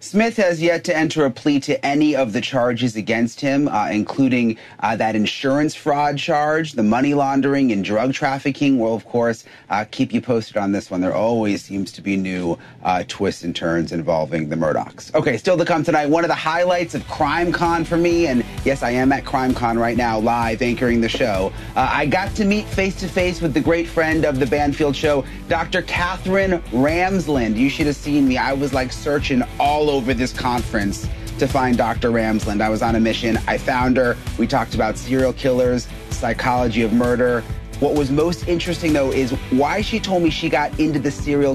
Smith 0.00 0.36
has 0.36 0.62
yet 0.62 0.84
to 0.84 0.96
enter 0.96 1.24
a 1.24 1.30
plea 1.30 1.58
to 1.58 1.84
any 1.84 2.14
of 2.14 2.32
the 2.32 2.40
charges 2.40 2.94
against 2.94 3.40
him, 3.40 3.66
uh, 3.66 3.88
including 3.90 4.56
uh, 4.78 4.94
that 4.94 5.16
insurance 5.16 5.74
fraud 5.74 6.16
charge, 6.16 6.72
the 6.74 6.82
money 6.84 7.14
laundering, 7.14 7.72
and 7.72 7.84
drug 7.84 8.12
trafficking. 8.12 8.78
We'll, 8.78 8.94
of 8.94 9.04
course, 9.04 9.44
uh, 9.70 9.84
keep 9.90 10.14
you 10.14 10.20
posted 10.20 10.56
on 10.56 10.70
this 10.70 10.88
one. 10.88 11.00
There 11.00 11.14
always 11.14 11.64
seems 11.64 11.90
to 11.92 12.00
be 12.00 12.16
new 12.16 12.56
uh, 12.84 13.02
twists 13.08 13.42
and 13.42 13.56
turns 13.56 13.90
involving 13.90 14.48
the 14.48 14.54
Murdaughs. 14.54 15.12
Okay, 15.16 15.36
still 15.36 15.58
to 15.58 15.64
come 15.64 15.82
tonight, 15.82 16.06
one 16.06 16.22
of 16.22 16.28
the 16.28 16.34
highlights 16.34 16.94
of 16.94 17.04
Crime 17.08 17.50
Con 17.50 17.84
for 17.84 17.96
me, 17.96 18.28
and 18.28 18.44
yes, 18.64 18.82
I 18.82 18.90
am 18.90 19.12
at 19.12 19.24
Crime 19.24 19.54
Con 19.54 19.78
right 19.78 19.96
now, 19.96 20.18
live 20.18 20.62
anchoring 20.62 21.00
the 21.00 21.08
show. 21.08 21.52
Uh, 21.76 21.88
I 21.90 22.06
got 22.06 22.34
to 22.36 22.44
meet 22.44 22.66
face 22.66 22.96
to 23.00 23.08
face 23.08 23.40
with 23.40 23.54
the 23.54 23.60
great 23.60 23.88
friend 23.88 24.24
of 24.24 24.38
the 24.38 24.46
Banfield 24.46 24.96
show, 24.96 25.24
Dr. 25.48 25.82
Catherine 25.82 26.60
Ramsland. 26.70 27.56
You 27.56 27.70
should 27.70 27.86
have 27.86 27.96
seen 27.96 28.26
me. 28.26 28.36
I 28.36 28.52
was 28.52 28.72
like 28.72 28.92
searching 28.92 29.42
all 29.58 29.90
over 29.90 30.14
this 30.14 30.32
conference 30.32 31.08
to 31.38 31.46
find 31.46 31.76
Dr. 31.76 32.10
Ramsland. 32.10 32.60
I 32.60 32.68
was 32.68 32.82
on 32.82 32.96
a 32.96 33.00
mission. 33.00 33.38
I 33.46 33.58
found 33.58 33.96
her. 33.96 34.16
We 34.38 34.46
talked 34.46 34.74
about 34.74 34.96
serial 34.96 35.32
killers, 35.32 35.86
psychology 36.10 36.82
of 36.82 36.92
murder. 36.92 37.42
What 37.80 37.94
was 37.94 38.10
most 38.10 38.48
interesting 38.48 38.92
though 38.92 39.12
is 39.12 39.30
why 39.50 39.82
she 39.82 40.00
told 40.00 40.24
me 40.24 40.30
she 40.30 40.48
got 40.48 40.76
into 40.80 40.98
the 40.98 41.12
serial 41.12 41.54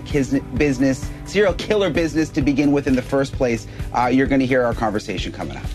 business, 0.56 1.10
serial 1.26 1.54
killer 1.56 1.90
business 1.90 2.30
to 2.30 2.42
begin 2.42 2.72
with 2.72 2.88
in 2.88 2.96
the 2.96 3.02
first 3.02 3.34
place. 3.34 3.68
Uh, 3.94 4.06
you're 4.06 4.28
going 4.28 4.40
to 4.40 4.46
hear 4.46 4.64
our 4.64 4.74
conversation 4.74 5.34
coming 5.34 5.58
up. 5.58 5.66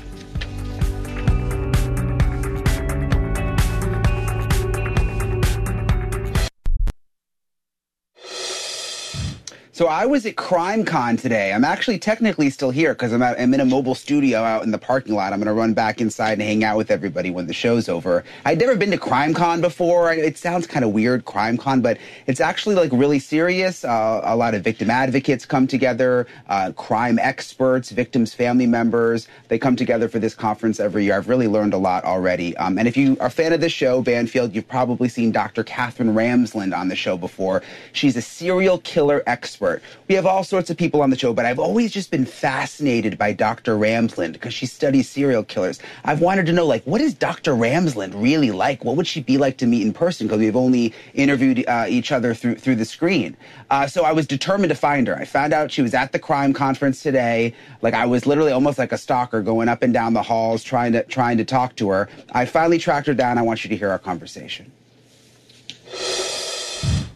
So 9.78 9.86
I 9.86 10.06
was 10.06 10.26
at 10.26 10.34
CrimeCon 10.34 11.20
today. 11.20 11.52
I'm 11.52 11.62
actually 11.62 12.00
technically 12.00 12.50
still 12.50 12.72
here 12.72 12.94
because 12.94 13.12
I'm, 13.12 13.22
I'm, 13.22 13.54
in 13.54 13.60
a 13.60 13.64
mobile 13.64 13.94
studio 13.94 14.40
out 14.40 14.64
in 14.64 14.72
the 14.72 14.78
parking 14.78 15.14
lot. 15.14 15.32
I'm 15.32 15.38
going 15.38 15.46
to 15.46 15.52
run 15.52 15.72
back 15.72 16.00
inside 16.00 16.32
and 16.32 16.42
hang 16.42 16.64
out 16.64 16.76
with 16.76 16.90
everybody 16.90 17.30
when 17.30 17.46
the 17.46 17.52
show's 17.52 17.88
over. 17.88 18.24
I'd 18.44 18.58
never 18.58 18.74
been 18.74 18.90
to 18.90 18.96
CrimeCon 18.96 19.60
before. 19.60 20.12
It 20.12 20.36
sounds 20.36 20.66
kind 20.66 20.84
of 20.84 20.90
weird, 20.90 21.24
CrimeCon, 21.24 21.80
but 21.80 21.96
it's 22.26 22.40
actually 22.40 22.74
like 22.74 22.90
really 22.92 23.20
serious. 23.20 23.84
Uh, 23.84 24.20
a 24.24 24.34
lot 24.34 24.54
of 24.54 24.64
victim 24.64 24.90
advocates 24.90 25.46
come 25.46 25.68
together, 25.68 26.26
uh, 26.48 26.72
crime 26.72 27.20
experts, 27.20 27.90
victims' 27.90 28.34
family 28.34 28.66
members. 28.66 29.28
They 29.46 29.60
come 29.60 29.76
together 29.76 30.08
for 30.08 30.18
this 30.18 30.34
conference 30.34 30.80
every 30.80 31.04
year. 31.04 31.16
I've 31.16 31.28
really 31.28 31.46
learned 31.46 31.72
a 31.72 31.78
lot 31.78 32.02
already. 32.02 32.56
Um, 32.56 32.78
and 32.78 32.88
if 32.88 32.96
you 32.96 33.16
are 33.20 33.28
a 33.28 33.30
fan 33.30 33.52
of 33.52 33.60
this 33.60 33.70
show, 33.70 34.02
Banfield, 34.02 34.56
you've 34.56 34.66
probably 34.66 35.08
seen 35.08 35.30
Dr. 35.30 35.62
Catherine 35.62 36.14
Ramsland 36.14 36.76
on 36.76 36.88
the 36.88 36.96
show 36.96 37.16
before. 37.16 37.62
She's 37.92 38.16
a 38.16 38.22
serial 38.22 38.78
killer 38.78 39.22
expert 39.28 39.67
expert. 39.68 39.82
We 40.08 40.14
have 40.14 40.26
all 40.26 40.44
sorts 40.44 40.70
of 40.70 40.76
people 40.76 41.02
on 41.02 41.10
the 41.10 41.18
show, 41.18 41.32
but 41.32 41.44
I've 41.44 41.58
always 41.58 41.92
just 41.92 42.10
been 42.10 42.24
fascinated 42.24 43.18
by 43.18 43.32
Dr. 43.32 43.76
Ramsland 43.76 44.32
because 44.32 44.54
she 44.54 44.66
studies 44.66 45.08
serial 45.08 45.44
killers. 45.44 45.80
I've 46.04 46.20
wanted 46.20 46.46
to 46.46 46.52
know, 46.52 46.66
like, 46.66 46.82
what 46.84 47.00
is 47.00 47.14
Dr. 47.14 47.52
Ramsland 47.52 48.12
really 48.14 48.50
like? 48.50 48.84
What 48.84 48.96
would 48.96 49.06
she 49.06 49.20
be 49.20 49.38
like 49.38 49.58
to 49.58 49.66
meet 49.66 49.82
in 49.82 49.92
person? 49.92 50.26
Because 50.26 50.40
we've 50.40 50.56
only 50.56 50.94
interviewed 51.14 51.64
uh, 51.68 51.86
each 51.88 52.12
other 52.12 52.34
through 52.34 52.56
through 52.56 52.76
the 52.76 52.84
screen. 52.84 53.36
Uh, 53.70 53.86
so 53.86 54.04
I 54.04 54.12
was 54.12 54.26
determined 54.26 54.70
to 54.70 54.74
find 54.76 55.06
her. 55.06 55.16
I 55.16 55.24
found 55.24 55.52
out 55.52 55.70
she 55.70 55.82
was 55.82 55.94
at 55.94 56.12
the 56.12 56.18
crime 56.18 56.52
conference 56.52 57.02
today. 57.02 57.54
Like 57.82 57.94
I 57.94 58.06
was 58.06 58.26
literally 58.26 58.52
almost 58.52 58.78
like 58.78 58.92
a 58.92 58.98
stalker, 58.98 59.42
going 59.42 59.68
up 59.68 59.82
and 59.82 59.92
down 59.92 60.14
the 60.14 60.22
halls 60.22 60.62
trying 60.62 60.92
to 60.92 61.02
trying 61.04 61.36
to 61.38 61.44
talk 61.44 61.76
to 61.76 61.90
her. 61.90 62.08
I 62.32 62.46
finally 62.46 62.78
tracked 62.78 63.06
her 63.06 63.14
down. 63.14 63.38
I 63.38 63.42
want 63.42 63.64
you 63.64 63.70
to 63.70 63.76
hear 63.76 63.90
our 63.90 63.98
conversation. 63.98 64.72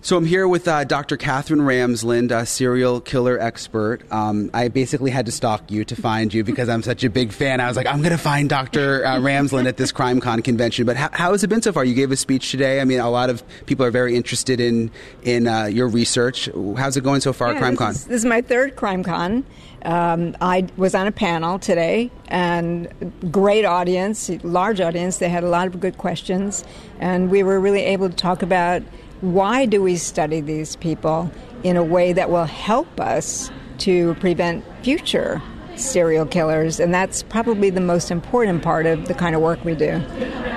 So 0.05 0.17
I'm 0.17 0.25
here 0.25 0.49
with 0.49 0.67
uh, 0.67 0.83
Dr. 0.83 1.17
Catherine 1.17 1.61
Ramsland, 1.61 2.33
a 2.33 2.45
serial 2.45 3.01
killer 3.01 3.39
expert. 3.39 4.01
Um, 4.11 4.51
I 4.53 4.67
basically 4.67 5.13
had 5.13 5.27
to 5.27 5.33
stalk 5.33 5.71
you 5.71 5.85
to 5.85 5.95
find 5.95 6.35
you 6.35 6.43
because 6.43 6.69
I'm 6.69 6.83
such 6.83 7.05
a 7.05 7.09
big 7.09 7.31
fan. 7.31 7.61
I 7.61 7.69
was 7.69 7.77
like, 7.77 7.87
I'm 7.87 7.99
going 7.99 8.11
to 8.11 8.19
find 8.19 8.49
Dr. 8.49 9.07
Uh, 9.07 9.19
Ramsland 9.19 9.69
at 9.69 9.77
this 9.77 9.93
CrimeCon 9.93 10.43
convention. 10.43 10.87
But 10.87 10.97
how, 10.97 11.09
how, 11.13 11.31
has 11.31 11.45
it 11.45 11.47
been 11.47 11.63
so 11.63 11.73
far? 11.73 11.85
You 11.85 11.95
gave 11.95 12.11
a 12.11 12.17
speech 12.17 12.51
today. 12.51 12.81
I 12.81 12.85
mean, 12.85 12.99
a 12.99 13.09
lot 13.09 13.31
of 13.31 13.45
people 13.67 13.87
are 13.87 13.93
very 13.93 14.17
interested 14.17 14.59
in 14.59 14.91
in 15.23 15.47
uh, 15.47 15.67
your 15.67 15.87
research. 15.87 16.51
How's 16.77 16.97
it 16.97 17.05
going 17.05 17.21
so 17.21 17.33
far 17.33 17.53
yeah, 17.53 17.59
at 17.59 17.63
CrimeCon? 17.63 17.93
This 17.93 17.99
is, 17.99 18.07
this 18.07 18.19
is 18.23 18.27
my 18.27 18.43
third 18.43 18.75
CrimeCon. 18.75 19.45
Um, 19.85 20.37
I 20.41 20.67
was 20.77 20.97
on 20.97 21.07
a 21.07 21.13
panel 21.13 21.61
today, 21.61 22.11
and 22.27 22.89
great 23.31 23.65
audience, 23.65 24.29
large 24.43 24.81
audience. 24.81 25.19
They 25.19 25.29
had 25.29 25.45
a 25.45 25.49
lot 25.49 25.69
of 25.69 25.79
good 25.79 25.97
questions, 25.97 26.65
and 26.99 27.31
we 27.31 27.45
were 27.45 27.61
really 27.61 27.83
able 27.83 28.09
to 28.09 28.17
talk 28.17 28.43
about 28.43 28.83
why 29.23 29.67
do 29.67 29.81
we 29.81 29.97
study 29.97 30.41
these 30.41 30.77
people 30.77 31.31
in 31.63 31.77
a 31.77 31.85
way 31.85 32.13
that 32.13 32.29
will 32.29 32.45
help 32.45 33.01
us 33.01 33.51
to 33.79 34.15
prevent 34.17 34.65
future 34.83 35.41
serial 35.77 36.27
killers, 36.27 36.79
and 36.79 36.93
that's 36.93 37.23
probably 37.23 37.71
the 37.71 37.81
most 37.81 38.11
important 38.11 38.63
part 38.63 38.85
of 38.85 39.07
the 39.09 39.15
kind 39.15 39.35
of 39.35 39.41
work 39.41 39.65
we 39.65 39.75
do. 39.75 40.03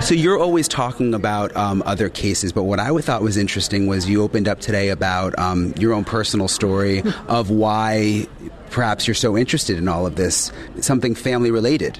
So 0.01 0.13
you're 0.13 0.39
always 0.39 0.68
talking 0.68 1.13
about 1.13 1.55
um, 1.55 1.82
other 1.86 2.09
cases, 2.09 2.51
but 2.51 2.63
what 2.63 2.80
I 2.80 2.95
thought 2.99 3.22
was 3.22 3.38
interesting 3.38 3.88
was 3.88 4.09
you 4.09 4.22
opened 4.22 4.47
up 4.47 4.59
today 4.59 4.89
about 4.89 5.38
um, 5.39 5.74
your 5.78 5.93
own 5.93 6.03
personal 6.03 6.47
story 6.47 7.01
of 7.28 7.49
why 7.49 8.28
perhaps 8.72 9.07
you're 9.07 9.16
so 9.16 9.38
interested 9.38 9.78
in 9.78 9.88
all 9.88 10.05
of 10.05 10.16
this, 10.16 10.51
something 10.82 11.16
family 11.16 11.51
related. 11.51 11.99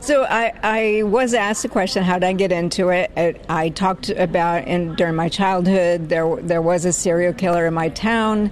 So 0.00 0.24
I, 0.24 0.52
I 0.62 1.02
was 1.02 1.34
asked 1.34 1.62
the 1.62 1.68
question, 1.68 2.02
how 2.02 2.18
did 2.18 2.26
I 2.26 2.32
get 2.32 2.52
into 2.52 2.88
it? 2.88 3.10
I, 3.16 3.34
I 3.48 3.68
talked 3.68 4.08
about 4.08 4.66
in, 4.66 4.94
during 4.94 5.14
my 5.14 5.28
childhood, 5.28 6.08
there, 6.08 6.36
there 6.36 6.62
was 6.62 6.86
a 6.86 6.92
serial 6.92 7.34
killer 7.34 7.66
in 7.66 7.74
my 7.74 7.90
town. 7.90 8.50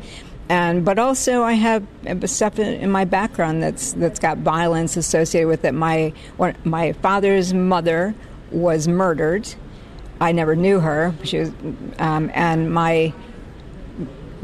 And, 0.51 0.85
but 0.85 0.99
also 0.99 1.43
I 1.43 1.55
have 1.55 1.87
stuff 2.27 2.59
in 2.59 2.91
my 2.91 3.05
background 3.05 3.63
that's 3.63 3.93
that's 3.93 4.19
got 4.19 4.39
violence 4.39 4.97
associated 4.97 5.47
with 5.47 5.65
it. 5.65 5.73
My 5.73 6.15
my 6.65 6.93
father's 6.93 7.53
mother 7.53 8.15
was 8.51 8.89
murdered. 8.89 9.55
I 10.21 10.33
never 10.33 10.57
knew 10.57 10.81
her. 10.81 11.15
She 11.23 11.39
was, 11.41 11.53
um, 11.99 12.31
and 12.33 12.73
my 12.73 13.13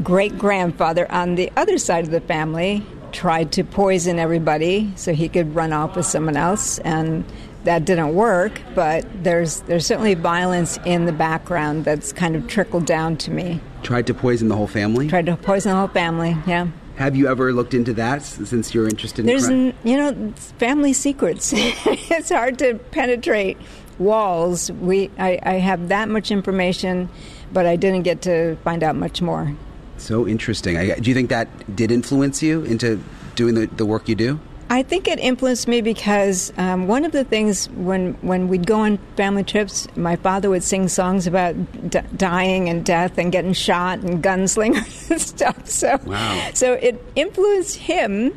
great 0.03 0.37
grandfather 0.37 1.11
on 1.11 1.35
the 1.35 1.51
other 1.57 1.79
side 1.79 2.03
of 2.03 2.11
the 2.11 2.21
family 2.21 2.85
tried 3.15 3.49
to 3.53 3.63
poison 3.63 4.19
everybody 4.19 4.91
so 4.97 5.13
he 5.13 5.29
could 5.29 5.55
run 5.55 5.71
off 5.71 5.95
with 5.95 6.05
someone 6.05 6.35
else 6.35 6.79
and 6.79 7.23
that 7.63 7.85
didn't 7.85 8.13
work 8.13 8.59
but 8.75 9.05
there's 9.23 9.61
there's 9.61 9.85
certainly 9.85 10.15
violence 10.15 10.77
in 10.85 11.05
the 11.05 11.13
background 11.13 11.85
that's 11.85 12.11
kind 12.11 12.35
of 12.35 12.45
trickled 12.47 12.85
down 12.85 13.15
to 13.15 13.31
me. 13.31 13.61
Tried 13.83 14.05
to 14.07 14.13
poison 14.13 14.49
the 14.49 14.55
whole 14.57 14.67
family? 14.67 15.07
Tried 15.07 15.27
to 15.27 15.37
poison 15.37 15.71
the 15.71 15.77
whole 15.77 15.87
family 15.87 16.35
yeah. 16.45 16.67
Have 16.97 17.15
you 17.15 17.27
ever 17.27 17.53
looked 17.53 17.73
into 17.73 17.93
that 17.93 18.21
since 18.21 18.73
you're 18.73 18.87
interested 18.87 19.25
there's 19.25 19.47
in 19.47 19.71
crime? 19.71 19.81
you 19.85 19.97
know 19.97 20.33
family 20.59 20.91
secrets. 20.91 21.53
It's 22.17 22.29
hard 22.29 22.59
to 22.59 22.75
penetrate 22.91 23.57
walls. 23.97 24.69
We 24.69 25.09
I, 25.17 25.39
I 25.41 25.53
have 25.53 25.87
that 25.87 26.09
much 26.09 26.31
information 26.31 27.09
but 27.53 27.65
i 27.65 27.75
didn't 27.75 28.01
get 28.01 28.23
to 28.23 28.55
find 28.57 28.83
out 28.83 28.95
much 28.95 29.21
more 29.21 29.55
so 29.97 30.27
interesting. 30.27 30.77
I, 30.77 30.95
do 30.95 31.09
you 31.09 31.15
think 31.15 31.29
that 31.29 31.75
did 31.75 31.91
influence 31.91 32.41
you 32.43 32.63
into 32.63 33.01
doing 33.35 33.55
the, 33.55 33.65
the 33.67 33.85
work 33.85 34.07
you 34.09 34.15
do? 34.15 34.39
I 34.69 34.81
think 34.81 35.07
it 35.07 35.19
influenced 35.19 35.67
me 35.67 35.81
because 35.81 36.51
um, 36.57 36.87
one 36.87 37.05
of 37.05 37.11
the 37.11 37.23
things 37.23 37.69
when 37.69 38.13
when 38.21 38.47
we'd 38.47 38.65
go 38.65 38.79
on 38.79 38.97
family 39.15 39.43
trips, 39.43 39.87
my 39.95 40.15
father 40.15 40.49
would 40.49 40.63
sing 40.63 40.87
songs 40.87 41.27
about 41.27 41.55
d- 41.89 41.99
dying 42.17 42.67
and 42.67 42.83
death 42.83 43.19
and 43.19 43.31
getting 43.31 43.53
shot 43.53 43.99
and 43.99 44.23
gunslingers 44.23 45.09
and 45.11 45.21
stuff. 45.21 45.69
So, 45.69 45.99
wow. 46.05 46.49
so 46.55 46.73
it 46.73 47.01
influenced 47.15 47.77
him 47.77 48.35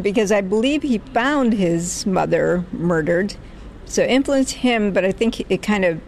because 0.00 0.32
I 0.32 0.40
believe 0.40 0.82
he 0.82 0.98
found 0.98 1.52
his 1.52 2.06
mother 2.06 2.64
murdered. 2.72 3.34
So 3.84 4.02
it 4.02 4.08
influenced 4.08 4.54
him, 4.54 4.94
but 4.94 5.04
I 5.04 5.12
think 5.12 5.50
it 5.50 5.60
kind 5.60 5.84
of 5.84 6.00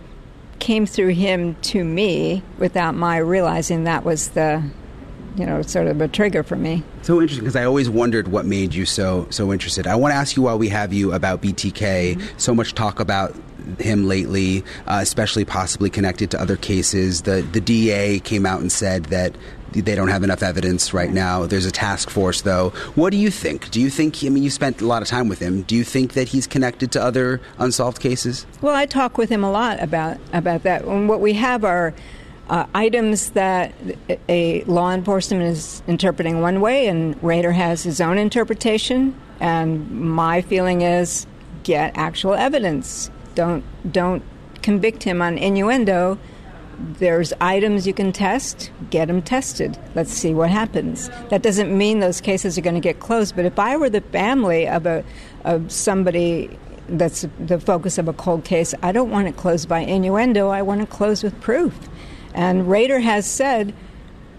came 0.58 0.86
through 0.86 1.08
him 1.08 1.54
to 1.62 1.84
me 1.84 2.42
without 2.58 2.94
my 2.94 3.16
realizing 3.18 3.84
that 3.84 4.04
was 4.04 4.30
the 4.30 4.62
you 5.36 5.44
know 5.44 5.62
sort 5.62 5.86
of 5.86 6.00
a 6.00 6.08
trigger 6.08 6.42
for 6.42 6.56
me 6.56 6.82
so 7.02 7.20
interesting 7.20 7.44
because 7.44 7.56
i 7.56 7.64
always 7.64 7.90
wondered 7.90 8.28
what 8.28 8.46
made 8.46 8.72
you 8.72 8.86
so 8.86 9.26
so 9.30 9.52
interested 9.52 9.86
i 9.86 9.94
want 9.94 10.12
to 10.12 10.16
ask 10.16 10.36
you 10.36 10.42
while 10.42 10.58
we 10.58 10.68
have 10.68 10.92
you 10.92 11.12
about 11.12 11.42
btk 11.42 11.72
mm-hmm. 11.72 12.38
so 12.38 12.54
much 12.54 12.74
talk 12.74 13.00
about 13.00 13.34
him 13.78 14.06
lately, 14.06 14.64
uh, 14.86 14.98
especially 15.02 15.44
possibly 15.44 15.90
connected 15.90 16.30
to 16.32 16.40
other 16.40 16.56
cases. 16.56 17.22
The 17.22 17.42
the 17.42 17.60
DA 17.60 18.20
came 18.20 18.46
out 18.46 18.60
and 18.60 18.70
said 18.70 19.06
that 19.06 19.36
they 19.82 19.94
don't 19.94 20.08
have 20.08 20.22
enough 20.22 20.42
evidence 20.42 20.94
right 20.94 21.10
now. 21.10 21.46
There's 21.46 21.66
a 21.66 21.70
task 21.70 22.10
force, 22.10 22.42
though. 22.42 22.70
What 22.94 23.10
do 23.10 23.16
you 23.16 23.30
think? 23.30 23.70
Do 23.70 23.80
you 23.80 23.90
think? 23.90 24.22
I 24.24 24.28
mean, 24.28 24.42
you 24.42 24.50
spent 24.50 24.80
a 24.80 24.86
lot 24.86 25.02
of 25.02 25.08
time 25.08 25.28
with 25.28 25.40
him. 25.40 25.62
Do 25.62 25.74
you 25.74 25.84
think 25.84 26.12
that 26.12 26.28
he's 26.28 26.46
connected 26.46 26.92
to 26.92 27.02
other 27.02 27.40
unsolved 27.58 28.00
cases? 28.00 28.46
Well, 28.60 28.74
I 28.74 28.86
talk 28.86 29.18
with 29.18 29.30
him 29.30 29.42
a 29.42 29.50
lot 29.50 29.82
about 29.82 30.18
about 30.32 30.62
that. 30.62 30.84
And 30.84 31.08
what 31.08 31.20
we 31.20 31.34
have 31.34 31.64
are. 31.64 31.94
Uh, 32.46 32.66
items 32.74 33.30
that 33.30 33.72
a 34.28 34.62
law 34.64 34.92
enforcement 34.92 35.42
is 35.42 35.82
interpreting 35.86 36.42
one 36.42 36.60
way, 36.60 36.88
and 36.88 37.16
Rader 37.22 37.52
has 37.52 37.82
his 37.82 38.02
own 38.02 38.18
interpretation. 38.18 39.18
And 39.40 39.90
my 39.90 40.42
feeling 40.42 40.82
is 40.82 41.26
get 41.62 41.96
actual 41.96 42.34
evidence. 42.34 43.10
Don't 43.34 43.64
don't 43.90 44.22
convict 44.62 45.02
him 45.02 45.20
on 45.20 45.38
innuendo. 45.38 46.18
There's 46.98 47.32
items 47.40 47.86
you 47.86 47.94
can 47.94 48.12
test. 48.12 48.70
Get 48.90 49.06
them 49.06 49.22
tested. 49.22 49.78
Let's 49.94 50.12
see 50.12 50.34
what 50.34 50.50
happens. 50.50 51.08
That 51.30 51.42
doesn't 51.42 51.76
mean 51.76 52.00
those 52.00 52.20
cases 52.20 52.58
are 52.58 52.62
going 52.62 52.74
to 52.74 52.80
get 52.80 52.98
closed. 52.98 53.36
But 53.36 53.44
if 53.44 53.58
I 53.58 53.76
were 53.76 53.90
the 53.90 54.00
family 54.00 54.66
of 54.66 54.86
a 54.86 55.04
of 55.44 55.70
somebody 55.70 56.58
that's 56.88 57.26
the 57.38 57.60
focus 57.60 57.96
of 57.96 58.08
a 58.08 58.12
cold 58.12 58.44
case, 58.44 58.74
I 58.82 58.92
don't 58.92 59.10
want 59.10 59.28
it 59.28 59.36
closed 59.36 59.68
by 59.68 59.80
innuendo. 59.80 60.48
I 60.48 60.62
want 60.62 60.80
to 60.80 60.86
close 60.86 61.22
with 61.22 61.40
proof. 61.40 61.88
And 62.34 62.68
Rader 62.68 62.98
has 62.98 63.24
said, 63.26 63.72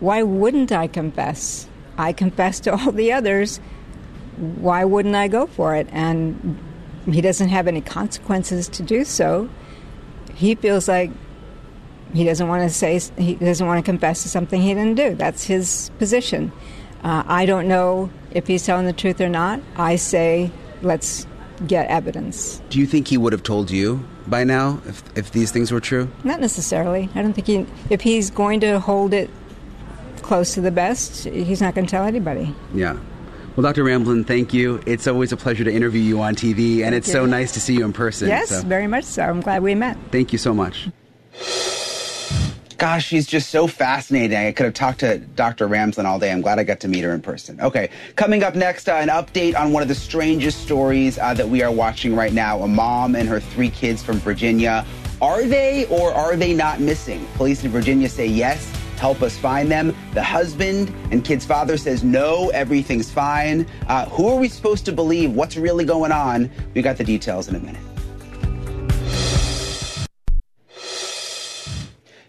"Why 0.02 0.22
wouldn't 0.22 0.72
I 0.72 0.88
confess? 0.88 1.68
I 1.98 2.12
confess 2.12 2.60
to 2.62 2.76
all 2.76 2.92
the 2.92 3.14
others. 3.14 3.62
Why 4.38 4.84
wouldn't 4.84 5.16
I 5.16 5.30
go 5.30 5.48
for 5.48 5.76
it?" 5.76 5.88
And 5.92 6.58
he 7.12 7.22
doesn't 7.22 7.50
have 7.50 7.68
any 7.68 7.82
consequences 7.82 8.68
to 8.70 8.84
do 8.84 9.04
so. 9.04 9.50
He 10.34 10.56
feels 10.56 10.88
like 10.88 11.12
he 12.14 12.24
doesn't 12.24 12.48
want 12.48 12.64
to 12.64 12.70
say 12.70 13.00
he 13.18 13.36
doesn't 13.36 13.66
want 13.66 13.84
to 13.84 13.90
confess 13.90 14.24
to 14.24 14.30
something 14.30 14.62
he 14.62 14.74
didn't 14.74 14.96
do. 14.96 15.16
That's 15.16 15.44
his 15.46 15.92
position. 16.00 16.52
Uh, 17.04 17.24
I 17.28 17.46
don't 17.46 17.68
know 17.68 18.10
if 18.32 18.48
he's 18.48 18.66
telling 18.66 18.86
the 18.86 18.94
truth 18.94 19.22
or 19.22 19.30
not. 19.30 19.60
I 19.76 19.96
say 19.96 20.52
let's 20.82 21.28
get 21.68 21.88
evidence. 21.88 22.62
Do 22.70 22.80
you 22.80 22.86
think 22.86 23.08
he 23.08 23.18
would 23.18 23.32
have 23.34 23.44
told 23.44 23.72
you 23.72 24.06
by 24.28 24.44
now 24.44 24.82
if 24.86 25.04
if 25.18 25.32
these 25.32 25.52
things 25.52 25.72
were 25.72 25.80
true? 25.80 26.10
Not 26.24 26.40
necessarily. 26.42 27.10
I 27.16 27.22
don't 27.22 27.34
think 27.34 27.48
he. 27.48 27.66
If 27.90 28.02
he's 28.02 28.30
going 28.30 28.60
to 28.62 28.80
hold 28.80 29.14
it 29.14 29.30
close 30.22 30.54
to 30.56 30.62
the 30.62 30.72
best, 30.72 31.26
he's 31.26 31.62
not 31.62 31.76
going 31.76 31.86
to 31.86 31.92
tell 31.92 32.04
anybody. 32.04 32.54
Yeah. 32.74 32.98
Well, 33.56 33.64
Dr. 33.64 33.86
Ramsland, 33.86 34.28
thank 34.28 34.54
you. 34.54 34.82
It's 34.86 35.08
always 35.08 35.32
a 35.32 35.38
pleasure 35.38 35.64
to 35.64 35.74
interview 35.74 36.02
you 36.02 36.22
on 36.22 36.36
TV, 36.36 36.82
and 36.82 36.82
thank 36.82 36.96
it's 36.96 37.08
you. 37.08 37.14
so 37.14 37.26
nice 37.26 37.54
to 37.54 37.62
see 37.62 37.74
you 37.76 37.86
in 37.86 37.94
person. 37.94 38.28
Yes, 38.28 38.50
so. 38.50 38.62
very 38.64 38.86
much 38.86 39.06
so. 39.06 39.24
I'm 39.24 39.40
glad 39.40 39.64
we 39.64 39.74
met. 39.76 39.98
Thank 40.12 40.34
you 40.34 40.38
so 40.38 40.54
much. 40.54 40.90
Gosh, 42.78 43.06
she's 43.06 43.26
just 43.26 43.52
so 43.52 43.68
fascinating. 43.68 44.38
I 44.38 44.52
could 44.52 44.66
have 44.66 44.74
talked 44.74 45.00
to 45.00 45.20
Dr. 45.20 45.70
Ramsland 45.70 46.04
all 46.04 46.20
day. 46.20 46.34
I'm 46.34 46.42
glad 46.42 46.60
I 46.60 46.64
got 46.66 46.82
to 46.82 46.90
meet 46.90 47.06
her 47.06 47.14
in 47.14 47.22
person. 47.22 47.62
Okay, 47.62 47.90
coming 48.18 48.44
up 48.44 48.56
next, 48.56 48.90
uh, 48.90 48.96
an 48.96 49.08
update 49.08 49.58
on 49.58 49.72
one 49.72 49.82
of 49.82 49.88
the 49.88 49.96
strangest 49.96 50.62
stories 50.64 51.18
uh, 51.18 51.34
that 51.36 51.48
we 51.48 51.64
are 51.64 51.72
watching 51.72 52.14
right 52.14 52.34
now. 52.34 52.62
A 52.62 52.68
mom 52.68 53.16
and 53.16 53.30
her 53.30 53.40
three 53.40 53.70
kids 53.70 54.04
from 54.04 54.18
Virginia. 54.18 54.86
Are 55.22 55.44
they 55.44 55.86
or 55.86 56.14
are 56.14 56.36
they 56.36 56.54
not 56.54 56.82
missing? 56.82 57.26
Police 57.36 57.64
in 57.64 57.72
Virginia 57.72 58.10
say 58.10 58.28
yes 58.28 58.75
help 59.00 59.22
us 59.22 59.38
find 59.38 59.72
them. 59.72 59.96
The 60.14 60.24
husband 60.24 60.94
and 61.12 61.24
kid's 61.24 61.46
father 61.46 61.78
says 61.78 62.04
no, 62.04 62.50
everything's 62.50 63.12
fine. 63.12 63.68
Uh, 63.88 64.06
who 64.10 64.28
are 64.28 64.38
we 64.38 64.50
supposed 64.50 64.86
to 64.86 64.92
believe? 64.92 65.32
What's 65.32 65.58
really 65.58 65.86
going 65.86 66.12
on? 66.12 66.50
We 66.74 66.82
got 66.82 66.98
the 66.98 67.04
details 67.04 67.48
in 67.48 67.56
a 67.56 67.60
minute. 67.60 67.95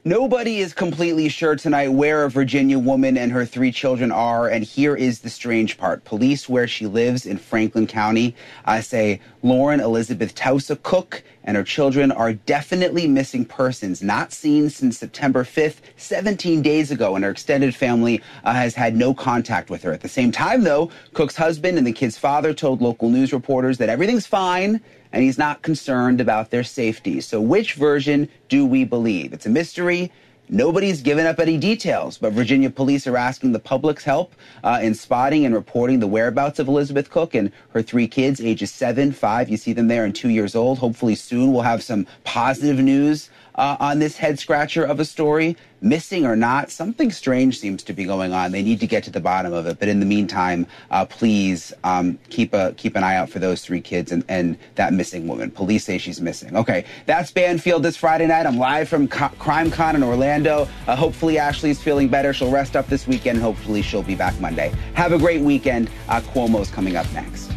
Nobody 0.06 0.58
is 0.58 0.72
completely 0.72 1.28
sure 1.28 1.56
tonight 1.56 1.88
where 1.88 2.22
a 2.22 2.30
Virginia 2.30 2.78
woman 2.78 3.18
and 3.18 3.32
her 3.32 3.44
three 3.44 3.72
children 3.72 4.12
are, 4.12 4.46
and 4.46 4.62
here 4.62 4.94
is 4.94 5.18
the 5.18 5.28
strange 5.28 5.78
part. 5.78 6.04
Police, 6.04 6.48
where 6.48 6.68
she 6.68 6.86
lives 6.86 7.26
in 7.26 7.38
Franklin 7.38 7.88
County, 7.88 8.36
uh, 8.66 8.80
say 8.82 9.20
Lauren 9.42 9.80
Elizabeth 9.80 10.32
Tausa 10.32 10.76
Cook 10.76 11.24
and 11.42 11.56
her 11.56 11.64
children 11.64 12.12
are 12.12 12.34
definitely 12.34 13.08
missing 13.08 13.44
persons, 13.44 14.00
not 14.00 14.32
seen 14.32 14.70
since 14.70 14.96
September 14.96 15.42
5th, 15.42 15.78
17 15.96 16.62
days 16.62 16.92
ago, 16.92 17.16
and 17.16 17.24
her 17.24 17.30
extended 17.32 17.74
family 17.74 18.22
uh, 18.44 18.52
has 18.52 18.76
had 18.76 18.94
no 18.94 19.12
contact 19.12 19.70
with 19.70 19.82
her. 19.82 19.92
At 19.92 20.02
the 20.02 20.08
same 20.08 20.30
time, 20.30 20.62
though, 20.62 20.88
Cook's 21.14 21.36
husband 21.36 21.78
and 21.78 21.86
the 21.86 21.92
kid's 21.92 22.16
father 22.16 22.54
told 22.54 22.80
local 22.80 23.10
news 23.10 23.32
reporters 23.32 23.78
that 23.78 23.88
everything's 23.88 24.26
fine 24.26 24.80
and 25.16 25.24
he's 25.24 25.38
not 25.38 25.62
concerned 25.62 26.20
about 26.20 26.50
their 26.50 26.62
safety. 26.62 27.22
So, 27.22 27.40
which 27.40 27.72
version 27.72 28.28
do 28.50 28.66
we 28.66 28.84
believe? 28.84 29.32
It's 29.32 29.46
a 29.46 29.48
mystery. 29.48 30.12
Nobody's 30.50 31.00
given 31.00 31.24
up 31.24 31.40
any 31.40 31.56
details, 31.56 32.18
but 32.18 32.34
Virginia 32.34 32.68
police 32.68 33.06
are 33.06 33.16
asking 33.16 33.52
the 33.52 33.58
public's 33.58 34.04
help 34.04 34.34
uh, 34.62 34.78
in 34.82 34.94
spotting 34.94 35.46
and 35.46 35.54
reporting 35.54 36.00
the 36.00 36.06
whereabouts 36.06 36.58
of 36.58 36.68
Elizabeth 36.68 37.08
Cook 37.08 37.34
and 37.34 37.50
her 37.70 37.80
three 37.80 38.06
kids, 38.06 38.42
ages 38.42 38.70
seven, 38.70 39.10
five, 39.10 39.48
you 39.48 39.56
see 39.56 39.72
them 39.72 39.88
there, 39.88 40.04
and 40.04 40.14
two 40.14 40.28
years 40.28 40.54
old. 40.54 40.80
Hopefully 40.80 41.14
soon 41.14 41.50
we'll 41.50 41.62
have 41.62 41.82
some 41.82 42.06
positive 42.24 42.78
news 42.78 43.30
uh, 43.56 43.76
on 43.80 43.98
this 43.98 44.16
head 44.16 44.38
scratcher 44.38 44.84
of 44.84 45.00
a 45.00 45.04
story. 45.04 45.56
Missing 45.82 46.24
or 46.24 46.36
not, 46.36 46.70
something 46.70 47.12
strange 47.12 47.58
seems 47.58 47.82
to 47.84 47.92
be 47.92 48.04
going 48.04 48.32
on. 48.32 48.50
They 48.50 48.62
need 48.62 48.80
to 48.80 48.86
get 48.86 49.04
to 49.04 49.10
the 49.10 49.20
bottom 49.20 49.52
of 49.52 49.66
it. 49.66 49.78
But 49.78 49.88
in 49.88 50.00
the 50.00 50.06
meantime, 50.06 50.66
uh, 50.90 51.04
please 51.04 51.72
um, 51.84 52.18
keep 52.30 52.54
a 52.54 52.72
keep 52.72 52.96
an 52.96 53.04
eye 53.04 53.16
out 53.16 53.28
for 53.28 53.40
those 53.40 53.62
three 53.62 53.82
kids 53.82 54.10
and, 54.10 54.24
and 54.28 54.56
that 54.76 54.94
missing 54.94 55.28
woman. 55.28 55.50
Police 55.50 55.84
say 55.84 55.98
she's 55.98 56.20
missing. 56.20 56.56
Okay, 56.56 56.86
that's 57.04 57.30
Banfield 57.30 57.82
this 57.82 57.96
Friday 57.96 58.26
night. 58.26 58.46
I'm 58.46 58.56
live 58.56 58.88
from 58.88 59.06
Co- 59.06 59.28
Crime 59.38 59.70
Con 59.70 59.94
in 59.94 60.02
Orlando. 60.02 60.66
Uh, 60.86 60.96
hopefully 60.96 61.38
Ashleigh's 61.38 61.80
feeling 61.82 62.08
better. 62.08 62.32
She'll 62.32 62.50
rest 62.50 62.74
up 62.74 62.86
this 62.86 63.06
weekend. 63.06 63.38
Hopefully 63.38 63.82
she'll 63.82 64.02
be 64.02 64.16
back 64.16 64.40
Monday. 64.40 64.72
Have 64.94 65.12
a 65.12 65.18
great 65.18 65.42
weekend. 65.42 65.90
Uh, 66.08 66.22
Cuomo's 66.22 66.70
coming 66.70 66.96
up 66.96 67.10
next. 67.12 67.52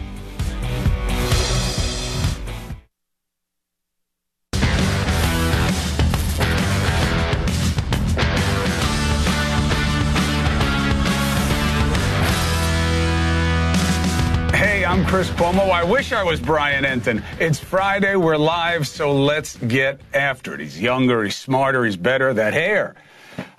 Chris 15.20 15.32
Cuomo. 15.32 15.70
I 15.70 15.84
wish 15.84 16.14
I 16.14 16.24
was 16.24 16.40
Brian 16.40 16.86
Entin. 16.86 17.22
It's 17.42 17.60
Friday. 17.60 18.16
We're 18.16 18.38
live, 18.38 18.88
so 18.88 19.12
let's 19.12 19.58
get 19.58 20.00
after 20.14 20.54
it. 20.54 20.62
He's 20.62 20.80
younger, 20.80 21.26
he's 21.26 21.36
smarter, 21.36 21.84
he's 21.84 21.98
better. 21.98 22.34
That 22.34 22.54
hair. 22.54 22.96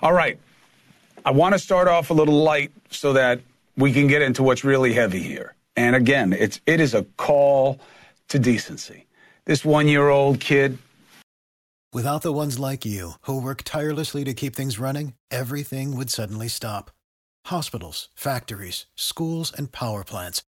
All 0.01 0.11
right. 0.11 0.39
I 1.23 1.29
want 1.29 1.53
to 1.53 1.59
start 1.59 1.87
off 1.87 2.09
a 2.09 2.15
little 2.15 2.41
light 2.41 2.71
so 2.89 3.13
that 3.13 3.41
we 3.77 3.93
can 3.93 4.07
get 4.07 4.23
into 4.23 4.41
what's 4.41 4.63
really 4.63 4.91
heavy 4.93 5.21
here. 5.21 5.53
And 5.75 5.95
again, 5.95 6.33
it's 6.33 6.59
it 6.65 6.79
is 6.79 6.95
a 6.95 7.03
call 7.17 7.79
to 8.29 8.39
decency. 8.39 9.05
This 9.45 9.63
one-year-old 9.63 10.39
kid 10.39 10.79
Without 11.93 12.23
the 12.23 12.33
ones 12.33 12.57
like 12.57 12.85
you, 12.85 13.11
who 13.27 13.39
work 13.39 13.61
tirelessly 13.63 14.23
to 14.23 14.33
keep 14.33 14.55
things 14.55 14.79
running, 14.79 15.13
everything 15.29 15.95
would 15.95 16.09
suddenly 16.09 16.47
stop. 16.47 16.89
Hospitals, 17.45 18.09
factories, 18.15 18.87
schools, 18.95 19.53
and 19.55 19.71
power 19.71 20.03
plants, 20.03 20.41